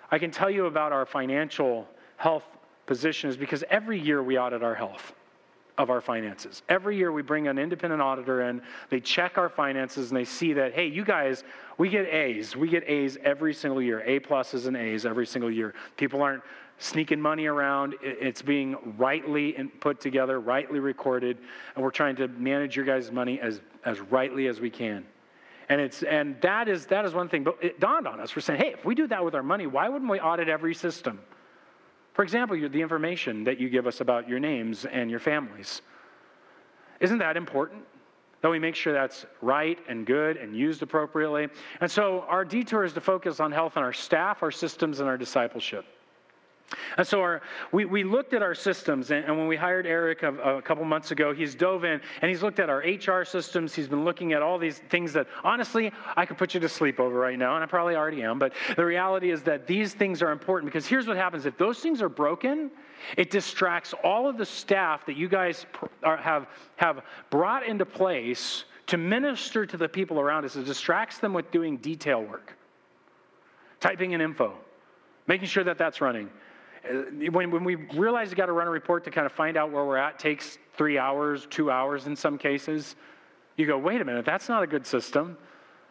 I 0.09 0.19
can 0.19 0.31
tell 0.31 0.49
you 0.49 0.67
about 0.67 0.93
our 0.93 1.05
financial 1.05 1.87
health 2.15 2.45
position 2.85 3.29
is 3.29 3.35
because 3.35 3.63
every 3.69 3.99
year 3.99 4.23
we 4.23 4.37
audit 4.37 4.63
our 4.63 4.75
health 4.75 5.13
of 5.77 5.89
our 5.89 6.01
finances. 6.01 6.63
Every 6.69 6.97
year 6.97 7.11
we 7.11 7.21
bring 7.21 7.47
an 7.47 7.57
independent 7.57 8.01
auditor 8.01 8.41
in, 8.49 8.61
they 8.89 8.99
check 8.99 9.37
our 9.37 9.49
finances 9.49 10.09
and 10.09 10.17
they 10.17 10.25
see 10.25 10.53
that, 10.53 10.73
hey, 10.73 10.87
you 10.87 11.05
guys, 11.05 11.43
we 11.77 11.89
get 11.89 12.07
A's. 12.07 12.55
We 12.55 12.67
get 12.67 12.83
A's 12.89 13.17
every 13.23 13.53
single 13.53 13.81
year, 13.81 14.01
A 14.05 14.19
pluses 14.19 14.65
and 14.65 14.75
A's 14.75 15.05
every 15.05 15.27
single 15.27 15.51
year. 15.51 15.75
People 15.95 16.21
aren't 16.21 16.43
sneaking 16.79 17.21
money 17.21 17.45
around. 17.45 17.95
It's 18.01 18.41
being 18.41 18.75
rightly 18.97 19.53
put 19.79 19.99
together, 19.99 20.39
rightly 20.39 20.79
recorded, 20.79 21.37
and 21.75 21.83
we're 21.83 21.91
trying 21.91 22.15
to 22.17 22.27
manage 22.27 22.75
your 22.75 22.85
guys' 22.85 23.11
money 23.11 23.39
as, 23.39 23.61
as 23.85 23.99
rightly 23.99 24.47
as 24.47 24.59
we 24.59 24.69
can. 24.69 25.05
And 25.69 25.81
it's 25.81 26.01
and 26.03 26.39
that 26.41 26.69
is 26.69 26.85
that 26.85 27.03
is 27.03 27.13
one 27.13 27.27
thing. 27.27 27.43
But 27.43 27.57
it 27.61 27.79
dawned 27.79 28.07
on 28.07 28.21
us. 28.21 28.33
We're 28.33 28.41
saying, 28.41 28.61
hey, 28.61 28.71
if 28.71 28.85
we 28.85 28.95
do 28.95 29.05
that 29.07 29.25
with 29.25 29.35
our 29.35 29.43
money, 29.43 29.67
why 29.67 29.89
wouldn't 29.89 30.09
we 30.09 30.17
audit 30.17 30.47
every 30.47 30.73
system? 30.73 31.19
For 32.17 32.23
example, 32.23 32.57
the 32.57 32.81
information 32.81 33.43
that 33.43 33.59
you 33.59 33.69
give 33.69 33.85
us 33.85 34.01
about 34.01 34.27
your 34.27 34.39
names 34.39 34.85
and 34.85 35.11
your 35.11 35.19
families. 35.19 35.83
Isn't 36.99 37.19
that 37.19 37.37
important? 37.37 37.83
That 38.41 38.49
we 38.49 38.57
make 38.57 38.73
sure 38.73 38.91
that's 38.91 39.27
right 39.39 39.77
and 39.87 40.03
good 40.03 40.35
and 40.35 40.55
used 40.55 40.81
appropriately. 40.81 41.49
And 41.79 41.91
so 41.91 42.25
our 42.27 42.43
detour 42.43 42.83
is 42.83 42.93
to 42.93 43.01
focus 43.01 43.39
on 43.39 43.51
health 43.51 43.73
and 43.75 43.85
our 43.85 43.93
staff, 43.93 44.41
our 44.41 44.49
systems, 44.49 44.99
and 44.99 45.07
our 45.07 45.15
discipleship. 45.15 45.85
And 46.97 47.07
so 47.07 47.21
our, 47.21 47.41
we, 47.71 47.85
we 47.85 48.03
looked 48.03 48.33
at 48.33 48.41
our 48.41 48.55
systems, 48.55 49.11
and, 49.11 49.23
and 49.23 49.37
when 49.37 49.47
we 49.47 49.55
hired 49.55 49.85
Eric 49.85 50.23
a, 50.23 50.33
a, 50.57 50.61
couple 50.61 50.83
months 50.83 51.11
ago, 51.11 51.33
he's 51.33 51.55
dove 51.55 51.85
in 51.85 52.01
and 52.21 52.29
he's 52.29 52.43
looked 52.43 52.59
at 52.59 52.69
our 52.69 52.79
HR 52.79 53.23
systems. 53.23 53.73
He's 53.73 53.87
been 53.87 54.03
looking 54.03 54.33
at 54.33 54.41
all 54.41 54.57
these 54.57 54.79
things 54.89 55.13
that, 55.13 55.27
honestly, 55.43 55.93
I 56.17 56.25
could 56.25 56.37
put 56.37 56.53
you 56.53 56.59
to 56.59 56.67
sleep 56.67 56.99
over 56.99 57.17
right 57.17 57.39
now, 57.39 57.55
and 57.55 57.63
I 57.63 57.67
probably 57.67 57.95
already 57.95 58.21
am. 58.23 58.37
But 58.37 58.53
the 58.75 58.83
reality 58.83 59.31
is 59.31 59.43
that 59.43 59.65
these 59.65 59.93
things 59.93 60.21
are 60.21 60.31
important 60.31 60.71
because 60.71 60.85
here's 60.85 61.07
what 61.07 61.15
happens 61.15 61.45
if 61.45 61.57
those 61.57 61.79
things 61.79 62.01
are 62.01 62.09
broken, 62.09 62.69
it 63.15 63.29
distracts 63.29 63.93
all 64.03 64.27
of 64.27 64.37
the 64.37 64.45
staff 64.45 65.05
that 65.05 65.15
you 65.15 65.29
guys 65.29 65.65
are, 66.03 66.17
have, 66.17 66.47
have 66.75 67.03
brought 67.29 67.65
into 67.65 67.85
place 67.85 68.65
to 68.87 68.97
minister 68.97 69.65
to 69.65 69.77
the 69.77 69.87
people 69.87 70.19
around 70.19 70.43
us. 70.43 70.55
It 70.55 70.65
distracts 70.65 71.19
them 71.19 71.33
with 71.33 71.49
doing 71.51 71.77
detail 71.77 72.21
work, 72.23 72.57
typing 73.79 74.11
in 74.11 74.19
info, 74.19 74.53
making 75.27 75.47
sure 75.47 75.63
that 75.63 75.77
that's 75.77 76.01
running 76.01 76.29
Uh, 76.89 77.31
when, 77.31 77.51
when 77.51 77.63
we 77.63 77.75
realize 77.75 78.29
you 78.29 78.35
got 78.35 78.47
to 78.47 78.51
run 78.51 78.67
a 78.67 78.71
report 78.71 79.03
to 79.05 79.11
kind 79.11 79.25
of 79.25 79.31
find 79.31 79.57
out 79.57 79.71
where 79.71 79.85
we're 79.85 79.97
at 79.97 80.19
takes 80.19 80.57
three 80.75 80.97
hours, 80.97 81.47
two 81.49 81.71
hours 81.71 82.07
in 82.07 82.15
some 82.15 82.37
cases. 82.37 82.95
You 83.55 83.65
go, 83.65 83.77
wait 83.77 84.01
a 84.01 84.05
minute, 84.05 84.25
that's 84.25 84.49
not 84.49 84.63
a 84.63 84.67
good 84.67 84.85
system. 84.85 85.37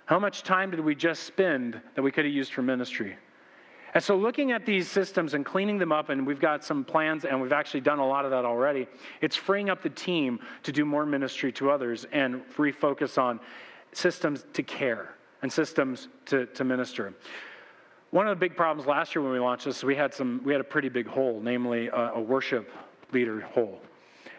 How 0.06 0.18
much 0.18 0.42
time 0.44 0.70
did 0.70 0.80
we 0.80 0.94
just 0.94 1.24
spend 1.24 1.80
that 1.96 2.02
we 2.02 2.12
could 2.12 2.24
have 2.24 2.35
used 2.35 2.52
for 2.52 2.62
ministry? 2.62 3.16
And 3.94 4.04
so, 4.04 4.16
looking 4.16 4.52
at 4.52 4.66
these 4.66 4.90
systems 4.90 5.35
and 5.35 5.44
cleaning 5.44 5.78
them 5.78 5.90
up, 5.90 6.11
and 6.11 6.26
we've 6.26 6.38
got 6.38 6.62
some 6.62 6.85
plans, 6.85 7.24
and 7.24 7.40
we've 7.40 7.52
actually 7.52 7.80
done 7.80 7.98
a 7.98 8.06
lot 8.06 8.24
of 8.24 8.30
that 8.30 8.44
already, 8.44 8.87
it's 9.20 9.37
freeing 9.37 9.70
up 9.70 9.82
the 9.82 9.90
team 9.90 10.38
to 10.64 10.72
do 10.72 10.85
more 10.85 11.06
ministry 11.06 11.50
to 11.52 11.70
others 11.70 12.06
and 12.12 12.42
refocus 12.56 13.16
on 13.16 13.40
systems 13.92 14.44
to 14.52 14.62
care 14.62 15.14
and 15.42 15.52
systems 15.52 16.09
to, 16.26 16.46
to 16.46 16.62
minister. 16.62 17.14
One 18.16 18.26
of 18.26 18.35
the 18.35 18.40
big 18.40 18.57
problems 18.57 18.88
last 18.88 19.14
year 19.14 19.20
when 19.20 19.31
we 19.31 19.38
launched 19.38 19.66
this, 19.66 19.85
we 19.85 19.94
had 19.94 20.14
some, 20.14 20.40
we 20.42 20.50
had 20.50 20.62
a 20.62 20.64
pretty 20.64 20.88
big 20.88 21.07
hole, 21.07 21.38
namely 21.38 21.88
a, 21.88 22.12
a 22.14 22.18
worship 22.18 22.72
leader 23.12 23.42
hole. 23.42 23.79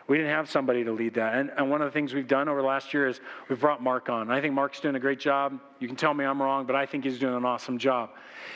We 0.07 0.17
didn't 0.17 0.31
have 0.31 0.49
somebody 0.49 0.83
to 0.83 0.91
lead 0.91 1.13
that. 1.13 1.35
And, 1.35 1.51
and, 1.55 1.69
one 1.69 1.83
of 1.83 1.85
the 1.85 1.91
things 1.91 2.15
we've 2.15 2.27
done 2.27 2.49
over 2.49 2.59
the 2.59 2.67
last 2.67 2.91
year 2.91 3.07
is 3.07 3.21
we've 3.49 3.59
brought 3.59 3.83
Mark 3.83 4.09
on. 4.09 4.31
I 4.31 4.41
think 4.41 4.55
Mark's 4.55 4.79
doing 4.79 4.95
a 4.95 4.99
great 4.99 5.19
job. 5.19 5.59
You 5.79 5.87
can 5.87 5.95
tell 5.95 6.13
me 6.13 6.25
I'm 6.25 6.41
wrong, 6.41 6.65
but 6.65 6.75
I 6.75 6.85
think 6.85 7.03
he's 7.03 7.19
doing 7.19 7.35
an 7.35 7.45
awesome 7.45 7.77
job. 7.77 8.09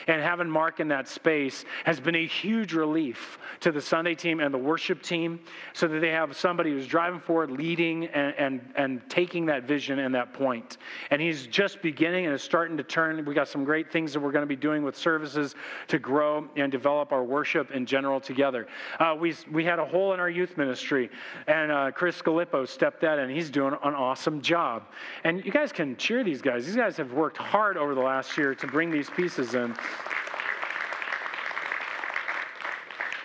And 0.06 0.20
having 0.20 0.48
Mark 0.48 0.80
in 0.80 0.88
that 0.88 1.08
space 1.08 1.64
has 1.84 2.00
been 2.00 2.14
a 2.14 2.26
huge 2.26 2.72
relief 2.72 3.38
to 3.60 3.70
the 3.70 3.80
Sunday 3.80 4.14
team 4.14 4.40
and 4.40 4.52
the 4.52 4.58
worship 4.58 5.02
team 5.02 5.40
so 5.72 5.86
that 5.86 6.00
they 6.00 6.10
have 6.10 6.36
somebody 6.36 6.70
who's 6.70 6.86
driving 6.86 7.20
forward, 7.20 7.50
leading, 7.50 8.06
and, 8.06 8.34
and, 8.36 8.72
and 8.74 9.08
taking 9.08 9.46
that 9.46 9.64
vision 9.64 10.00
and 10.00 10.14
that 10.14 10.32
point. 10.32 10.78
And 11.10 11.20
he's 11.20 11.46
just 11.46 11.82
beginning 11.82 12.26
and 12.26 12.34
is 12.34 12.42
starting 12.42 12.76
to 12.76 12.82
turn. 12.82 13.24
We 13.24 13.34
got 13.34 13.48
some 13.48 13.64
great 13.64 13.92
things 13.92 14.12
that 14.12 14.20
we're 14.20 14.32
going 14.32 14.42
to 14.42 14.46
be 14.46 14.56
doing 14.56 14.82
with 14.82 14.96
services 14.96 15.54
to 15.88 15.98
grow 15.98 16.48
and 16.56 16.72
develop 16.72 17.12
our 17.12 17.24
worship 17.24 17.70
in 17.70 17.86
general 17.86 18.20
together. 18.20 18.66
Uh, 18.98 19.16
we, 19.18 19.34
we 19.50 19.64
had 19.64 19.78
a 19.78 19.84
hole 19.84 20.14
in 20.14 20.20
our 20.20 20.30
youth 20.30 20.56
ministry, 20.56 21.10
and 21.46 21.70
uh, 21.70 21.90
Chris 21.92 22.20
Scalippo 22.20 22.66
stepped 22.66 23.00
that 23.02 23.18
in. 23.18 23.30
He's 23.30 23.50
doing 23.50 23.74
an 23.84 23.94
awesome 23.94 24.40
job. 24.40 24.84
And 25.24 25.44
you 25.44 25.52
guys 25.52 25.72
can 25.72 25.96
cheer 25.96 26.24
these 26.24 26.42
guys. 26.42 26.66
These 26.66 26.76
guys 26.76 26.96
have 26.96 27.11
worked 27.12 27.36
hard 27.36 27.76
over 27.76 27.94
the 27.94 28.00
last 28.00 28.36
year 28.36 28.54
to 28.54 28.66
bring 28.66 28.90
these 28.90 29.10
pieces 29.10 29.54
in. 29.54 29.74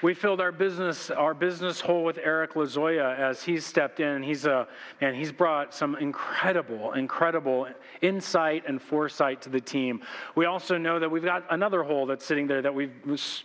We 0.03 0.13
filled 0.13 0.41
our 0.41 0.51
business 0.51 1.09
our 1.09 1.33
business 1.33 1.81
hole 1.81 2.03
with 2.03 2.19
Eric 2.23 2.53
Lazoya 2.53 3.17
as 3.17 3.43
he's 3.43 3.65
stepped 3.65 3.99
in. 3.99 4.21
He's 4.21 4.45
a 4.45 4.67
and 5.01 5.15
he's 5.15 5.31
brought 5.31 5.73
some 5.73 5.95
incredible, 5.95 6.93
incredible 6.93 7.67
insight 8.01 8.63
and 8.67 8.79
foresight 8.79 9.41
to 9.43 9.49
the 9.49 9.59
team. 9.59 10.01
We 10.35 10.45
also 10.45 10.77
know 10.77 10.99
that 10.99 11.09
we've 11.09 11.23
got 11.23 11.45
another 11.49 11.81
hole 11.81 12.05
that's 12.05 12.25
sitting 12.25 12.45
there 12.45 12.61
that 12.61 12.73
we've 12.73 12.91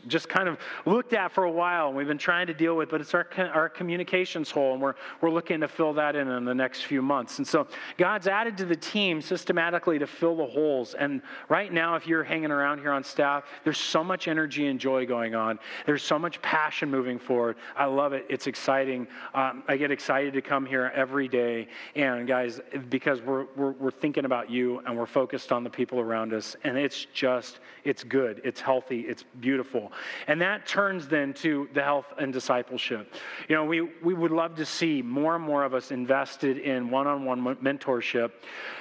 just 0.06 0.28
kind 0.28 0.46
of 0.46 0.58
looked 0.84 1.14
at 1.14 1.32
for 1.32 1.44
a 1.44 1.50
while 1.50 1.88
and 1.88 1.96
we've 1.96 2.06
been 2.06 2.18
trying 2.18 2.46
to 2.48 2.54
deal 2.54 2.76
with, 2.76 2.90
but 2.90 3.00
it's 3.00 3.14
our 3.14 3.26
our 3.54 3.70
communications 3.70 4.50
hole, 4.50 4.74
and 4.74 4.82
we're 4.82 4.94
we're 5.22 5.30
looking 5.30 5.60
to 5.60 5.68
fill 5.68 5.94
that 5.94 6.16
in 6.16 6.28
in 6.28 6.44
the 6.44 6.54
next 6.54 6.82
few 6.82 7.00
months. 7.00 7.38
And 7.38 7.46
so 7.46 7.66
God's 7.96 8.26
added 8.26 8.58
to 8.58 8.66
the 8.66 8.76
team 8.76 9.22
systematically 9.22 9.98
to 9.98 10.06
fill 10.06 10.36
the 10.36 10.46
holes. 10.46 10.92
And 10.92 11.22
right 11.48 11.72
now, 11.72 11.94
if 11.94 12.06
you're 12.06 12.24
hanging 12.24 12.50
around 12.50 12.80
here 12.80 12.92
on 12.92 13.02
staff, 13.02 13.44
there's 13.64 13.78
so 13.78 14.04
much 14.04 14.28
energy 14.28 14.66
and 14.66 14.78
joy 14.78 15.06
going 15.06 15.34
on. 15.34 15.58
There's 15.86 16.02
so 16.02 16.18
much 16.18 16.41
passion 16.42 16.90
moving 16.90 17.18
forward. 17.18 17.56
I 17.76 17.86
love 17.86 18.12
it. 18.12 18.26
It's 18.28 18.46
exciting. 18.46 19.06
Um, 19.34 19.62
I 19.68 19.76
get 19.76 19.90
excited 19.90 20.32
to 20.34 20.42
come 20.42 20.66
here 20.66 20.92
every 20.94 21.28
day. 21.28 21.68
And 21.94 22.26
guys, 22.26 22.60
because 22.90 23.22
we're, 23.22 23.46
we're, 23.56 23.72
we're 23.72 23.90
thinking 23.90 24.24
about 24.24 24.50
you 24.50 24.80
and 24.80 24.96
we're 24.96 25.06
focused 25.06 25.52
on 25.52 25.64
the 25.64 25.70
people 25.70 26.00
around 26.00 26.32
us. 26.32 26.56
And 26.64 26.76
it's 26.76 27.06
just, 27.12 27.60
it's 27.84 28.04
good. 28.04 28.40
It's 28.44 28.60
healthy. 28.60 29.00
It's 29.00 29.24
beautiful. 29.40 29.92
And 30.26 30.40
that 30.40 30.66
turns 30.66 31.08
then 31.08 31.32
to 31.34 31.68
the 31.74 31.82
health 31.82 32.06
and 32.18 32.32
discipleship. 32.32 33.14
You 33.48 33.56
know, 33.56 33.64
we, 33.64 33.80
we 33.80 34.14
would 34.14 34.32
love 34.32 34.56
to 34.56 34.66
see 34.66 35.02
more 35.02 35.36
and 35.36 35.44
more 35.44 35.64
of 35.64 35.74
us 35.74 35.90
invested 35.90 36.58
in 36.58 36.90
one 36.90 37.06
on 37.06 37.24
one 37.24 37.42
mentorship. 37.56 38.32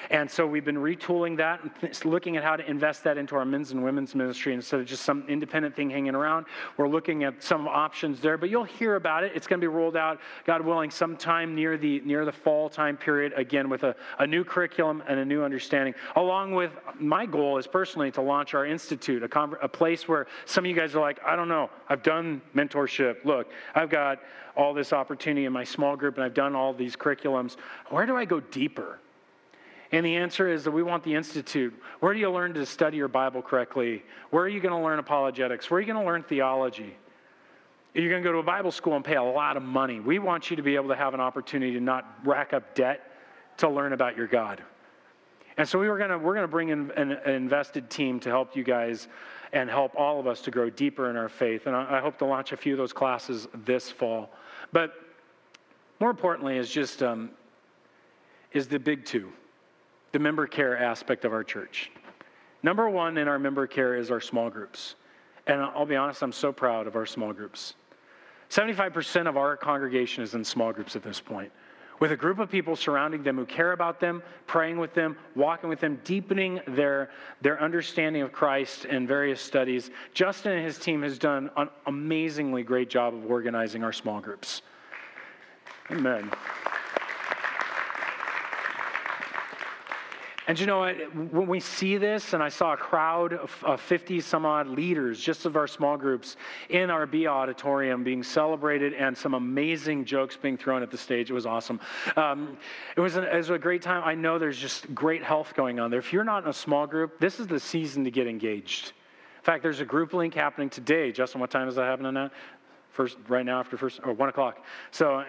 And 0.09 0.29
so 0.29 0.45
we've 0.45 0.65
been 0.65 0.75
retooling 0.75 1.37
that 1.37 1.61
and 1.63 2.05
looking 2.05 2.35
at 2.35 2.43
how 2.43 2.57
to 2.57 2.69
invest 2.69 3.03
that 3.05 3.17
into 3.17 3.35
our 3.35 3.45
men's 3.45 3.71
and 3.71 3.81
women's 3.81 4.13
ministry 4.13 4.53
instead 4.53 4.81
of 4.81 4.85
just 4.85 5.03
some 5.03 5.23
independent 5.29 5.73
thing 5.73 5.89
hanging 5.89 6.15
around. 6.15 6.47
We're 6.75 6.89
looking 6.89 7.23
at 7.23 7.41
some 7.51 7.67
options 7.67 8.21
there, 8.21 8.37
but 8.37 8.49
you'll 8.49 8.63
hear 8.63 8.95
about 8.95 9.25
it. 9.25 9.33
It's 9.35 9.45
going 9.45 9.59
to 9.59 9.63
be 9.63 9.67
rolled 9.67 9.97
out, 9.97 10.21
God 10.45 10.61
willing, 10.61 10.89
sometime 10.89 11.53
near 11.53 11.77
the 11.77 11.99
near 12.05 12.23
the 12.23 12.31
fall 12.31 12.69
time 12.69 12.95
period. 12.95 13.33
Again, 13.35 13.67
with 13.67 13.83
a, 13.83 13.93
a 14.19 14.25
new 14.25 14.45
curriculum 14.45 15.03
and 15.05 15.19
a 15.19 15.25
new 15.25 15.43
understanding. 15.43 15.93
Along 16.15 16.53
with 16.53 16.71
my 16.97 17.25
goal 17.25 17.57
is 17.57 17.67
personally 17.67 18.09
to 18.11 18.21
launch 18.21 18.53
our 18.53 18.65
institute, 18.65 19.21
a, 19.21 19.39
a 19.61 19.67
place 19.67 20.07
where 20.07 20.27
some 20.45 20.63
of 20.63 20.69
you 20.69 20.77
guys 20.77 20.95
are 20.95 21.01
like, 21.01 21.19
I 21.25 21.35
don't 21.35 21.49
know, 21.49 21.69
I've 21.89 22.03
done 22.03 22.41
mentorship. 22.55 23.25
Look, 23.25 23.51
I've 23.75 23.89
got 23.89 24.21
all 24.55 24.73
this 24.73 24.93
opportunity 24.93 25.43
in 25.43 25.51
my 25.51 25.65
small 25.65 25.97
group, 25.97 26.15
and 26.15 26.23
I've 26.23 26.33
done 26.33 26.55
all 26.55 26.73
these 26.73 26.95
curriculums. 26.95 27.57
Where 27.89 28.05
do 28.05 28.15
I 28.15 28.23
go 28.23 28.39
deeper? 28.39 28.99
And 29.91 30.05
the 30.05 30.15
answer 30.15 30.47
is 30.47 30.63
that 30.63 30.71
we 30.71 30.83
want 30.83 31.03
the 31.03 31.15
Institute. 31.15 31.73
Where 31.99 32.13
do 32.13 32.19
you 32.21 32.31
learn 32.31 32.53
to 32.53 32.65
study 32.65 32.95
your 32.95 33.09
Bible 33.09 33.41
correctly? 33.41 34.03
Where 34.29 34.41
are 34.41 34.47
you 34.47 34.61
going 34.61 34.73
to 34.73 34.81
learn 34.81 34.99
apologetics? 34.99 35.69
Where 35.69 35.79
are 35.79 35.81
you 35.81 35.91
going 35.91 36.01
to 36.01 36.09
learn 36.09 36.23
theology? 36.23 36.95
You're 37.93 38.09
going 38.09 38.23
to 38.23 38.27
go 38.27 38.33
to 38.33 38.39
a 38.39 38.43
Bible 38.43 38.71
school 38.71 38.95
and 38.95 39.03
pay 39.03 39.15
a 39.15 39.23
lot 39.23 39.57
of 39.57 39.63
money. 39.63 39.99
We 39.99 40.19
want 40.19 40.49
you 40.49 40.55
to 40.55 40.63
be 40.63 40.75
able 40.75 40.89
to 40.89 40.95
have 40.95 41.13
an 41.13 41.19
opportunity 41.19 41.73
to 41.73 41.81
not 41.81 42.05
rack 42.23 42.53
up 42.53 42.73
debt 42.73 43.11
to 43.57 43.69
learn 43.69 43.93
about 43.93 44.15
your 44.15 44.27
God. 44.27 44.63
And 45.57 45.67
so 45.67 45.77
we 45.77 45.89
were 45.89 45.97
going 45.97 46.09
to, 46.09 46.17
we're 46.17 46.33
going 46.33 46.45
to 46.45 46.51
bring 46.51 46.69
in 46.69 46.91
an, 46.91 47.11
an 47.11 47.33
invested 47.33 47.89
team 47.89 48.19
to 48.21 48.29
help 48.29 48.55
you 48.55 48.63
guys 48.63 49.09
and 49.51 49.69
help 49.69 49.93
all 49.95 50.19
of 50.19 50.27
us 50.27 50.41
to 50.41 50.51
grow 50.51 50.69
deeper 50.69 51.09
in 51.09 51.17
our 51.17 51.27
faith. 51.27 51.67
And 51.67 51.75
I, 51.75 51.97
I 51.97 51.99
hope 51.99 52.17
to 52.19 52.25
launch 52.25 52.53
a 52.53 52.57
few 52.57 52.73
of 52.73 52.77
those 52.77 52.93
classes 52.93 53.49
this 53.65 53.91
fall. 53.91 54.31
But 54.71 54.93
more 55.99 56.09
importantly, 56.09 56.57
is 56.57 56.69
just 56.69 57.03
um, 57.03 57.31
is 58.53 58.67
the 58.67 58.79
big 58.79 59.05
two 59.05 59.31
the 60.13 60.19
member 60.19 60.45
care 60.45 60.77
aspect 60.77 61.23
of 61.23 61.31
our 61.31 61.43
church. 61.43 61.91
Number 62.63 62.89
one 62.89 63.17
in 63.17 63.27
our 63.27 63.39
member 63.39 63.65
care 63.65 63.95
is 63.95 64.11
our 64.11 64.19
small 64.19 64.49
groups. 64.49 64.95
And 65.47 65.61
I'll 65.61 65.85
be 65.85 65.95
honest, 65.95 66.21
I'm 66.21 66.33
so 66.33 66.51
proud 66.51 66.85
of 66.85 66.95
our 66.95 67.05
small 67.05 67.31
groups. 67.31 67.75
75% 68.51 69.29
of 69.29 69.37
our 69.37 69.55
congregation 69.55 70.23
is 70.23 70.35
in 70.35 70.43
small 70.43 70.73
groups 70.73 70.97
at 70.97 71.03
this 71.03 71.21
point, 71.21 71.49
with 72.01 72.11
a 72.11 72.17
group 72.17 72.37
of 72.37 72.51
people 72.51 72.75
surrounding 72.75 73.23
them 73.23 73.37
who 73.37 73.45
care 73.45 73.71
about 73.71 74.01
them, 74.01 74.21
praying 74.45 74.77
with 74.77 74.93
them, 74.93 75.15
walking 75.35 75.69
with 75.69 75.79
them, 75.79 76.01
deepening 76.03 76.59
their, 76.67 77.11
their 77.41 77.61
understanding 77.61 78.21
of 78.21 78.33
Christ 78.33 78.83
in 78.83 79.07
various 79.07 79.39
studies. 79.39 79.89
Justin 80.13 80.51
and 80.51 80.65
his 80.65 80.77
team 80.77 81.01
has 81.01 81.17
done 81.17 81.49
an 81.55 81.69
amazingly 81.85 82.63
great 82.63 82.89
job 82.89 83.13
of 83.13 83.25
organizing 83.31 83.85
our 83.85 83.93
small 83.93 84.19
groups. 84.19 84.63
Amen. 85.89 86.29
And 90.47 90.59
you 90.59 90.65
know 90.65 90.79
what? 90.79 90.95
When 91.15 91.47
we 91.47 91.59
see 91.59 91.97
this, 91.97 92.33
and 92.33 92.41
I 92.41 92.49
saw 92.49 92.73
a 92.73 92.77
crowd 92.77 93.33
of 93.33 93.79
50 93.79 94.21
some 94.21 94.45
odd 94.45 94.67
leaders, 94.67 95.19
just 95.19 95.45
of 95.45 95.55
our 95.55 95.67
small 95.67 95.97
groups, 95.97 96.35
in 96.69 96.89
our 96.89 97.05
B 97.05 97.27
auditorium 97.27 98.03
being 98.03 98.23
celebrated 98.23 98.93
and 98.93 99.15
some 99.15 99.35
amazing 99.35 100.03
jokes 100.03 100.37
being 100.37 100.57
thrown 100.57 100.81
at 100.81 100.89
the 100.89 100.97
stage, 100.97 101.29
it 101.29 101.33
was 101.33 101.45
awesome. 101.45 101.79
Um, 102.15 102.57
it, 102.97 103.01
was 103.01 103.17
an, 103.17 103.25
it 103.25 103.35
was 103.35 103.51
a 103.51 103.59
great 103.59 103.83
time. 103.83 104.01
I 104.03 104.15
know 104.15 104.39
there's 104.39 104.57
just 104.57 104.93
great 104.95 105.23
health 105.23 105.53
going 105.55 105.79
on 105.79 105.91
there. 105.91 105.99
If 105.99 106.11
you're 106.11 106.23
not 106.23 106.43
in 106.43 106.49
a 106.49 106.53
small 106.53 106.87
group, 106.87 107.19
this 107.19 107.39
is 107.39 107.45
the 107.45 107.59
season 107.59 108.03
to 108.05 108.11
get 108.11 108.27
engaged. 108.27 108.93
In 109.41 109.43
fact, 109.43 109.63
there's 109.63 109.79
a 109.79 109.85
group 109.85 110.13
link 110.13 110.33
happening 110.33 110.69
today. 110.69 111.11
Justin, 111.11 111.41
what 111.41 111.49
time 111.49 111.67
is 111.67 111.75
that 111.75 111.85
happening 111.85 112.15
at? 112.17 112.31
First 112.91 113.17
right 113.27 113.45
now 113.45 113.59
after 113.59 113.77
first 113.77 113.99
or 114.03 114.13
one 114.13 114.29
o'clock. 114.29 114.63
So 114.91 115.23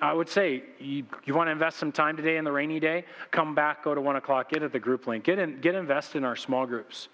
i 0.00 0.12
would 0.12 0.28
say 0.28 0.62
you, 0.78 1.04
you 1.24 1.34
want 1.34 1.48
to 1.48 1.52
invest 1.52 1.78
some 1.78 1.92
time 1.92 2.16
today 2.16 2.36
in 2.36 2.44
the 2.44 2.52
rainy 2.52 2.80
day 2.80 3.04
come 3.30 3.54
back 3.54 3.84
go 3.84 3.94
to 3.94 4.00
one 4.00 4.16
o'clock 4.16 4.50
get 4.50 4.62
at 4.62 4.72
the 4.72 4.78
group 4.78 5.06
link. 5.06 5.24
Get 5.24 5.38
in 5.38 5.60
get 5.60 5.74
invested 5.74 6.18
in 6.18 6.24
our 6.24 6.36
small 6.36 6.66
groups. 6.66 7.08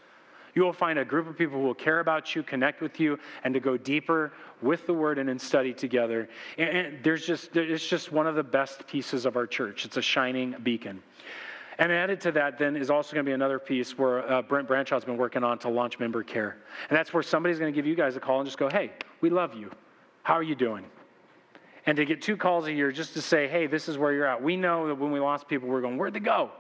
You 0.55 0.63
will 0.63 0.73
find 0.73 1.01
a 1.01 1.05
group 1.05 1.27
of 1.29 1.37
people 1.37 1.59
who 1.59 1.67
will 1.67 1.75
care 1.75 1.99
about 1.99 2.37
you 2.37 2.43
connect 2.43 2.81
with 2.81 3.01
you 3.01 3.19
and 3.43 3.53
to 3.55 3.61
go 3.61 3.77
deeper 3.77 4.33
with 4.63 4.87
the 4.87 4.95
word 4.95 5.19
and 5.19 5.29
in 5.29 5.39
study 5.39 5.73
together. 5.73 6.29
And, 6.59 6.69
and 6.69 7.05
there's 7.05 7.27
just 7.27 7.57
it's 7.57 7.87
just 7.87 8.13
one 8.13 8.27
of 8.27 8.37
the 8.37 8.45
best 8.45 8.87
pieces 8.87 9.27
of 9.27 9.37
our 9.37 9.47
church. 9.47 9.85
It's 9.85 9.97
a 9.97 10.03
shining 10.03 10.55
beacon. 10.63 11.03
And 11.79 11.91
added 11.91 12.21
to 12.21 12.33
that, 12.33 12.59
then, 12.59 12.77
is 12.77 12.91
also 12.91 13.15
going 13.15 13.25
to 13.25 13.29
be 13.29 13.35
another 13.35 13.59
piece 13.59 13.99
where 13.99 14.31
uh, 14.31 14.43
Brent 14.43 14.69
Branchow's 14.69 15.05
been 15.05 15.17
working 15.17 15.43
on 15.43 15.59
to 15.59 15.69
launch 15.69 15.99
member 15.99 16.23
care. 16.23 16.59
And 16.89 16.97
that's 16.97 17.13
where 17.13 17.23
somebody's 17.23 17.59
going 17.59 17.73
to 17.73 17.77
give 17.77 17.87
you 17.87 17.97
guys 17.97 18.15
a 18.15 18.21
call 18.21 18.39
and 18.39 18.47
just 18.47 18.59
go, 18.59 18.69
hey, 18.69 18.93
we 19.21 19.29
love 19.29 19.55
you. 19.55 19.73
How 20.25 20.35
are 20.35 20.43
you 20.43 20.55
doing? 20.55 20.85
And 21.87 21.97
to 21.97 22.05
get 22.07 22.23
two 22.23 22.37
calls 22.37 22.67
a 22.67 22.73
year 22.73 22.91
just 22.91 23.13
to 23.13 23.21
say, 23.21 23.47
hey, 23.47 23.67
this 23.67 23.89
is 23.89 23.99
where 23.99 24.13
you're 24.13 24.27
at. 24.27 24.43
We 24.43 24.57
know 24.57 24.89
that 24.89 24.99
when 24.99 25.13
we 25.13 25.21
lost 25.21 25.47
people, 25.47 25.69
we're 25.69 25.83
going, 25.83 25.99
where'd 25.99 26.15
they 26.15 26.21
go? 26.21 26.51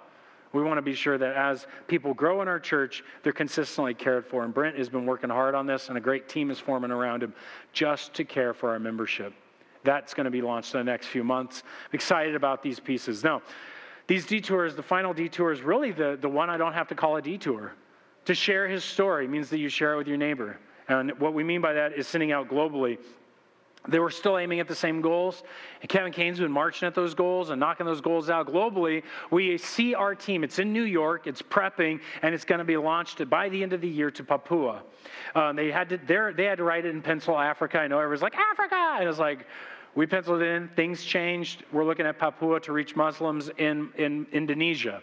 We 0.52 0.62
want 0.62 0.76
to 0.76 0.82
be 0.82 0.94
sure 0.94 1.16
that 1.16 1.34
as 1.34 1.66
people 1.88 2.12
grow 2.12 2.42
in 2.42 2.46
our 2.46 2.60
church, 2.60 3.02
they're 3.22 3.32
consistently 3.32 3.94
cared 3.94 4.26
for. 4.26 4.44
And 4.44 4.52
Brent 4.52 4.76
has 4.76 4.90
been 4.90 5.06
working 5.06 5.30
hard 5.30 5.54
on 5.54 5.66
this, 5.66 5.88
and 5.88 5.96
a 5.96 6.00
great 6.00 6.28
team 6.28 6.50
is 6.50 6.60
forming 6.60 6.90
around 6.90 7.22
him 7.22 7.34
just 7.72 8.12
to 8.14 8.24
care 8.24 8.52
for 8.52 8.70
our 8.70 8.78
membership. 8.78 9.32
That's 9.82 10.12
going 10.12 10.26
to 10.26 10.30
be 10.30 10.42
launched 10.42 10.74
in 10.74 10.80
the 10.80 10.84
next 10.84 11.06
few 11.06 11.24
months. 11.24 11.62
I'm 11.64 11.94
excited 11.94 12.34
about 12.34 12.62
these 12.62 12.78
pieces. 12.78 13.24
Now, 13.24 13.42
these 14.06 14.26
detours, 14.26 14.76
the 14.76 14.82
final 14.82 15.14
detour 15.14 15.52
is 15.52 15.62
really 15.62 15.90
the, 15.90 16.18
the 16.20 16.28
one 16.28 16.50
I 16.50 16.58
don't 16.58 16.74
have 16.74 16.88
to 16.88 16.94
call 16.94 17.16
a 17.16 17.22
detour. 17.22 17.72
To 18.26 18.34
share 18.34 18.68
his 18.68 18.84
story 18.84 19.26
means 19.26 19.48
that 19.50 19.58
you 19.58 19.70
share 19.70 19.94
it 19.94 19.96
with 19.96 20.06
your 20.06 20.18
neighbor. 20.18 20.58
And 20.88 21.18
what 21.18 21.32
we 21.32 21.42
mean 21.42 21.62
by 21.62 21.72
that 21.72 21.94
is 21.94 22.06
sending 22.06 22.30
out 22.30 22.48
globally 22.48 22.98
they 23.86 23.98
were 23.98 24.10
still 24.10 24.38
aiming 24.38 24.60
at 24.60 24.68
the 24.68 24.74
same 24.74 25.00
goals. 25.00 25.42
And 25.82 25.88
Kevin 25.88 26.12
Kane's 26.12 26.38
been 26.38 26.50
marching 26.50 26.86
at 26.86 26.94
those 26.94 27.14
goals 27.14 27.50
and 27.50 27.60
knocking 27.60 27.84
those 27.84 28.00
goals 28.00 28.30
out 28.30 28.46
globally. 28.46 29.02
We 29.30 29.58
see 29.58 29.94
our 29.94 30.14
team. 30.14 30.42
It's 30.42 30.58
in 30.58 30.72
New 30.72 30.84
York. 30.84 31.26
It's 31.26 31.42
prepping, 31.42 32.00
and 32.22 32.34
it's 32.34 32.44
going 32.44 32.60
to 32.60 32.64
be 32.64 32.76
launched 32.76 33.28
by 33.28 33.48
the 33.48 33.62
end 33.62 33.72
of 33.72 33.80
the 33.80 33.88
year 33.88 34.10
to 34.12 34.24
Papua. 34.24 34.82
Um, 35.34 35.56
they 35.56 35.70
had 35.70 35.88
to 35.90 35.98
they 35.98 36.44
had 36.44 36.58
to 36.58 36.64
write 36.64 36.86
it 36.86 36.94
in 36.94 37.02
pencil, 37.02 37.38
Africa. 37.38 37.78
I 37.78 37.86
know 37.86 37.98
everyone's 37.98 38.22
like 38.22 38.36
Africa, 38.36 38.96
and 39.00 39.08
it's 39.08 39.18
like 39.18 39.46
we 39.94 40.06
penciled 40.06 40.40
it 40.40 40.46
in. 40.46 40.68
Things 40.68 41.04
changed. 41.04 41.64
We're 41.70 41.84
looking 41.84 42.06
at 42.06 42.18
Papua 42.18 42.60
to 42.60 42.72
reach 42.72 42.96
Muslims 42.96 43.50
in 43.58 43.90
in 43.96 44.26
Indonesia. 44.32 45.02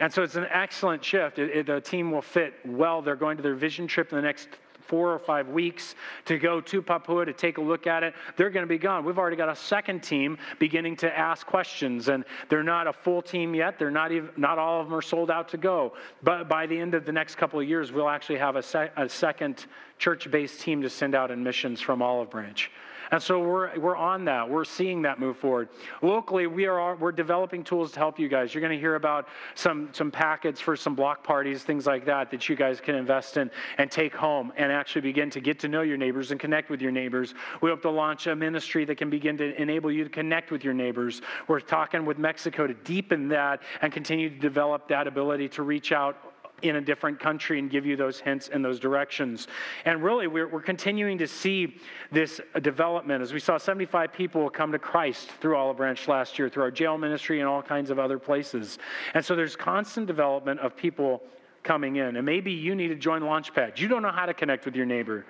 And 0.00 0.12
so 0.12 0.22
it's 0.22 0.34
an 0.34 0.46
excellent 0.50 1.04
shift. 1.04 1.38
It, 1.38 1.50
it, 1.50 1.66
the 1.66 1.80
team 1.80 2.10
will 2.10 2.22
fit 2.22 2.54
well. 2.64 3.02
They're 3.02 3.14
going 3.14 3.36
to 3.36 3.42
their 3.42 3.54
vision 3.54 3.86
trip 3.86 4.10
in 4.10 4.16
the 4.16 4.22
next 4.22 4.48
four 4.92 5.10
or 5.10 5.18
five 5.18 5.48
weeks 5.48 5.94
to 6.26 6.36
go 6.36 6.60
to 6.60 6.82
Papua 6.82 7.24
to 7.24 7.32
take 7.32 7.56
a 7.56 7.60
look 7.62 7.86
at 7.86 8.02
it. 8.02 8.12
They're 8.36 8.50
going 8.50 8.62
to 8.62 8.68
be 8.68 8.76
gone. 8.76 9.06
We've 9.06 9.16
already 9.16 9.38
got 9.38 9.48
a 9.48 9.56
second 9.56 10.02
team 10.02 10.36
beginning 10.58 10.96
to 10.96 11.18
ask 11.18 11.46
questions, 11.46 12.10
and 12.10 12.26
they're 12.50 12.62
not 12.62 12.86
a 12.86 12.92
full 12.92 13.22
team 13.22 13.54
yet. 13.54 13.78
They're 13.78 13.90
not 13.90 14.12
even 14.12 14.28
not 14.36 14.58
all 14.58 14.82
of 14.82 14.88
them 14.88 14.94
are 14.94 15.00
sold 15.00 15.30
out 15.30 15.48
to 15.48 15.56
go. 15.56 15.94
But 16.22 16.46
by 16.46 16.66
the 16.66 16.78
end 16.78 16.92
of 16.92 17.06
the 17.06 17.12
next 17.12 17.36
couple 17.36 17.58
of 17.58 17.66
years, 17.66 17.90
we'll 17.90 18.10
actually 18.10 18.36
have 18.40 18.56
a, 18.56 18.90
a 18.98 19.08
second 19.08 19.64
church-based 19.98 20.60
team 20.60 20.82
to 20.82 20.90
send 20.90 21.14
out 21.14 21.30
in 21.30 21.42
missions 21.42 21.80
from 21.80 22.02
Olive 22.02 22.28
Branch. 22.28 22.70
And 23.12 23.22
so 23.22 23.40
we're, 23.40 23.78
we're 23.78 23.96
on 23.96 24.24
that. 24.24 24.48
We're 24.48 24.64
seeing 24.64 25.02
that 25.02 25.20
move 25.20 25.36
forward. 25.36 25.68
Locally, 26.00 26.46
we 26.46 26.64
are 26.64 26.96
we're 26.96 27.12
developing 27.12 27.62
tools 27.62 27.92
to 27.92 27.98
help 27.98 28.18
you 28.18 28.26
guys. 28.26 28.54
You're 28.54 28.62
going 28.62 28.72
to 28.72 28.80
hear 28.80 28.94
about 28.94 29.28
some, 29.54 29.90
some 29.92 30.10
packets 30.10 30.60
for 30.60 30.76
some 30.76 30.94
block 30.94 31.22
parties, 31.22 31.62
things 31.62 31.86
like 31.86 32.06
that, 32.06 32.30
that 32.30 32.48
you 32.48 32.56
guys 32.56 32.80
can 32.80 32.94
invest 32.94 33.36
in 33.36 33.50
and 33.76 33.90
take 33.90 34.14
home 34.14 34.50
and 34.56 34.72
actually 34.72 35.02
begin 35.02 35.28
to 35.28 35.40
get 35.40 35.58
to 35.58 35.68
know 35.68 35.82
your 35.82 35.98
neighbors 35.98 36.30
and 36.30 36.40
connect 36.40 36.70
with 36.70 36.80
your 36.80 36.90
neighbors. 36.90 37.34
We 37.60 37.68
hope 37.68 37.82
to 37.82 37.90
launch 37.90 38.26
a 38.28 38.34
ministry 38.34 38.86
that 38.86 38.96
can 38.96 39.10
begin 39.10 39.36
to 39.36 39.60
enable 39.60 39.92
you 39.92 40.04
to 40.04 40.10
connect 40.10 40.50
with 40.50 40.64
your 40.64 40.74
neighbors. 40.74 41.20
We're 41.48 41.60
talking 41.60 42.06
with 42.06 42.18
Mexico 42.18 42.66
to 42.66 42.72
deepen 42.72 43.28
that 43.28 43.60
and 43.82 43.92
continue 43.92 44.30
to 44.30 44.38
develop 44.38 44.88
that 44.88 45.06
ability 45.06 45.50
to 45.50 45.62
reach 45.62 45.92
out 45.92 46.31
in 46.62 46.76
a 46.76 46.80
different 46.80 47.20
country 47.20 47.58
and 47.58 47.70
give 47.70 47.84
you 47.84 47.96
those 47.96 48.20
hints 48.20 48.48
and 48.52 48.64
those 48.64 48.78
directions. 48.78 49.48
And 49.84 50.02
really, 50.02 50.26
we're, 50.26 50.48
we're 50.48 50.62
continuing 50.62 51.18
to 51.18 51.26
see 51.26 51.76
this 52.10 52.40
development 52.62 53.22
as 53.22 53.32
we 53.32 53.40
saw 53.40 53.58
75 53.58 54.12
people 54.12 54.48
come 54.50 54.72
to 54.72 54.78
Christ 54.78 55.30
through 55.40 55.56
Olive 55.56 55.76
Branch 55.76 56.08
last 56.08 56.38
year, 56.38 56.48
through 56.48 56.64
our 56.64 56.70
jail 56.70 56.98
ministry 56.98 57.40
and 57.40 57.48
all 57.48 57.62
kinds 57.62 57.90
of 57.90 57.98
other 57.98 58.18
places. 58.18 58.78
And 59.14 59.24
so 59.24 59.34
there's 59.36 59.56
constant 59.56 60.06
development 60.06 60.60
of 60.60 60.76
people 60.76 61.22
coming 61.62 61.96
in. 61.96 62.16
And 62.16 62.26
maybe 62.26 62.52
you 62.52 62.74
need 62.74 62.88
to 62.88 62.96
join 62.96 63.22
Launchpad. 63.22 63.78
You 63.78 63.88
don't 63.88 64.02
know 64.02 64.10
how 64.10 64.26
to 64.26 64.34
connect 64.34 64.64
with 64.64 64.74
your 64.74 64.86
neighbor. 64.86 65.24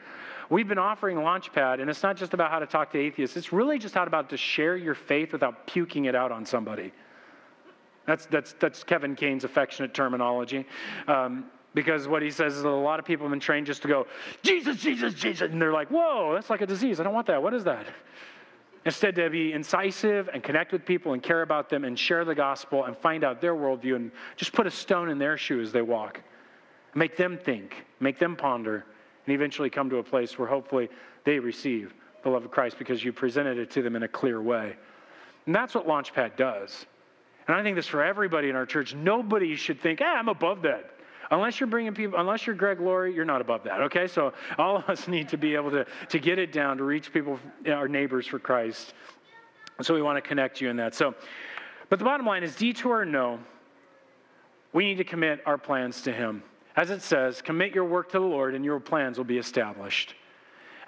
We've 0.51 0.69
been 0.69 0.79
offering 0.79 1.17
Launchpad, 1.17 1.81
and 1.81 1.89
it's 1.89 2.03
not 2.03 2.17
just 2.17 2.35
about 2.35 2.51
how 2.51 2.59
to 2.59 2.67
talk 2.67 2.93
to 2.93 2.99
atheists, 2.99 3.37
it's 3.37 3.53
really 3.53 3.79
just 3.79 3.95
how 3.95 4.05
about 4.05 4.29
to 4.31 4.37
share 4.37 4.77
your 4.77 4.95
faith 4.95 5.33
without 5.33 5.67
puking 5.67 6.07
it 6.07 6.15
out 6.15 6.31
on 6.33 6.45
somebody. 6.45 6.93
That's, 8.07 8.27
that's, 8.27 8.55
that's 8.55 8.83
Kevin 8.85 9.15
Kane's 9.15 9.45
affectionate 9.45 9.95
terminology. 9.95 10.67
Um, 11.07 11.45
because 11.75 12.07
what 12.07 12.23
he 12.23 12.31
says 12.31 12.57
is 12.57 12.63
that 12.63 12.69
a 12.69 12.71
lot 12.71 12.99
of 12.99 13.05
people 13.05 13.27
have 13.27 13.31
been 13.31 13.41
trained 13.41 13.67
just 13.67 13.83
to 13.83 13.89
go, 13.89 14.07
Jesus, 14.43 14.77
Jesus, 14.79 15.15
Jesus. 15.15 15.51
And 15.51 15.61
they're 15.61 15.73
like, 15.73 15.89
whoa, 15.89 16.33
that's 16.35 16.51
like 16.51 16.61
a 16.61 16.67
disease. 16.67 17.01
I 17.01 17.03
don't 17.03 17.15
want 17.15 17.27
that. 17.29 17.43
What 17.43 17.55
is 17.55 17.65
that? 17.65 17.87
Instead, 18.85 19.15
to 19.15 19.31
be 19.31 19.53
incisive 19.53 20.29
and 20.35 20.43
connect 20.43 20.73
with 20.73 20.85
people 20.85 21.13
and 21.13 21.23
care 21.23 21.43
about 21.43 21.69
them 21.69 21.85
and 21.85 21.97
share 21.97 22.25
the 22.25 22.35
gospel 22.35 22.85
and 22.85 22.97
find 22.97 23.23
out 23.23 23.41
their 23.41 23.55
worldview 23.55 23.95
and 23.97 24.11
just 24.37 24.53
put 24.53 24.67
a 24.67 24.71
stone 24.71 25.09
in 25.09 25.19
their 25.19 25.37
shoe 25.37 25.61
as 25.61 25.71
they 25.71 25.83
walk. 25.83 26.21
Make 26.95 27.17
them 27.17 27.39
think, 27.39 27.87
make 28.01 28.19
them 28.19 28.37
ponder, 28.37 28.85
and 29.25 29.35
eventually 29.35 29.71
come 29.71 29.89
to 29.89 29.99
a 29.99 30.03
place 30.03 30.37
where 30.39 30.49
hopefully 30.49 30.89
they 31.25 31.39
receive 31.39 31.95
the 32.25 32.29
love 32.29 32.45
of 32.45 32.51
Christ 32.51 32.77
because 32.79 33.05
you 33.05 33.13
presented 33.13 33.57
it 33.57 33.71
to 33.71 33.83
them 33.83 33.95
in 33.95 34.03
a 34.03 34.09
clear 34.09 34.43
way. 34.43 34.77
And 35.47 35.55
that's 35.55 35.75
what 35.75 35.87
Launchpad 35.87 36.37
does. 36.37 36.87
And 37.47 37.57
I 37.57 37.63
think 37.63 37.77
this 37.77 37.87
for 37.87 38.03
everybody 38.03 38.49
in 38.49 38.57
our 38.57 38.67
church. 38.67 38.95
Nobody 38.95 39.57
should 39.57 39.81
think, 39.81 40.01
ah, 40.03 40.17
I'm 40.17 40.29
above 40.29 40.63
that. 40.63 40.91
Unless 41.31 41.61
you're 41.61 41.67
bringing 41.67 41.95
people, 41.95 42.21
unless 42.21 42.47
you're 42.47 42.55
Greg 42.55 42.79
Laurie, 42.79 43.15
you're 43.15 43.25
not 43.25 43.41
above 43.41 43.65
that, 43.65 43.81
okay? 43.83 44.07
So 44.07 44.35
all 44.59 44.77
of 44.77 44.89
us 44.89 45.09
need 45.17 45.29
to 45.31 45.39
be 45.39 45.55
able 45.55 45.71
to, 45.71 45.87
to 46.11 46.19
get 46.19 46.39
it 46.39 46.53
down, 46.53 46.77
to 46.77 46.85
reach 46.85 47.13
people, 47.13 47.41
our 47.67 47.89
neighbors 47.89 48.27
for 48.27 48.39
Christ. 48.39 48.93
So 49.81 49.95
we 49.95 50.03
want 50.03 50.23
to 50.23 50.29
connect 50.29 50.61
you 50.61 50.69
in 50.69 50.77
that. 50.77 50.95
So, 50.95 51.15
but 51.89 51.99
the 51.99 52.05
bottom 52.05 52.27
line 52.27 52.43
is 52.43 52.55
detour 52.55 52.99
or 52.99 53.05
no, 53.07 53.39
we 54.73 54.85
need 54.85 54.99
to 54.99 55.05
commit 55.05 55.41
our 55.47 55.59
plans 55.59 56.03
to 56.03 56.13
Him. 56.13 56.43
As 56.77 56.91
it 56.91 57.03
says, 57.03 57.43
commit 57.43 57.75
your 57.75 57.85
work 57.85 58.13
to 58.13 58.19
the 58.19 58.25
Lord 58.25 58.55
and 58.55 58.65
your 58.65 58.81
plans 58.81 59.19
will 59.19 59.25
be 59.25 59.39
established. 59.39 60.15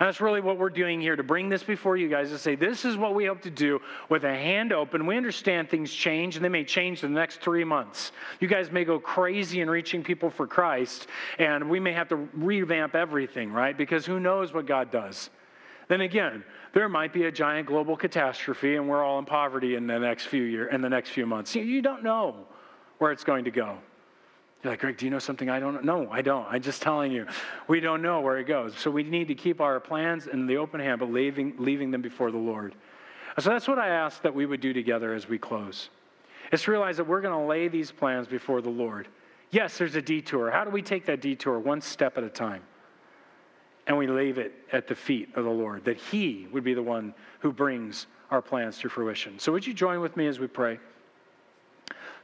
And 0.01 0.09
that's 0.09 0.21
really 0.21 0.41
what 0.41 0.59
we're 0.59 0.71
doing 0.71 1.01
here 1.01 1.15
to 1.15 1.23
bring 1.23 1.49
this 1.49 1.63
before 1.63 1.97
you 1.97 2.09
guys 2.09 2.31
to 2.31 2.39
say, 2.39 2.57
this 2.57 2.85
is 2.85 2.97
what 2.97 3.15
we 3.15 3.27
hope 3.27 3.43
to 3.43 3.51
do 3.51 3.81
with 4.09 4.25
a 4.25 4.35
hand 4.35 4.73
open. 4.73 5.07
We 5.07 5.17
understand 5.17 5.71
things 5.71 5.93
change, 5.93 6.35
and 6.35 6.45
they 6.45 6.49
may 6.49 6.65
change 6.65 7.05
in 7.05 7.15
the 7.15 7.21
next 7.21 7.41
three 7.41 7.63
months. 7.63 8.11
You 8.41 8.49
guys 8.49 8.73
may 8.73 8.85
go 8.85 8.99
crazy 8.99 9.61
in 9.61 9.71
reaching 9.71 10.03
people 10.03 10.31
for 10.31 10.49
Christ, 10.49 11.07
and 11.39 11.71
we 11.71 11.79
may 11.79 11.93
have 11.93 12.09
to 12.09 12.29
revamp 12.35 12.97
everything, 12.97 13.53
right? 13.53 13.77
Because 13.77 14.05
who 14.05 14.19
knows 14.19 14.53
what 14.53 14.67
God 14.67 14.91
does. 14.91 15.31
Then 15.87 16.01
again, 16.01 16.45
there 16.73 16.89
might 16.89 17.13
be 17.13 17.27
a 17.27 17.33
giant 17.33 17.69
global 17.69 17.97
catastrophe, 17.97 18.75
and 18.75 18.89
we're 18.89 19.05
all 19.05 19.21
in 19.21 19.27
poverty 19.27 19.77
in 19.77 19.87
the 19.87 19.99
next 19.99 20.25
few 20.25 20.43
year, 20.43 20.67
in 20.67 20.81
the 20.81 20.89
next 20.89 21.11
few 21.11 21.25
months. 21.25 21.55
You 21.55 21.83
don't 21.83 22.03
know 22.03 22.47
where 22.99 23.13
it's 23.13 23.25
going 23.25 23.45
to 23.45 23.53
go. 23.53 23.79
You're 24.65 24.73
like, 24.73 24.81
Greg, 24.81 24.97
do 24.97 25.05
you 25.05 25.11
know 25.11 25.19
something 25.19 25.51
I 25.51 25.61
don't 25.61 25.85
know? 25.85 26.05
No, 26.05 26.11
I 26.11 26.23
don't. 26.23 26.47
I'm 26.49 26.62
just 26.62 26.81
telling 26.81 27.12
you. 27.12 27.27
We 27.69 27.81
don't 27.81 28.01
know 28.01 28.23
where 28.23 28.39
it 28.39 28.45
goes. 28.45 28.75
So 28.79 28.91
we 28.91 29.03
need 29.03 29.29
to 29.29 29.35
keep 29.35 29.61
our 29.61 29.79
plans 29.79 30.27
in 30.27 30.47
the 30.47 30.57
open 30.57 30.81
hand, 30.81 31.01
but 31.01 31.12
leaving, 31.12 31.55
leaving 31.59 31.91
them 31.91 32.01
before 32.01 32.31
the 32.31 32.39
Lord. 32.39 32.75
So 33.39 33.51
that's 33.51 33.69
what 33.69 33.79
I 33.79 33.89
ask 33.89 34.23
that 34.23 34.35
we 34.35 34.47
would 34.47 34.62
do 34.62 34.73
together 34.73 35.12
as 35.12 35.29
we 35.29 35.37
close. 35.37 35.91
Is 36.51 36.62
to 36.62 36.71
realize 36.71 36.97
that 36.97 37.07
we're 37.07 37.21
going 37.21 37.39
to 37.39 37.47
lay 37.47 37.69
these 37.69 37.93
plans 37.93 38.27
before 38.27 38.62
the 38.62 38.71
Lord. 38.71 39.07
Yes, 39.51 39.77
there's 39.77 39.97
a 39.97 40.03
detour. 40.03 40.51
How 40.51 40.65
do 40.65 40.71
we 40.71 40.81
take 40.81 41.05
that 41.07 41.21
detour? 41.21 41.59
One 41.59 41.83
step 41.83 42.17
at 42.17 42.25
a 42.25 42.31
time. 42.31 42.62
And 43.87 43.99
we 43.99 44.07
leave 44.07 44.39
it 44.39 44.55
at 44.73 44.87
the 44.89 44.95
feet 44.95 45.29
of 45.37 45.45
the 45.45 45.51
Lord, 45.51 45.85
that 45.85 45.99
He 45.99 46.49
would 46.53 46.65
be 46.65 46.73
the 46.73 46.83
one 46.83 47.12
who 47.41 47.53
brings 47.53 48.07
our 48.31 48.41
plans 48.41 48.79
to 48.79 48.89
fruition. 48.89 49.39
So 49.39 49.53
would 49.53 49.67
you 49.67 49.75
join 49.75 50.01
with 50.01 50.17
me 50.17 50.27
as 50.27 50.41
we 50.41 50.47
pray? 50.47 50.79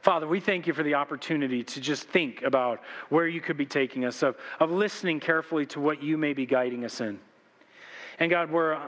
Father, 0.01 0.27
we 0.27 0.39
thank 0.39 0.65
you 0.65 0.73
for 0.73 0.81
the 0.81 0.95
opportunity 0.95 1.63
to 1.63 1.79
just 1.79 2.07
think 2.09 2.41
about 2.41 2.81
where 3.09 3.27
you 3.27 3.39
could 3.39 3.57
be 3.57 3.67
taking 3.67 4.03
us, 4.03 4.23
of, 4.23 4.35
of 4.59 4.71
listening 4.71 5.19
carefully 5.19 5.65
to 5.67 5.79
what 5.79 6.01
you 6.01 6.17
may 6.17 6.33
be 6.33 6.47
guiding 6.47 6.83
us 6.85 7.01
in. 7.01 7.19
And 8.17 8.31
God, 8.31 8.51
we're, 8.51 8.81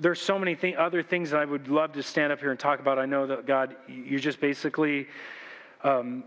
there's 0.00 0.20
so 0.20 0.38
many 0.38 0.54
th- 0.54 0.76
other 0.76 1.02
things 1.02 1.30
that 1.30 1.40
I 1.40 1.44
would 1.44 1.68
love 1.68 1.92
to 1.92 2.02
stand 2.02 2.32
up 2.32 2.40
here 2.40 2.50
and 2.50 2.58
talk 2.58 2.80
about. 2.80 2.98
I 2.98 3.04
know 3.04 3.26
that 3.26 3.46
God, 3.46 3.76
you're 3.86 4.18
just 4.18 4.40
basically, 4.40 5.08
um, 5.84 6.24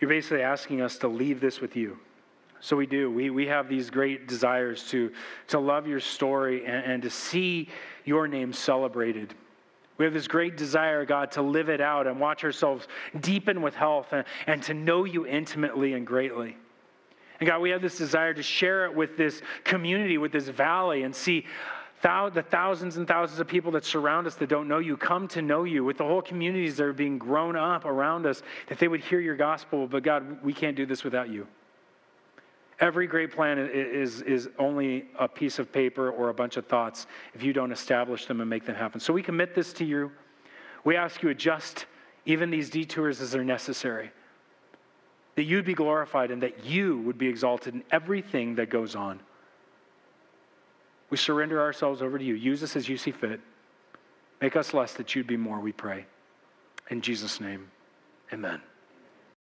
you're 0.00 0.10
basically 0.10 0.42
asking 0.42 0.80
us 0.80 0.98
to 0.98 1.08
leave 1.08 1.40
this 1.40 1.60
with 1.60 1.76
you. 1.76 1.96
So 2.58 2.76
we 2.76 2.86
do. 2.86 3.10
We, 3.10 3.30
we 3.30 3.46
have 3.46 3.68
these 3.68 3.88
great 3.88 4.26
desires 4.26 4.88
to, 4.88 5.12
to 5.48 5.60
love 5.60 5.86
your 5.86 6.00
story 6.00 6.66
and, 6.66 6.84
and 6.84 7.02
to 7.02 7.10
see 7.10 7.68
your 8.04 8.26
name 8.26 8.52
celebrated. 8.52 9.32
We 10.00 10.06
have 10.06 10.14
this 10.14 10.28
great 10.28 10.56
desire, 10.56 11.04
God, 11.04 11.30
to 11.32 11.42
live 11.42 11.68
it 11.68 11.82
out 11.82 12.06
and 12.06 12.18
watch 12.18 12.42
ourselves 12.42 12.88
deepen 13.20 13.60
with 13.60 13.74
health 13.74 14.14
and, 14.14 14.24
and 14.46 14.62
to 14.62 14.72
know 14.72 15.04
you 15.04 15.26
intimately 15.26 15.92
and 15.92 16.06
greatly. 16.06 16.56
And 17.38 17.46
God, 17.46 17.60
we 17.60 17.68
have 17.68 17.82
this 17.82 17.98
desire 17.98 18.32
to 18.32 18.42
share 18.42 18.86
it 18.86 18.94
with 18.94 19.18
this 19.18 19.42
community, 19.62 20.16
with 20.16 20.32
this 20.32 20.48
valley, 20.48 21.02
and 21.02 21.14
see 21.14 21.44
the 22.00 22.42
thousands 22.48 22.96
and 22.96 23.06
thousands 23.06 23.40
of 23.40 23.46
people 23.46 23.72
that 23.72 23.84
surround 23.84 24.26
us 24.26 24.36
that 24.36 24.48
don't 24.48 24.68
know 24.68 24.78
you 24.78 24.96
come 24.96 25.28
to 25.28 25.42
know 25.42 25.64
you, 25.64 25.84
with 25.84 25.98
the 25.98 26.04
whole 26.04 26.22
communities 26.22 26.78
that 26.78 26.84
are 26.84 26.94
being 26.94 27.18
grown 27.18 27.54
up 27.54 27.84
around 27.84 28.24
us, 28.24 28.42
that 28.68 28.78
they 28.78 28.88
would 28.88 29.00
hear 29.00 29.20
your 29.20 29.36
gospel. 29.36 29.86
But 29.86 30.02
God, 30.02 30.42
we 30.42 30.54
can't 30.54 30.78
do 30.78 30.86
this 30.86 31.04
without 31.04 31.28
you. 31.28 31.46
Every 32.80 33.06
great 33.06 33.30
plan 33.30 33.58
is, 33.58 34.22
is 34.22 34.48
only 34.58 35.04
a 35.18 35.28
piece 35.28 35.58
of 35.58 35.70
paper 35.70 36.10
or 36.10 36.30
a 36.30 36.34
bunch 36.34 36.56
of 36.56 36.66
thoughts 36.66 37.06
if 37.34 37.42
you 37.42 37.52
don't 37.52 37.72
establish 37.72 38.24
them 38.24 38.40
and 38.40 38.48
make 38.48 38.64
them 38.64 38.74
happen. 38.74 39.00
So 39.00 39.12
we 39.12 39.22
commit 39.22 39.54
this 39.54 39.74
to 39.74 39.84
you. 39.84 40.10
We 40.82 40.96
ask 40.96 41.22
you 41.22 41.28
adjust 41.28 41.84
even 42.24 42.50
these 42.50 42.70
detours 42.70 43.20
as 43.20 43.32
they're 43.32 43.44
necessary. 43.44 44.10
That 45.34 45.44
you'd 45.44 45.66
be 45.66 45.74
glorified 45.74 46.30
and 46.30 46.42
that 46.42 46.64
you 46.64 46.98
would 47.02 47.18
be 47.18 47.28
exalted 47.28 47.74
in 47.74 47.84
everything 47.90 48.54
that 48.54 48.70
goes 48.70 48.96
on. 48.96 49.20
We 51.10 51.18
surrender 51.18 51.60
ourselves 51.60 52.00
over 52.00 52.18
to 52.18 52.24
you. 52.24 52.34
Use 52.34 52.62
us 52.62 52.76
as 52.76 52.88
you 52.88 52.96
see 52.96 53.10
fit. 53.10 53.40
Make 54.40 54.56
us 54.56 54.72
less 54.72 54.94
that 54.94 55.14
you'd 55.14 55.26
be 55.26 55.36
more, 55.36 55.60
we 55.60 55.72
pray. 55.72 56.06
In 56.88 57.02
Jesus' 57.02 57.40
name, 57.40 57.70
amen. 58.32 58.62